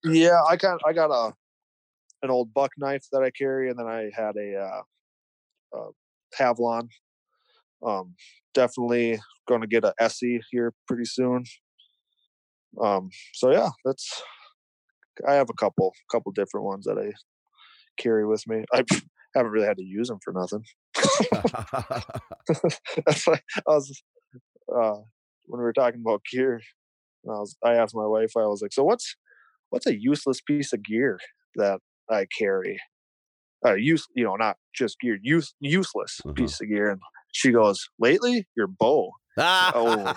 [0.03, 0.43] yeah.
[0.48, 1.34] I got I got a
[2.23, 4.81] an old buck knife that I carry, and then I had a uh,
[5.77, 5.91] uh,
[6.39, 6.88] Havalon.
[7.85, 8.15] Um,
[8.53, 11.43] definitely going to get a SE here pretty soon.
[12.81, 14.22] Um, so yeah, that's.
[15.27, 17.11] I have a couple, couple different ones that I
[17.98, 18.64] carry with me.
[18.73, 18.84] I
[19.35, 20.64] haven't really had to use them for nothing.
[23.06, 24.02] That's like I was
[24.73, 25.02] uh,
[25.45, 26.61] when we were talking about gear.
[27.27, 28.31] I was I asked my wife.
[28.35, 29.15] I was like, "So what's
[29.69, 31.19] what's a useless piece of gear
[31.56, 31.80] that
[32.10, 32.80] I carry?
[33.65, 36.34] Uh, use you know not just gear, use useless Uh-huh.
[36.34, 37.02] piece of gear." And
[37.34, 40.14] she goes, "Lately, your bow." Oh.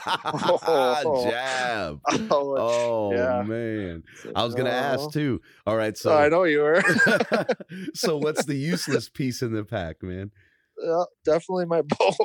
[1.30, 2.00] jab.
[2.30, 3.42] oh, Oh yeah.
[3.42, 4.02] man,
[4.34, 5.10] I was gonna ask Oh.
[5.10, 5.40] too.
[5.66, 6.82] All right, so I know you were.
[7.94, 10.30] so what's the useless piece in the pack, man?
[10.82, 12.16] yeah, definitely my bow.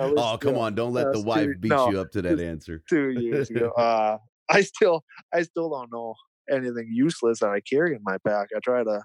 [0.00, 0.74] oh, come yeah, on!
[0.74, 2.82] Don't let the wife two- beat no, you up to that answer.
[2.88, 3.70] two years ago.
[3.70, 4.18] Uh,
[4.48, 6.14] I still, I still don't know
[6.50, 8.48] anything useless that I carry in my pack.
[8.54, 9.02] I try to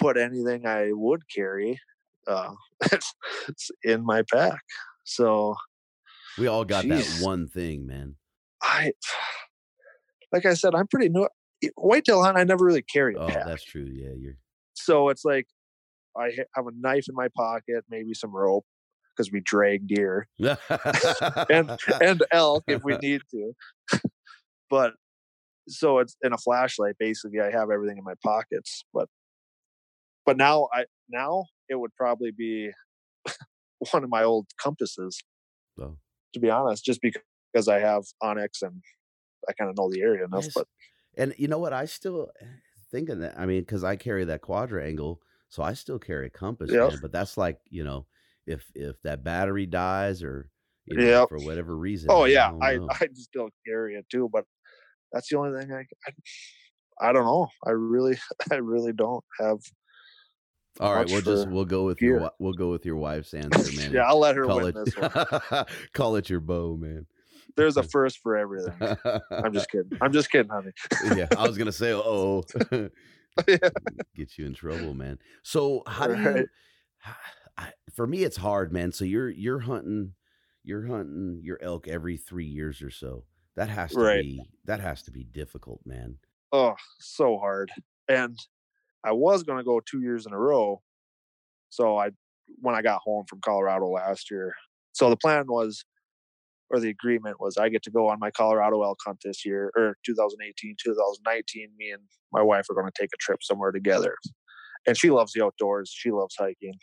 [0.00, 1.78] put anything I would carry
[2.26, 2.52] uh,
[3.84, 4.60] in my pack.
[5.04, 5.54] So
[6.38, 7.20] We all got Jeez.
[7.20, 8.16] that one thing, man.
[8.62, 8.92] I,
[10.32, 11.28] like I said, I'm pretty new.
[11.76, 13.46] Whitetail hunt, I never really carry a Oh, pack.
[13.46, 13.84] that's true.
[13.90, 14.36] Yeah, you're.
[14.74, 15.46] So it's like
[16.16, 18.64] I have a knife in my pocket, maybe some rope
[19.14, 20.26] because we drag deer.
[20.38, 21.70] and
[22.00, 23.52] and elk if we need to.
[24.70, 24.94] but
[25.70, 26.94] so it's in a flashlight.
[26.98, 28.84] Basically, I have everything in my pockets.
[28.92, 29.08] But
[30.26, 32.70] but now I now it would probably be
[33.92, 35.22] one of my old compasses.
[35.80, 35.96] Oh.
[36.34, 38.82] To be honest, just because I have onX and
[39.48, 40.46] I kind of know the area enough.
[40.54, 40.66] But
[41.16, 41.72] And you know what?
[41.72, 42.44] I still eh,
[42.92, 43.38] thinking that.
[43.38, 46.70] I mean, because I carry that quadrangle, so I still carry a compass.
[46.70, 46.90] Yep.
[46.90, 48.06] Man, but that's like you know,
[48.46, 50.50] if if that battery dies or
[50.86, 51.28] you know, Yep.
[51.30, 52.10] for whatever reason.
[52.12, 52.78] oh man, yeah, I.
[53.00, 54.28] I just still carry it too.
[54.32, 54.44] But
[55.12, 55.80] that's the only thing I.
[55.80, 56.12] I
[57.00, 57.48] I don't know.
[57.66, 58.18] I really,
[58.52, 59.58] I really don't have.
[60.78, 62.18] All right, we'll just we'll go with your gear.
[62.20, 63.92] wi- we'll go with your wife's answer, man.
[63.92, 65.64] yeah, I'll let her call win it this one.
[65.94, 67.06] call it your bow, man.
[67.56, 68.74] There's a first for everything.
[69.30, 69.90] I'm just kidding.
[70.00, 70.70] I'm just kidding, honey.
[71.16, 72.44] yeah, I was gonna say, oh,
[74.14, 75.18] get you in trouble, man.
[75.42, 76.28] So how do you?
[76.28, 76.46] Right.
[77.94, 78.92] For me, it's hard, man.
[78.92, 80.12] So you're you're hunting,
[80.62, 83.24] you're hunting your elk every three years or so.
[83.56, 84.22] That has to Right.
[84.22, 86.18] be that has to be difficult, man.
[86.52, 87.70] Oh, so hard.
[88.08, 88.36] And
[89.04, 90.82] I was going to go two years in a row.
[91.70, 92.10] So I,
[92.60, 94.54] when I got home from Colorado last year,
[94.92, 95.84] so the plan was,
[96.70, 99.70] or the agreement was, I get to go on my Colorado elk hunt this year,
[99.76, 101.70] or 2018, 2019.
[101.78, 102.02] Me and
[102.32, 104.16] my wife are going to take a trip somewhere together.
[104.86, 105.92] And she loves the outdoors.
[105.94, 106.74] She loves hiking.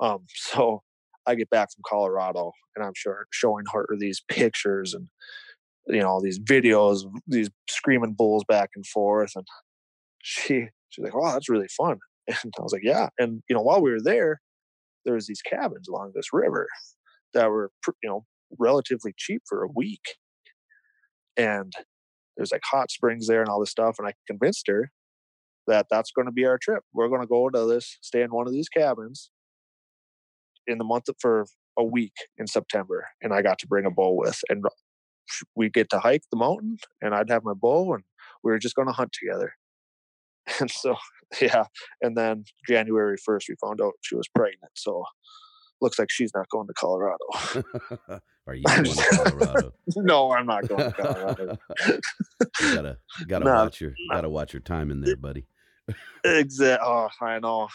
[0.00, 0.82] Um, so
[1.26, 5.08] I get back from Colorado, and I'm sure showing her these pictures and
[5.86, 9.46] you know these videos, these screaming bulls back and forth, and
[10.22, 11.98] she she's like, "Wow, that's really fun."
[12.28, 14.40] And I was like, "Yeah." And you know, while we were there,
[15.04, 16.68] there was these cabins along this river
[17.34, 17.70] that were
[18.02, 18.24] you know
[18.58, 20.16] relatively cheap for a week,
[21.36, 21.72] and
[22.36, 23.96] there's like hot springs there and all this stuff.
[23.98, 24.90] And I convinced her
[25.66, 26.82] that that's going to be our trip.
[26.92, 29.30] We're going to go to this, stay in one of these cabins
[30.66, 31.46] in the month of, for
[31.78, 34.64] a week in September, and I got to bring a bow with, and
[35.56, 38.04] we get to hike the mountain, and I'd have my bow, and
[38.42, 39.52] we were just going to hunt together.
[40.60, 40.96] And so,
[41.40, 41.64] yeah,
[42.00, 44.72] and then January first, we found out she was pregnant.
[44.74, 45.04] So,
[45.80, 47.16] looks like she's not going to Colorado.
[48.48, 49.72] Are you going to Colorado?
[49.96, 51.58] no, I'm not going to Colorado.
[52.60, 55.46] you gotta gotta Nah, watch your gotta watch your time in there, buddy.
[56.24, 56.84] Exactly.
[56.88, 57.68] Oh, I know.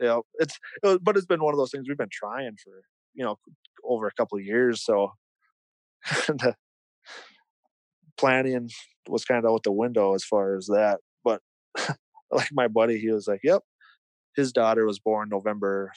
[0.00, 2.72] know, it's it was, but it's been one of those things we've been trying for
[3.14, 3.38] you know
[3.84, 4.82] over a couple of years.
[4.82, 5.12] So
[6.28, 6.54] the
[8.18, 8.70] planning
[9.08, 11.00] was kind of out the window as far as that.
[11.24, 11.40] But
[12.30, 13.62] like my buddy, he was like, "Yep,
[14.36, 15.92] his daughter was born November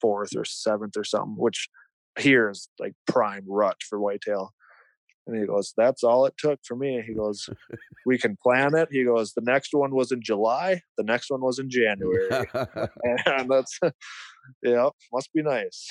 [0.00, 1.68] fourth or seventh or something," which
[2.18, 4.52] here is like prime rut for whitetail.
[5.26, 7.02] And he goes, That's all it took for me.
[7.06, 7.48] He goes,
[8.04, 8.88] We can plan it.
[8.90, 10.80] He goes, The next one was in July.
[10.96, 12.28] The next one was in January.
[13.26, 13.78] and that's,
[14.62, 15.88] yeah, must be nice.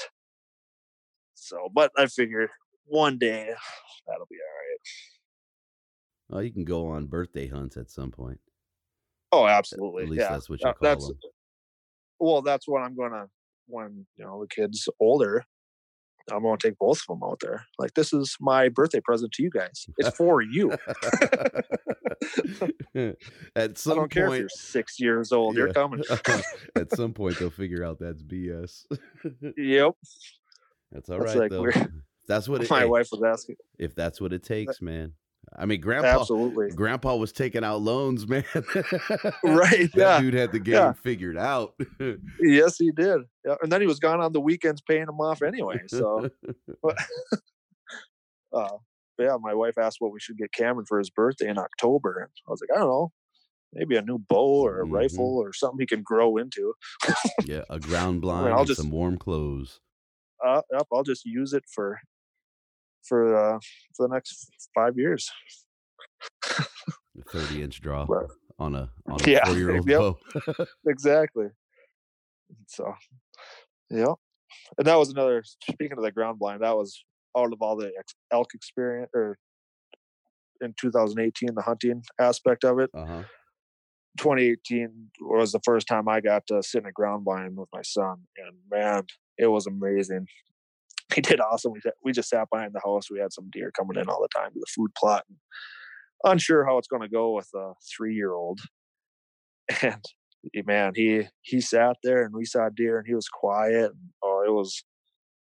[1.34, 2.50] So, but I figure
[2.86, 3.50] one day
[4.08, 4.55] that'll be all
[6.30, 8.40] Well, you can go on birthday hunts at some point.
[9.32, 10.04] Oh, absolutely.
[10.04, 10.32] At least yeah.
[10.32, 11.18] that's what you Uh, call that's, them.
[12.20, 13.28] well, that's what I'm going to,
[13.68, 15.44] when, you know, the kid's older,
[16.32, 17.66] I'm going to take both of them out there.
[17.78, 19.86] Like, this is my birthday present to you guys.
[19.98, 20.72] It's for you.
[23.56, 25.56] at some I don't care if you're six years old.
[25.56, 26.02] You're coming.
[26.76, 28.86] at some point, they'll figure out that's BS.
[29.58, 29.94] yep.
[30.92, 31.68] that's all That's right like though.
[32.28, 33.58] That's what it, My hey, wife was asking.
[33.78, 35.14] if that's what it takes, man.
[35.58, 36.70] I mean, grandpa, Absolutely.
[36.72, 38.44] grandpa was taking out loans, man.
[39.44, 39.92] Right.
[39.92, 40.20] that Yeah.
[40.22, 40.94] dude had the game Yeah.
[40.94, 41.76] figured out.
[42.42, 43.22] Yes, he did.
[43.46, 43.56] Yeah.
[43.62, 45.80] And then he was gone on the weekends paying them off anyway.
[45.88, 46.30] So,
[46.84, 46.98] but,
[48.54, 48.78] uh,
[49.18, 52.20] but yeah, my wife asked what we should get Cameron for his birthday in October.
[52.20, 53.12] And I was like, I don't know.
[53.74, 54.92] Maybe a new bow or a Mhm.
[54.94, 56.74] rifle or something he can grow into.
[57.46, 59.80] yeah, a ground blind I'll and just- some warm clothes.
[60.46, 62.00] Uh, yep, I'll just use it for
[63.08, 63.60] for uh,
[63.96, 65.30] for the next five years.
[67.30, 68.28] Thirty inch draw Right.
[68.60, 70.00] on a on a Yeah, four year old yep.
[70.00, 70.18] bow.
[70.88, 71.48] exactly.
[72.68, 72.94] So,
[73.90, 74.14] yeah,
[74.78, 75.44] and that was another.
[75.72, 77.04] Speaking of the ground blind, that was
[77.38, 77.92] out of all the
[78.32, 79.38] elk experience or
[80.62, 82.90] in 2018, the hunting aspect of it.
[82.94, 83.24] Uh huh.
[84.18, 87.82] 2018 was the first time I got to sit in a ground blind with my
[87.82, 89.04] son, and man,
[89.38, 90.28] it was amazing.
[91.16, 91.72] He did awesome.
[91.72, 93.12] We, we just sat behind the house.
[93.12, 95.24] We had some deer coming in all the time to the food plot.
[95.30, 95.38] And
[96.24, 98.60] unsure how it's going to go with a three-year-old,
[99.82, 100.04] and
[100.56, 103.92] eh, man, he he sat there and we saw deer, and he was quiet.
[103.92, 104.84] And, oh, it was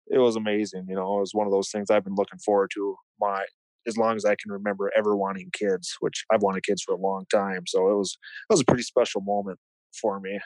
[0.07, 0.85] it was amazing.
[0.87, 3.45] You know, it was one of those things I've been looking forward to my
[3.87, 6.99] as long as I can remember ever wanting kids, which I've wanted kids for a
[6.99, 7.63] long time.
[7.67, 8.17] So it was
[8.49, 9.59] it was a pretty special moment
[9.99, 10.39] for me.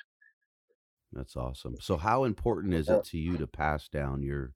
[1.13, 1.75] That's awesome.
[1.81, 4.53] So, how important is it to you to pass down your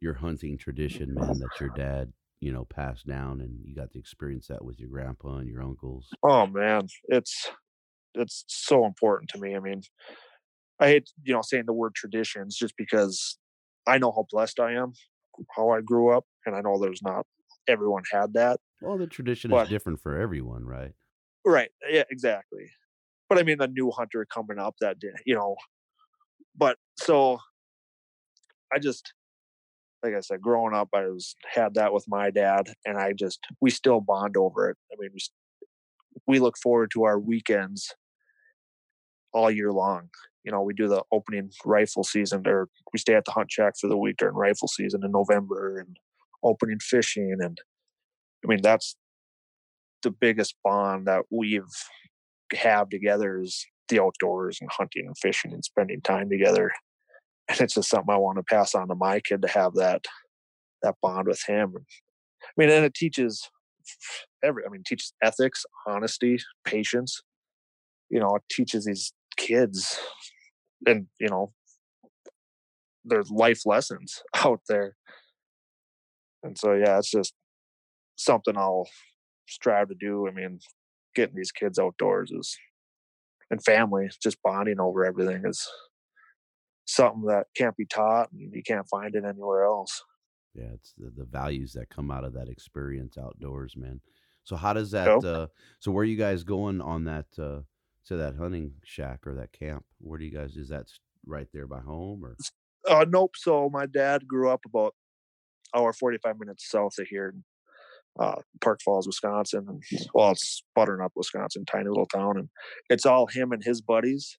[0.00, 1.38] your hunting tradition, man?
[1.40, 4.88] That your dad, you know, passed down, and you got to experience that with your
[4.90, 6.18] grandpa and your uncles.
[6.22, 7.50] Oh man, it's
[8.14, 9.56] it's so important to me.
[9.56, 9.82] I mean,
[10.80, 13.38] I hate you know saying the word traditions just because
[13.86, 14.92] I know how blessed I am,
[15.56, 17.26] how I grew up, and I know there's not
[17.68, 18.60] everyone had that.
[18.80, 20.94] Well, the tradition But- is different for everyone, right?
[21.44, 21.70] Right.
[21.88, 22.70] Yeah, exactly.
[23.28, 25.56] But I mean, the new hunter coming up that day, you know.
[26.54, 27.38] But so
[28.72, 29.12] I just,
[30.02, 33.40] like I said, growing up, I was had that with my dad, and I just
[33.60, 34.76] we still bond over it.
[34.92, 35.20] I mean, we
[36.26, 37.94] we look forward to our weekends
[39.32, 40.08] all year long.
[40.44, 43.74] You know, we do the opening rifle season, or we stay at the hunt shack
[43.80, 45.96] for the week during rifle season in November, and
[46.42, 47.58] opening fishing, and
[48.44, 48.96] I mean that's
[50.02, 51.64] the biggest bond that we've
[52.54, 56.72] have together is the outdoors and hunting and fishing and spending time together.
[57.48, 60.04] And it's just something I want to pass on to my kid to have that
[60.82, 61.74] that bond with him.
[61.76, 63.48] I mean, and it teaches
[64.42, 67.22] every I mean, teaches ethics, honesty, patience.
[68.10, 69.98] You know, it teaches these kids
[70.86, 71.52] and, you know,
[73.04, 74.96] their life lessons out there.
[76.42, 77.34] And so yeah, it's just
[78.16, 78.88] something I'll
[79.48, 80.28] strive to do.
[80.28, 80.60] I mean,
[81.14, 82.56] getting these kids outdoors is
[83.50, 85.66] and family just bonding over everything is
[86.88, 90.02] something that can't be taught and you can't find it anywhere else
[90.54, 94.00] Yeah, it's the, the values that come out of that experience outdoors, man.
[94.44, 95.06] So, how does that?
[95.06, 95.24] Yep.
[95.24, 95.46] Uh,
[95.78, 97.26] so, where are you guys going on that?
[97.38, 97.60] Uh,
[98.06, 99.84] to that hunting shack or that camp?
[99.98, 100.56] Where do you guys?
[100.56, 100.86] Is that
[101.26, 102.36] right there by home or?
[102.88, 104.94] uh nope so my dad grew up about
[105.74, 107.44] hour 45 minutes south of here in
[108.18, 109.82] uh, park falls wisconsin and
[110.14, 112.48] well it's butternut wisconsin tiny little town and
[112.88, 114.38] it's all him and his buddies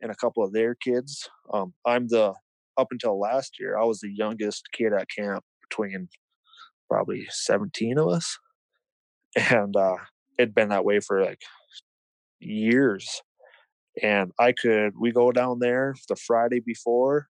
[0.00, 2.32] and a couple of their kids um, i'm the
[2.76, 6.08] up until last year i was the youngest kid at camp between
[6.88, 8.38] probably 17 of us
[9.50, 9.96] and uh
[10.38, 11.42] it'd been that way for like
[12.40, 13.22] years
[14.02, 17.28] and i could we go down there the friday before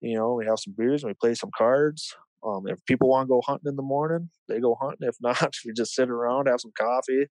[0.00, 2.14] you know, we have some beers and we play some cards.
[2.46, 5.08] Um, if people want to go hunting in the morning, they go hunting.
[5.08, 7.26] If not, we just sit around, have some coffee.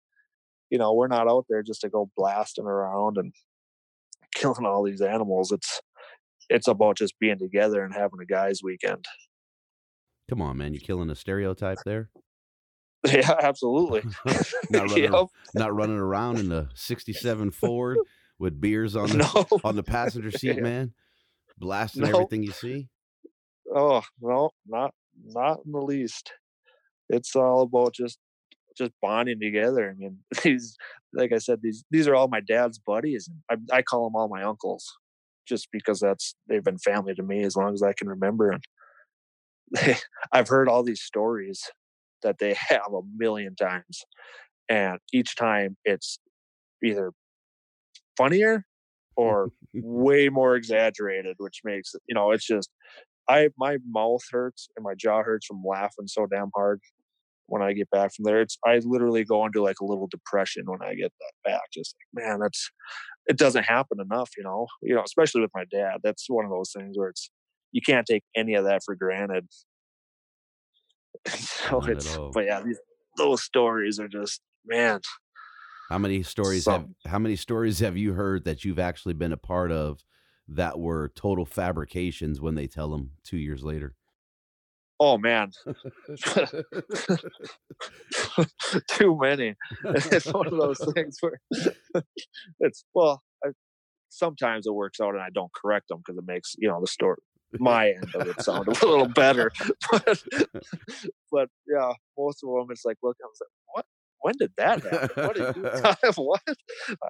[0.70, 3.32] You know, we're not out there just to go blasting around and
[4.34, 5.52] killing all these animals.
[5.52, 5.80] It's
[6.50, 9.04] it's about just being together and having a guys' weekend.
[10.28, 12.10] Come on, man, you're killing a stereotype there.
[13.04, 14.02] Yeah, absolutely.
[14.70, 15.26] not running, Yep.
[15.54, 17.98] not running around in the '67 Ford
[18.38, 19.16] with beers on the
[19.50, 19.58] No.
[19.64, 20.62] on the passenger seat, Yeah.
[20.62, 20.94] man,
[21.58, 22.10] blasting No.
[22.10, 22.88] everything you see.
[23.74, 24.94] Oh no, not
[25.24, 26.32] not in the least.
[27.08, 28.20] It's all about just
[28.78, 29.90] just bonding together.
[29.90, 30.76] I mean, these
[31.14, 34.16] like I said, these these are all my dad's buddies, and I, I call them
[34.16, 34.86] all my uncles,
[35.46, 38.50] just because that's they've been family to me as long as I can remember.
[38.50, 38.64] And
[39.74, 39.96] they,
[40.32, 41.62] I've heard all these stories
[42.22, 44.04] that they have a million times,
[44.68, 46.18] and each time it's
[46.84, 47.12] either
[48.16, 48.64] funnier
[49.16, 52.70] or way more exaggerated, which makes it, you know, it's just
[53.28, 56.80] I my mouth hurts and my jaw hurts from laughing so damn hard
[57.46, 58.40] when I get back from there.
[58.40, 61.62] It's I literally go into like a little depression when I get that back.
[61.72, 62.70] Just like, man, that's
[63.26, 64.66] it doesn't happen enough, you know.
[64.82, 65.98] You know, especially with my dad.
[66.02, 67.30] That's one of those things where it's
[67.72, 69.46] you can't take any of that for granted.
[71.28, 72.78] so Not it's but yeah, these
[73.16, 75.00] those stories are just man.
[75.88, 79.36] How many stories have how many stories have you heard that you've actually been a
[79.36, 80.04] part of
[80.48, 83.94] that were total fabrications when they tell them two years later?
[85.04, 85.50] Oh man,
[88.88, 89.56] too many.
[89.84, 91.40] it's one of those things where
[92.60, 93.20] it's well.
[93.44, 93.48] I,
[94.10, 96.86] sometimes it works out, and I don't correct them because it makes you know the
[96.86, 97.18] story
[97.58, 99.50] my end of it sound a little better.
[99.90, 100.22] But
[101.32, 103.84] but yeah, most of them it's like look, I was like, what?
[104.20, 105.24] When did that happen?
[105.24, 105.64] What did you
[106.14, 106.42] what?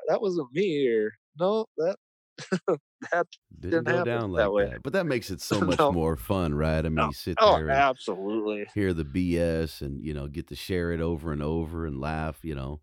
[0.08, 1.96] That wasn't me, or no, that
[2.66, 3.26] that
[3.60, 4.66] Didn't Didn't go down that way.
[4.68, 4.82] that.
[4.82, 5.92] But that makes it so much No.
[5.92, 6.78] more fun, right?
[6.78, 7.06] I mean, No.
[7.06, 8.66] you sit oh, there and absolutely.
[8.74, 12.44] hear the BS and, you know, get to share it over and over and laugh,
[12.44, 12.80] you know.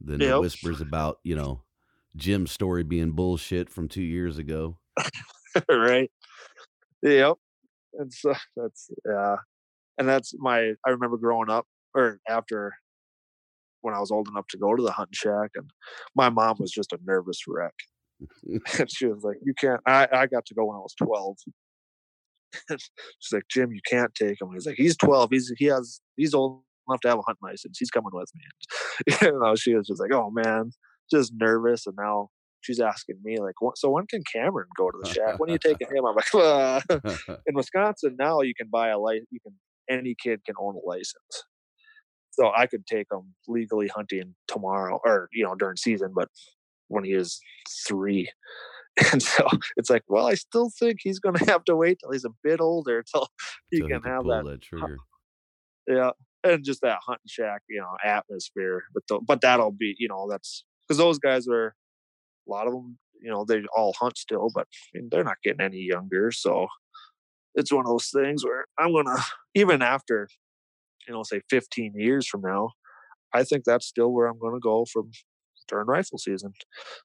[0.00, 1.62] Then the whispers about, you know,
[2.16, 4.76] Jim's story being bullshit from two years ago.
[5.70, 6.10] right?
[7.02, 7.36] Yep.
[7.94, 9.36] And so that's yeah.
[9.98, 12.74] And that's my I remember growing up or after
[13.82, 15.70] when I was old enough to go to the hunting shack and
[16.14, 17.74] my mom was just a nervous wreck.
[18.78, 21.36] And she was like, You can't I, I got to go when I was twelve.
[22.70, 24.48] She's like, Jim, you can't take him.
[24.52, 25.30] He's like, He's twelve.
[25.30, 27.78] He's he has he's old enough to have a hunting license.
[27.78, 29.16] He's coming with me.
[29.22, 30.72] you know, she was just like, Oh man,
[31.10, 32.30] just nervous and now
[32.60, 35.38] she's asking me like, so when can Cameron go to the shack?
[35.38, 36.04] When are you taking him?
[36.06, 36.80] I'm like, uh,
[37.46, 39.28] in Wisconsin now you can buy a license.
[39.30, 39.54] You can
[39.88, 41.44] any kid can own a license.
[42.30, 46.28] So I could take him legally hunting tomorrow, or you know during season, but
[46.94, 47.40] when he is
[47.88, 48.30] three,
[49.12, 49.46] and so
[49.76, 52.30] it's like, well, I still think he's going to have to wait till he's a
[52.42, 53.28] bit older till
[53.70, 54.96] he So can have pull that trigger.
[55.88, 56.10] yeah,
[56.42, 58.84] and just that hunting shack, you know, atmosphere.
[58.94, 61.74] But the, but that'll be, you know, that's because those guys are
[62.48, 65.38] a lot of them, you know, they all hunt still, but I mean, they're not
[65.42, 66.30] getting any younger.
[66.32, 66.68] So
[67.54, 69.18] it's one of those things where I'm gonna
[69.54, 70.28] even after,
[71.08, 72.70] you know, say 15 years from now,
[73.34, 75.10] I think that's still where I'm gonna go from
[75.68, 76.52] during rifle season.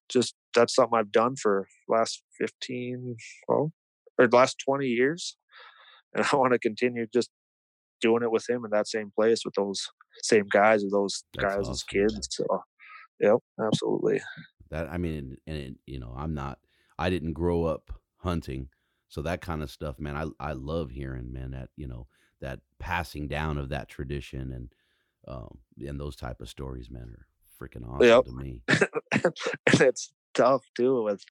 [0.10, 3.16] Just that's something I've done for last 15,
[3.48, 3.72] well,
[4.18, 5.38] or last 20 years,
[6.14, 7.30] and I want to continue just
[8.02, 9.90] doing it with him in that same place with those
[10.24, 12.28] same guys or those That's guys as kids.
[12.32, 12.46] So,
[13.20, 14.22] yep, absolutely.
[14.70, 16.60] That I mean, and, and you know, I'm not.
[16.98, 18.70] I didn't grow up hunting,
[19.08, 20.16] so that kind of stuff, man.
[20.16, 21.52] I I love hearing, man.
[21.52, 22.08] That you know,
[22.42, 24.74] that passing down of that tradition and
[25.28, 27.28] um and those type of stories, man, are
[27.62, 28.26] freaking awesome Yep.
[28.26, 28.62] to me.
[29.12, 31.24] and it's tough too with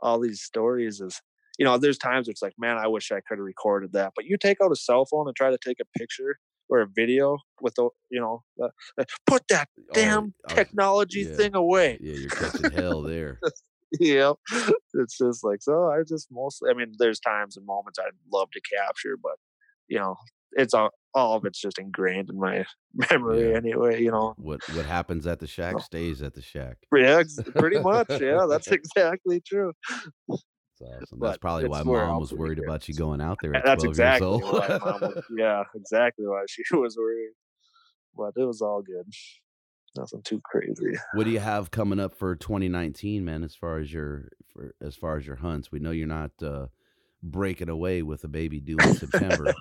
[0.00, 1.00] all these stories.
[1.00, 1.20] Is
[1.58, 4.12] you know, there's times it's like, man, I wish I could have recorded that.
[4.16, 6.38] But you take out a cell phone and try to take a picture
[6.68, 11.20] or a video with the, you know, the, the- put that oh, damn oh, technology
[11.20, 11.36] yeah.
[11.36, 11.98] thing away.
[12.00, 13.38] Yeah, you're catching hell there.
[14.00, 14.36] yep.
[14.94, 15.90] It's just like so.
[15.90, 16.70] I just mostly.
[16.70, 19.36] I mean, there's times and moments I'd love to capture, but
[19.88, 20.16] you know,
[20.52, 22.64] it's all all of it's just ingrained in my
[23.10, 23.56] memory Yeah.
[23.56, 24.02] anyway.
[24.02, 24.34] You know.
[24.36, 25.80] What what happens at the shack Oh.
[25.80, 26.78] stays at the shack.
[26.94, 27.22] Yeah,
[27.56, 28.08] pretty much.
[28.20, 29.72] Yeah, that's exactly true.
[30.30, 31.20] Awesome.
[31.20, 32.64] That's probably why mom was worried it.
[32.64, 36.42] about you going out there at that's 12 exactly why mom was, yeah, exactly why
[36.48, 37.30] she was worried.
[38.16, 39.06] But it was all good.
[39.96, 40.96] Nothing too crazy.
[41.14, 43.44] what do you have coming up for 2019, man?
[43.44, 46.66] As far as your for, as far as your hunts, we know you're not uh,
[47.22, 49.54] breaking away with a baby due in September.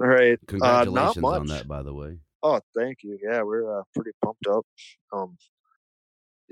[0.00, 0.38] All right.
[0.46, 1.40] Congratulations much.
[1.40, 2.18] on that, by the way.
[2.42, 3.18] Oh, thank you.
[3.22, 4.66] Yeah, we're uh, pretty pumped up.
[5.12, 5.36] Um,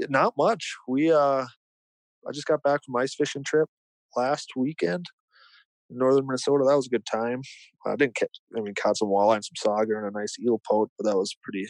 [0.09, 0.75] not much.
[0.89, 1.45] We uh,
[2.27, 3.69] I just got back from ice fishing trip
[4.17, 5.07] last weekend
[5.91, 6.65] in northern Minnesota.
[6.67, 7.43] That was a good time.
[7.87, 8.41] I didn't catch.
[8.57, 11.17] I mean, caught some walleye and some sauger and a nice eel pout, but that
[11.17, 11.67] was pretty,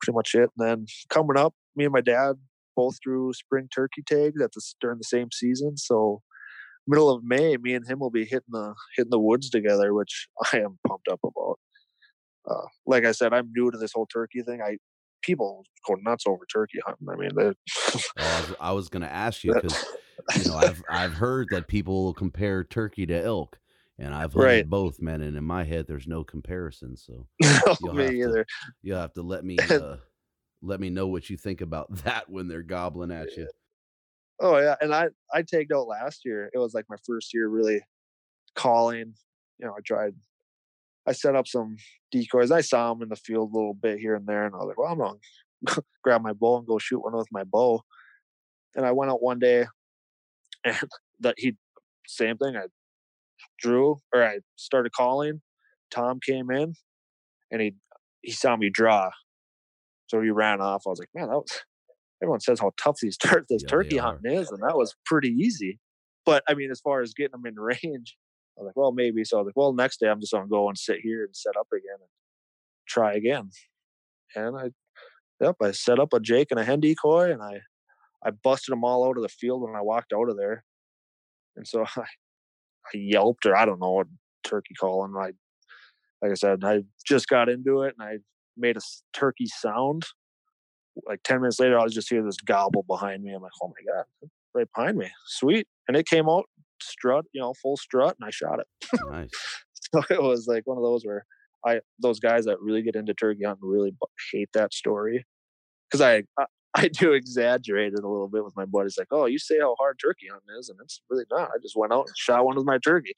[0.00, 0.50] pretty much it.
[0.58, 2.36] And then coming up, me and my dad
[2.74, 5.76] both threw spring turkey tags at the during the same season.
[5.76, 6.22] So
[6.88, 10.28] middle of May, me and him will be hitting the hitting the woods together, which
[10.52, 11.58] I am pumped up about.
[12.48, 14.62] Uh, like I said, I'm new to this whole turkey thing.
[14.62, 14.78] I
[15.22, 17.08] people go nuts over turkey hunting.
[17.10, 17.54] I mean, well,
[18.16, 19.84] I was, I was going to ask you because
[20.36, 23.58] you know I've I've heard that people compare turkey to elk,
[23.98, 24.70] and I've hunted right.
[24.70, 25.20] both, man.
[25.20, 26.96] And in my head, there's no comparison.
[26.96, 27.26] So
[27.82, 28.44] you'll me either.
[28.44, 28.50] To,
[28.82, 29.96] you'll have to let me uh,
[30.62, 33.48] let me know what you think about that when they're gobbling at you.
[34.40, 36.50] Oh yeah, and I I tagged out last year.
[36.54, 37.80] It was like my first year really
[38.54, 39.14] calling.
[39.58, 40.14] You know, I tried.
[41.06, 41.76] I set up some
[42.12, 42.50] decoys.
[42.50, 44.68] I saw them in the field a little bit here and there, and I was
[44.68, 47.82] like, "Well, I'm gonna grab my bow and go shoot one with my bow."
[48.76, 49.66] And I went out one day,
[50.64, 50.78] and
[51.20, 51.56] that he
[52.08, 52.56] same thing.
[52.56, 52.66] I
[53.60, 55.42] drew or I started calling.
[55.90, 56.74] Tom came in,
[57.52, 57.74] and he
[58.22, 59.10] he saw me draw,
[60.08, 60.84] so he ran off.
[60.86, 61.62] I was like, "Man, that was."
[62.22, 65.28] Everyone says how tough these tur- this yeah, turkey hunting is, and that was pretty
[65.28, 65.78] easy.
[66.24, 68.16] But I mean, as far as getting them in range,
[68.56, 69.24] I was like, well, maybe.
[69.24, 71.34] So I was like, well, next day I'm just gonna go and sit here and
[71.34, 72.08] set up again and
[72.86, 73.50] try again.
[74.34, 74.70] And I,
[75.40, 77.60] yep, I set up a Jake and a hen decoy, and I,
[78.24, 80.64] I busted them all out of the field when I walked out of there.
[81.56, 84.06] And so I, I yelped, or I don't know what
[84.44, 85.14] turkey calling.
[85.16, 85.32] I,
[86.20, 88.18] like I said, I just got into it, and I
[88.56, 88.80] made a
[89.12, 90.04] turkey sound
[91.06, 93.32] like 10 minutes later, I was just hear this gobble behind me.
[93.32, 95.10] I'm like, oh my God, right behind me.
[95.26, 95.66] Sweet.
[95.86, 96.44] And it came out
[96.82, 98.66] strut, you know, full strut, and I shot it.
[99.10, 99.30] Nice.
[99.94, 101.24] so it was like one of those where
[101.66, 103.92] I, those guys that really get into turkey hunting really
[104.32, 105.26] hate that story.
[105.90, 106.44] Cause I, I,
[106.74, 109.74] I do exaggerate it a little bit with my buddies, like, "Oh, you say how
[109.78, 111.48] hard turkey hunting is, and it's really not.
[111.48, 113.14] I just went out and shot one with my turkey,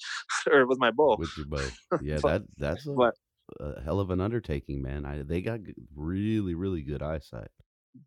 [0.53, 1.69] or with my bow." With your bow,
[2.03, 2.19] yeah.
[2.23, 3.15] but, that that's a, but,
[3.59, 5.05] a, hell of an undertaking, man.
[5.05, 5.61] I they got
[5.95, 7.51] really really good eyesight.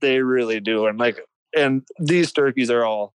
[0.02, 1.20] They really do, and like,
[1.56, 3.14] and these turkeys are all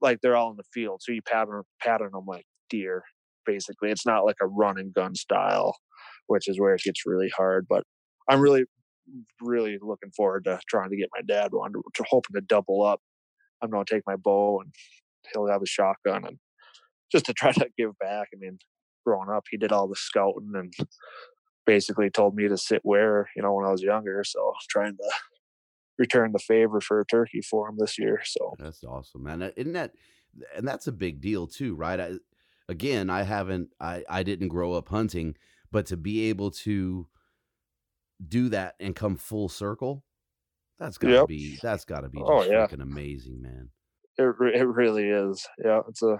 [0.00, 3.04] like they're all in the field, so you pattern pattern them like deer.
[3.44, 5.76] Basically, it's not like a run and gun style,
[6.26, 7.66] which is where it gets really hard.
[7.68, 7.84] But
[8.28, 8.64] I'm really,
[9.40, 13.00] really looking forward to trying to get my dad one, to, hoping to double up.
[13.62, 14.72] I'm to take my bow and
[15.32, 16.38] he'll have a shotgun and
[17.10, 18.28] just to try to give back.
[18.34, 18.58] I mean,
[19.06, 20.72] growing up, he did all the scouting and
[21.64, 24.22] basically told me to sit where, you know, when I was younger.
[24.24, 25.12] So trying to
[25.98, 28.20] return the favor for a turkey for him this year.
[28.24, 29.42] So that's awesome, man.
[29.42, 29.92] Uh, isn't that
[30.56, 31.98] and that's a big deal too, right?
[31.98, 32.12] I,
[32.68, 35.36] again, I haven't, I, I didn't grow up hunting,
[35.70, 37.06] but to be able to
[38.26, 40.04] do that and come full circle,
[40.78, 41.28] that's gotta yep.
[41.28, 42.66] be, that's gotta be oh, yeah.
[42.66, 43.70] freaking amazing, man.
[44.18, 45.46] It, it really is.
[45.62, 45.80] Yeah.
[45.88, 46.18] It's a,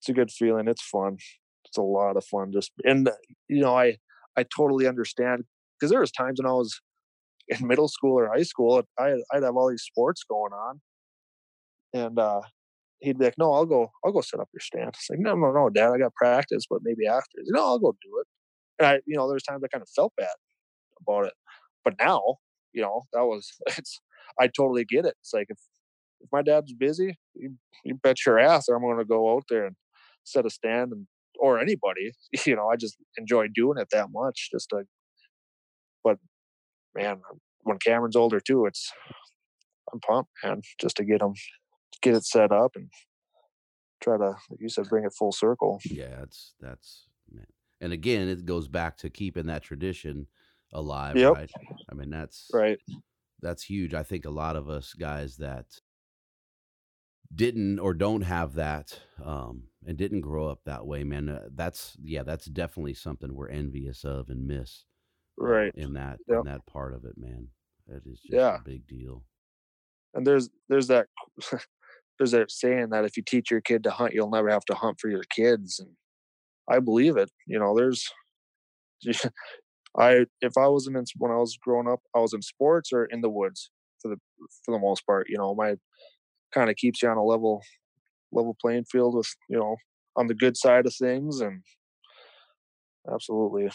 [0.00, 0.68] it's a good feeling.
[0.68, 1.18] It's fun.
[1.64, 2.52] It's a lot of fun.
[2.52, 3.12] Just, and uh,
[3.48, 3.98] you know, I,
[4.36, 5.44] I totally understand
[5.78, 6.80] because there was times when I was
[7.48, 10.80] in middle school or high school, I, I'd have all these sports going on,
[11.94, 12.42] and uh,
[13.00, 13.90] he'd be like, "No, I'll go.
[14.04, 16.64] I'll go set up your stand." It's like, "No, no, no, Dad, I got practice,
[16.68, 18.26] but maybe after." Like, no, I'll go do it.
[18.78, 20.28] And I, you know, there's times I kind of felt bad
[21.00, 21.34] about it,
[21.84, 22.36] but now,
[22.72, 24.00] you know, that was it's.
[24.40, 25.14] I totally get it.
[25.20, 25.58] It's like if
[26.20, 29.66] if my dad's busy, you, you bet your ass I'm going to go out there
[29.66, 29.76] and
[30.24, 31.06] set a stand and
[31.38, 32.12] or anybody.
[32.46, 34.50] You know, I just enjoy doing it that much.
[34.52, 34.84] Just to,
[36.94, 37.20] man,
[37.62, 38.92] when Cameron's older too, it's
[39.92, 41.34] I'm pumped, man, just to get him
[42.02, 42.88] get it set up and
[44.02, 45.80] try to, like you said, bring it full circle.
[45.84, 47.46] Yeah, that's that's man.
[47.80, 50.26] And again, it goes back to keeping that tradition
[50.72, 51.34] alive, yep.
[51.34, 51.50] right?
[51.90, 52.78] I mean, that's right.
[53.40, 53.92] That's huge.
[53.92, 55.66] I think a lot of us guys that
[57.34, 61.96] didn't or don't have that um, and didn't grow up that way, man, uh, that's
[62.02, 64.84] yeah, that's definitely something we're envious of and miss.
[65.38, 66.40] Right in that yep.
[66.40, 67.48] in that part of it, man.
[67.88, 68.56] That is just yeah.
[68.56, 69.24] a big deal.
[70.14, 71.06] And there's there's that
[72.18, 74.74] there's that saying that if you teach your kid to hunt, you'll never have to
[74.74, 75.90] hunt for your kids, and
[76.70, 77.30] I believe it.
[77.46, 78.08] You know, there's
[79.98, 83.06] I if I wasn't in when I was growing up, I was in sports or
[83.06, 84.16] in the woods for the
[84.64, 85.26] for the most part.
[85.28, 85.74] You know, my
[86.54, 87.62] kind of keeps you on a level
[88.32, 89.76] level playing field with you know
[90.16, 91.62] on the good side of things and
[93.12, 93.70] absolutely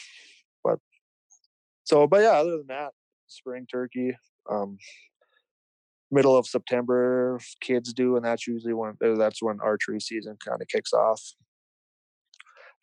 [1.87, 2.91] so but yeah other than that
[3.27, 4.15] spring turkey
[4.51, 4.77] um
[6.11, 10.61] middle of september kids do and that's usually when uh, that's when archery season kind
[10.61, 11.21] of kicks off.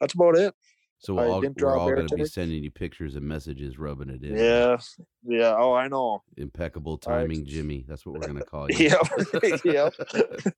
[0.01, 0.55] That's about it.
[0.99, 4.23] So we're all, we're all going to be sending you pictures and messages rubbing it
[4.25, 4.79] in yeah
[5.23, 6.23] yeah oh i know.
[6.39, 8.89] Impeccable timing I, jimmy that's what we're going to call you.
[8.89, 9.95] Yep yep.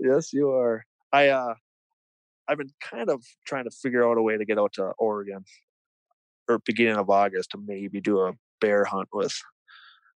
[0.00, 0.84] Yes, you are.
[1.12, 1.54] I uh,
[2.48, 5.44] I've been kind of trying to figure out a way to get out to Oregon
[6.50, 9.36] or beginning of August to maybe do a bear hunt with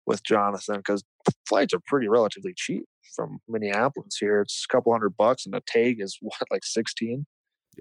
[0.05, 1.03] with Jonathan because
[1.47, 2.85] flights are pretty relatively cheap
[3.15, 4.41] from Minneapolis here.
[4.41, 7.25] It's a couple hundred bucks, and the tag is what like sixteen.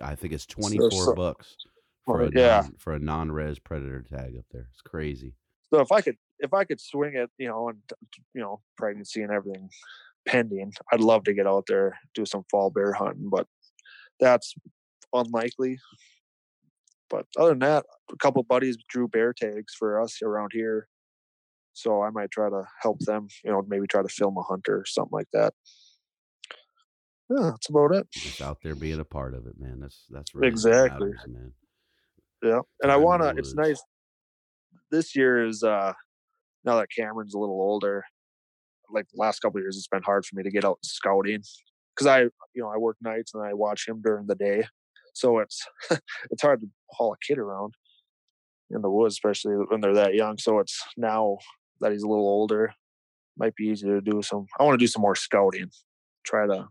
[0.00, 1.56] I think it's twenty four so- bucks
[2.04, 2.60] for a yeah.
[2.62, 4.68] non, for a non res predator tag up there.
[4.70, 5.34] It's crazy.
[5.72, 7.78] So if I could if I could swing it, you know, and
[8.34, 9.68] you know, pregnancy and everything
[10.26, 13.46] pending, I'd love to get out there do some fall bear hunting, but
[14.20, 14.54] that's
[15.12, 15.78] unlikely.
[17.10, 20.88] But other than that, a couple of buddies drew bear tags for us around here.
[21.72, 24.78] So I might try to help them, you know, maybe try to film a hunter
[24.78, 25.54] or something like that.
[27.30, 28.06] Yeah, that's about it.
[28.18, 29.80] Just out there being a part of it, man.
[29.80, 31.10] That's that's really Exactly.
[31.10, 31.54] matters, man.
[32.42, 32.60] Yeah.
[32.82, 33.82] And I in the wanna it's nice
[34.90, 35.92] this year is uh
[36.64, 38.04] now that Cameron's a little older,
[38.90, 41.42] like the last couple of years it's been hard for me to get out scouting.
[41.96, 44.64] Cause I you know, I work nights and I watch him during the day.
[45.14, 45.64] So it's
[46.30, 47.74] it's hard to haul a kid around
[48.70, 50.36] in the woods, especially when they're that young.
[50.38, 51.38] So it's now
[51.80, 52.74] that he's a little older,
[53.38, 55.70] might be easier to do some I want to do some more scouting.
[56.24, 56.68] Try to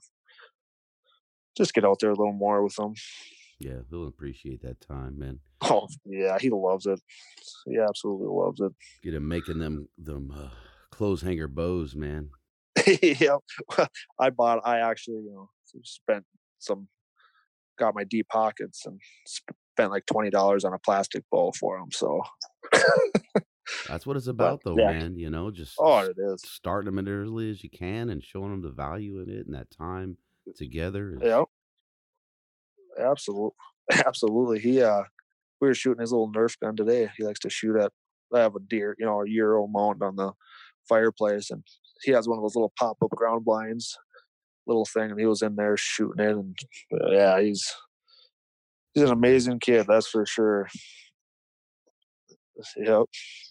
[1.58, 2.94] just get out there a little more with them.
[3.60, 5.40] Yeah, he'll appreciate that time, man.
[5.62, 7.00] Oh yeah, he loves it.
[7.66, 8.74] He absolutely loves it.
[9.02, 10.50] Get him making them them uh,
[10.92, 12.30] clothes hanger bows, man.
[13.02, 13.38] yeah,
[14.20, 14.62] I bought.
[14.66, 15.50] I actually, you know,
[15.84, 16.26] spent
[16.60, 16.88] some,
[17.84, 21.88] got my deep pockets and spent like twenty dollars on a plastic bowl for him.
[21.92, 22.22] So,
[23.88, 24.92] That's what it's about, though, yeah.
[24.92, 25.18] man.
[25.18, 26.42] You know, just oh, it is.
[26.46, 29.56] starting them as early as you can and showing them the value in it and
[29.56, 30.18] that time
[30.56, 31.16] together.
[31.16, 31.46] is- Yep.
[33.00, 33.52] Absolutely,
[34.06, 34.60] absolutely.
[34.60, 35.04] He, uh,
[35.60, 37.10] we were shooting his little Nerf gun today.
[37.18, 37.92] He likes to shoot at.
[38.34, 40.32] I have a deer, you know, a year old mount on the
[40.90, 41.64] fireplace, and
[42.04, 43.96] he has one of those little pop up ground blinds,
[44.68, 46.58] little thing, and he was in there shooting it, and
[46.94, 47.74] uh, yeah, he's
[48.94, 50.68] he's an amazing kid, that's for sure.
[52.78, 53.06] Yep.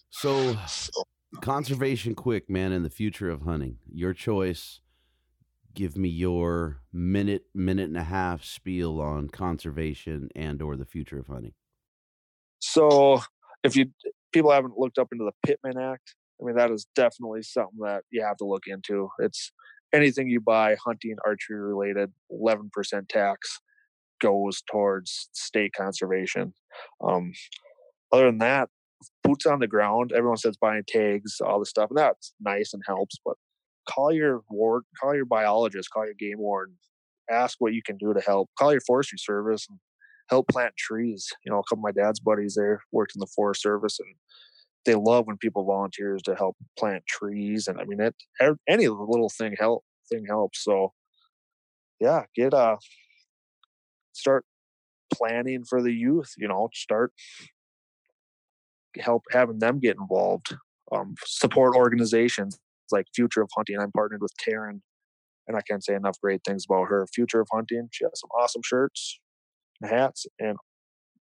[0.09, 1.03] So, So,
[1.41, 3.77] conservation quick, man, in the future of hunting.
[3.91, 4.79] Your choice.
[5.73, 11.17] Give me your minute, minute and a half spiel on conservation and or the future
[11.17, 11.53] of hunting.
[12.59, 13.21] So
[13.63, 13.87] if you
[14.31, 18.03] people haven't looked up into the Pittman Act, I mean that is definitely something that
[18.11, 19.09] you have to look into.
[19.17, 19.51] It's
[19.93, 23.59] anything you buy hunting archery related, eleven percent tax
[24.21, 26.53] goes towards state conservation.
[27.05, 27.33] Um,
[28.11, 28.69] other than that,
[29.23, 30.11] boots on the ground.
[30.15, 33.17] Everyone says buying tags, all this stuff, and that's nice and helps.
[33.25, 33.35] But
[33.89, 36.75] call your ward, call your biologist, call your game warden,
[37.29, 38.49] ask what you can do to help.
[38.57, 39.79] Call your forestry service and
[40.29, 41.27] help plant trees.
[41.45, 44.15] You know, a couple of my dad's buddies there worked in the Forest Service, and
[44.85, 47.67] they love when people volunteers to help plant trees.
[47.67, 48.15] And I mean, it
[48.67, 50.63] any little thing help thing helps.
[50.63, 50.93] So,
[51.99, 52.77] yeah, get uh,
[54.13, 54.45] start
[55.13, 56.33] planning for the youth.
[56.37, 57.13] You know, start
[58.99, 60.55] help having them get involved.
[60.91, 62.59] Um, support organizations
[62.91, 63.77] like Future of Hunting.
[63.79, 64.81] I'm partnered with Taryn,
[65.47, 67.07] and I can't say enough great things about her.
[67.13, 67.87] Future of Hunting.
[67.91, 69.19] She has some awesome shirts
[69.81, 70.57] and hats, and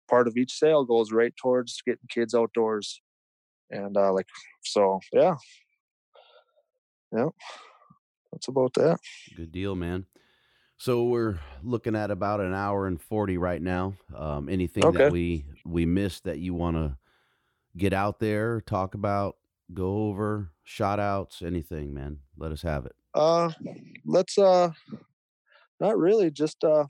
[0.10, 3.02] part of each sale goes right towards getting kids outdoors.
[3.72, 4.28] And uh, like,
[4.64, 5.36] so yeah,
[7.12, 7.30] yeah,
[8.32, 9.00] that's about that.
[9.34, 10.08] Good deal, man.
[10.78, 13.96] So we're looking at about an hour and forty right now.
[14.16, 14.94] Um, anything Okay.
[14.94, 16.98] that we we missed that you want to
[17.78, 19.38] get out there, talk about,
[19.74, 22.22] go over, shout outs, anything, man.
[22.38, 22.96] Let us have it.
[23.14, 23.52] Uh,
[24.06, 24.72] let's uh,
[25.80, 26.32] not really.
[26.32, 26.86] Just uh,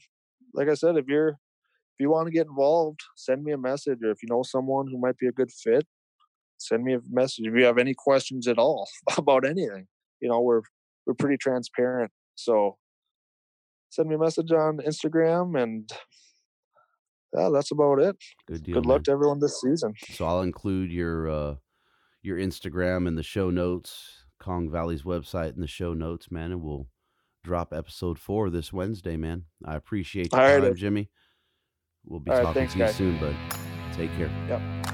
[0.54, 1.60] like I said, if you're if
[2.00, 5.00] you want to get involved, send me a message, or if you know someone who
[5.00, 5.88] might be a good fit,
[6.68, 7.46] send me a message.
[7.48, 9.88] If you have any questions at all about anything,
[10.22, 10.62] you know, we're
[11.06, 12.12] we're pretty transparent.
[12.36, 12.78] So
[13.90, 15.90] send me a message on Instagram, and
[17.36, 18.16] yeah, that's about it.
[18.48, 18.76] Good deal.
[18.76, 18.96] Good man.
[18.96, 19.94] luck to everyone this season.
[20.12, 21.56] So I'll include your uh,
[22.22, 26.62] your Instagram in the show notes, Kong Valley's website in the show notes, man, and
[26.62, 26.88] we'll
[27.44, 29.46] drop episode four this Wednesday, man.
[29.66, 31.10] I appreciate your All right, time, uh, Jimmy.
[32.06, 32.96] We'll be all right, talking thanks, to you guys.
[32.96, 33.36] soon, bud.
[33.94, 34.30] Take care.
[34.48, 34.91] Yep.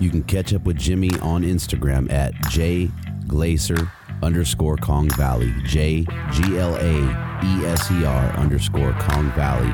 [0.00, 3.90] You can catch up with Jimmy on Instagram at jglaeser
[4.22, 9.68] underscore Kong Valley, J G L A E S E R underscore Kong Valley,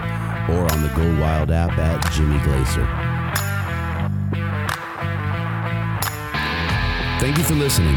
[0.53, 2.87] or on the GoWild app at Jimmy Glaeser.
[7.21, 7.97] Thank you for listening.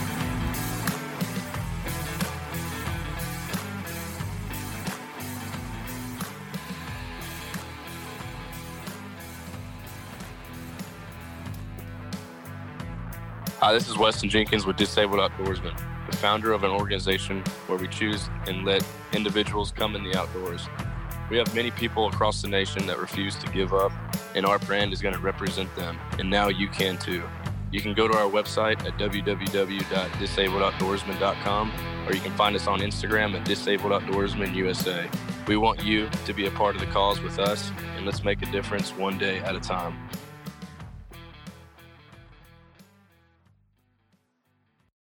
[13.63, 15.79] Hi, this is Weston Jenkins with Disabled Outdoorsmen,
[16.09, 18.83] the founder of an organization where we choose and let
[19.13, 20.67] individuals come in the outdoors.
[21.29, 23.91] We have many people across the nation that refuse to give up,
[24.33, 25.99] and our brand is going to represent them.
[26.17, 27.21] And now you can too.
[27.71, 31.71] You can go to our website at www.disabledoutdoorsman.com
[32.07, 35.07] or you can find us on Instagram at Disabled Outdoorsman USA.
[35.45, 38.41] We want you to be a part of the cause with us, and let's make
[38.41, 39.99] a difference one day at a time.